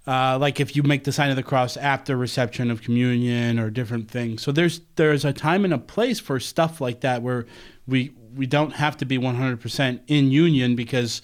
Uh, 0.07 0.38
like 0.38 0.61
if 0.61 0.74
you 0.74 0.82
make 0.82 1.05
the 1.05 1.12
sign 1.12 1.30
of 1.30 1.36
the 1.36 1.42
cross 1.42 1.76
after 1.76 2.16
reception 2.16 2.70
of 2.70 2.82
communion 2.82 3.59
or 3.59 3.70
different 3.70 4.11
things. 4.11 4.42
So 4.42 4.51
there's 4.51 4.80
there's 4.96 5.24
a 5.24 5.32
time 5.32 5.64
and 5.64 5.74
a 5.74 5.78
place 5.78 6.18
for 6.18 6.40
stuff 6.40 6.80
like 6.80 7.01
that 7.01 7.22
where 7.22 7.46
we 7.86 8.12
we 8.34 8.46
don't 8.46 8.72
have 8.72 8.96
to 8.98 9.05
be 9.05 9.18
100% 9.18 10.01
in 10.07 10.30
union 10.30 10.74
because 10.74 11.20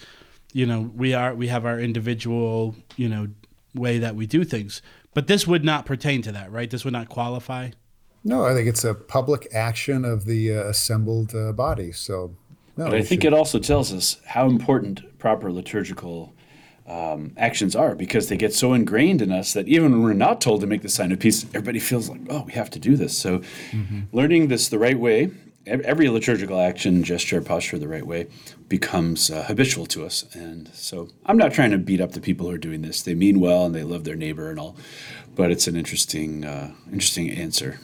you 0.53 0.67
know 0.67 0.91
we 0.95 1.15
are 1.15 1.35
we 1.35 1.49
have 1.49 1.65
our 1.65 1.81
individual 1.81 2.77
you 2.97 3.09
know 3.09 3.29
way 3.75 3.99
that 3.99 4.15
we 4.15 4.27
do 4.27 4.45
things. 4.45 4.83
But 5.15 5.27
this 5.27 5.47
would 5.47 5.65
not 5.65 5.87
pertain 5.87 6.21
to 6.23 6.33
that, 6.33 6.53
right? 6.53 6.71
This 6.71 6.85
would 6.85 6.93
not 6.93 7.09
qualify. 7.09 7.71
No, 8.27 8.45
I 8.45 8.55
think 8.55 8.67
it's 8.69 8.83
a 8.85 8.93
public 8.93 9.47
action 9.55 10.05
of 10.05 10.25
the 10.25 10.53
uh, 10.53 10.65
assembled 10.65 11.33
uh, 11.35 11.53
body. 11.53 11.93
So, 11.93 12.35
no, 12.77 12.87
But 12.87 12.95
I 12.95 13.03
think 13.03 13.23
should- 13.23 13.33
it 13.33 13.39
also 13.39 13.61
tells 13.61 13.93
us 13.93 14.17
how 14.27 14.49
important 14.49 15.19
proper 15.19 15.53
liturgical 15.53 16.35
um, 16.89 17.33
actions 17.37 17.77
are 17.77 17.95
because 17.95 18.29
they 18.29 18.37
get 18.37 18.53
so 18.53 18.73
ingrained 18.75 19.23
in 19.23 19.31
us 19.31 19.53
that 19.53 19.69
even 19.69 19.93
when 19.93 20.03
we're 20.03 20.13
not 20.13 20.41
told 20.41 20.61
to 20.63 20.67
make 20.67 20.83
the 20.83 20.89
sign 20.89 21.13
of 21.13 21.21
peace, 21.21 21.45
everybody 21.55 21.79
feels 21.79 22.09
like, 22.09 22.21
oh, 22.29 22.43
we 22.47 22.53
have 22.55 22.71
to 22.71 22.79
do 22.81 22.97
this. 22.97 23.17
So, 23.17 23.43
learning 24.13 24.49
this 24.49 24.69
the 24.69 24.79
right 24.79 24.99
way, 24.99 25.31
every 25.67 26.09
liturgical 26.09 26.61
action, 26.61 27.03
gesture, 27.05 27.41
posture 27.41 27.79
the 27.79 27.89
right 27.89 28.07
way 28.07 28.27
becomes 28.69 29.31
uh, 29.31 29.45
habitual 29.45 29.87
to 29.87 30.05
us. 30.05 30.25
And 30.35 30.69
so, 30.75 31.09
I'm 31.27 31.37
not 31.37 31.53
trying 31.53 31.71
to 31.73 31.79
beat 31.79 32.01
up 32.01 32.13
the 32.13 32.21
people 32.21 32.47
who 32.47 32.53
are 32.55 32.59
doing 32.59 32.83
this. 32.83 33.03
They 33.03 33.15
mean 33.15 33.39
well 33.41 33.67
and 33.67 33.75
they 33.75 33.85
love 33.85 34.03
their 34.05 34.17
neighbor 34.17 34.51
and 34.51 34.59
all, 34.59 34.77
but 35.37 35.51
it's 35.53 35.67
an 35.69 35.77
interesting, 35.77 36.45
uh, 36.45 36.73
interesting 36.87 37.31
answer. 37.31 37.79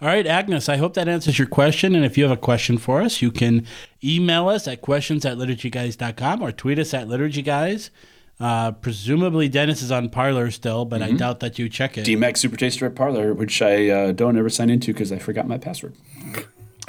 All 0.00 0.08
right, 0.08 0.26
Agnes, 0.26 0.68
I 0.68 0.76
hope 0.76 0.94
that 0.94 1.08
answers 1.08 1.38
your 1.38 1.48
question. 1.48 1.94
And 1.94 2.04
if 2.04 2.18
you 2.18 2.24
have 2.24 2.32
a 2.32 2.40
question 2.40 2.76
for 2.76 3.00
us, 3.00 3.22
you 3.22 3.30
can 3.30 3.66
email 4.04 4.48
us 4.48 4.68
at 4.68 4.82
questions 4.82 5.24
at 5.24 5.38
liturgyguys.com 5.38 6.42
or 6.42 6.52
tweet 6.52 6.78
us 6.78 6.92
at 6.92 7.08
liturgyguys. 7.08 7.90
Uh, 8.38 8.72
presumably, 8.72 9.48
Dennis 9.48 9.80
is 9.80 9.90
on 9.90 10.10
Parler 10.10 10.50
still, 10.50 10.84
but 10.84 11.00
I 11.00 11.12
doubt 11.12 11.40
that 11.40 11.58
you 11.58 11.70
check 11.70 11.96
it. 11.96 12.04
DMAX 12.04 12.36
Super 12.36 12.56
Taster 12.56 12.84
at 12.84 12.94
Parler, 12.94 13.32
which 13.32 13.62
I 13.62 13.88
uh, 13.88 14.12
don't 14.12 14.36
ever 14.36 14.50
sign 14.50 14.68
into 14.68 14.92
because 14.92 15.10
I 15.10 15.18
forgot 15.18 15.48
my 15.48 15.56
password. 15.56 15.94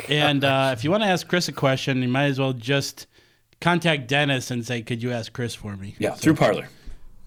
And 0.09 0.43
uh, 0.43 0.71
if 0.77 0.83
you 0.83 0.91
want 0.91 1.03
to 1.03 1.09
ask 1.09 1.25
Chris 1.25 1.47
a 1.47 1.53
question, 1.53 2.01
you 2.01 2.09
might 2.09 2.25
as 2.25 2.39
well 2.39 2.51
just 2.51 3.07
contact 3.61 4.09
Dennis 4.09 4.51
and 4.51 4.65
say, 4.65 4.81
"Could 4.81 5.01
you 5.01 5.13
ask 5.13 5.31
Chris 5.31 5.55
for 5.55 5.77
me?" 5.77 5.95
Yeah, 5.99 6.11
through 6.11 6.35
Parler. 6.35 6.67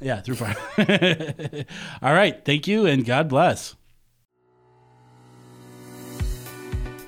Yeah, 0.00 0.20
through 0.20 0.36
Parler. 0.36 0.56
All 2.02 2.12
right, 2.12 2.44
thank 2.44 2.68
you, 2.68 2.84
and 2.84 3.06
God 3.06 3.26
bless. 3.26 3.74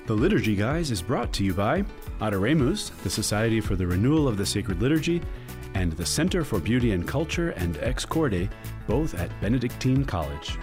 The 0.05 0.13
Liturgy 0.13 0.57
Guys 0.57 0.91
is 0.91 1.01
brought 1.01 1.31
to 1.33 1.45
you 1.45 1.53
by 1.53 1.85
Adoremus, 2.19 2.91
the 3.03 3.09
Society 3.09 3.61
for 3.61 3.77
the 3.77 3.87
Renewal 3.87 4.27
of 4.27 4.35
the 4.35 4.45
Sacred 4.45 4.81
Liturgy, 4.81 5.21
and 5.75 5.93
the 5.93 6.05
Center 6.05 6.43
for 6.43 6.59
Beauty 6.59 6.91
and 6.91 7.07
Culture 7.07 7.51
and 7.51 7.77
Ex 7.77 8.03
Corde, 8.03 8.49
both 8.85 9.15
at 9.15 9.29
Benedictine 9.39 10.03
College. 10.03 10.57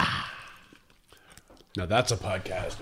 Ah. 0.00 0.32
Now 1.76 1.86
that's 1.86 2.10
a 2.10 2.16
podcast. 2.16 2.78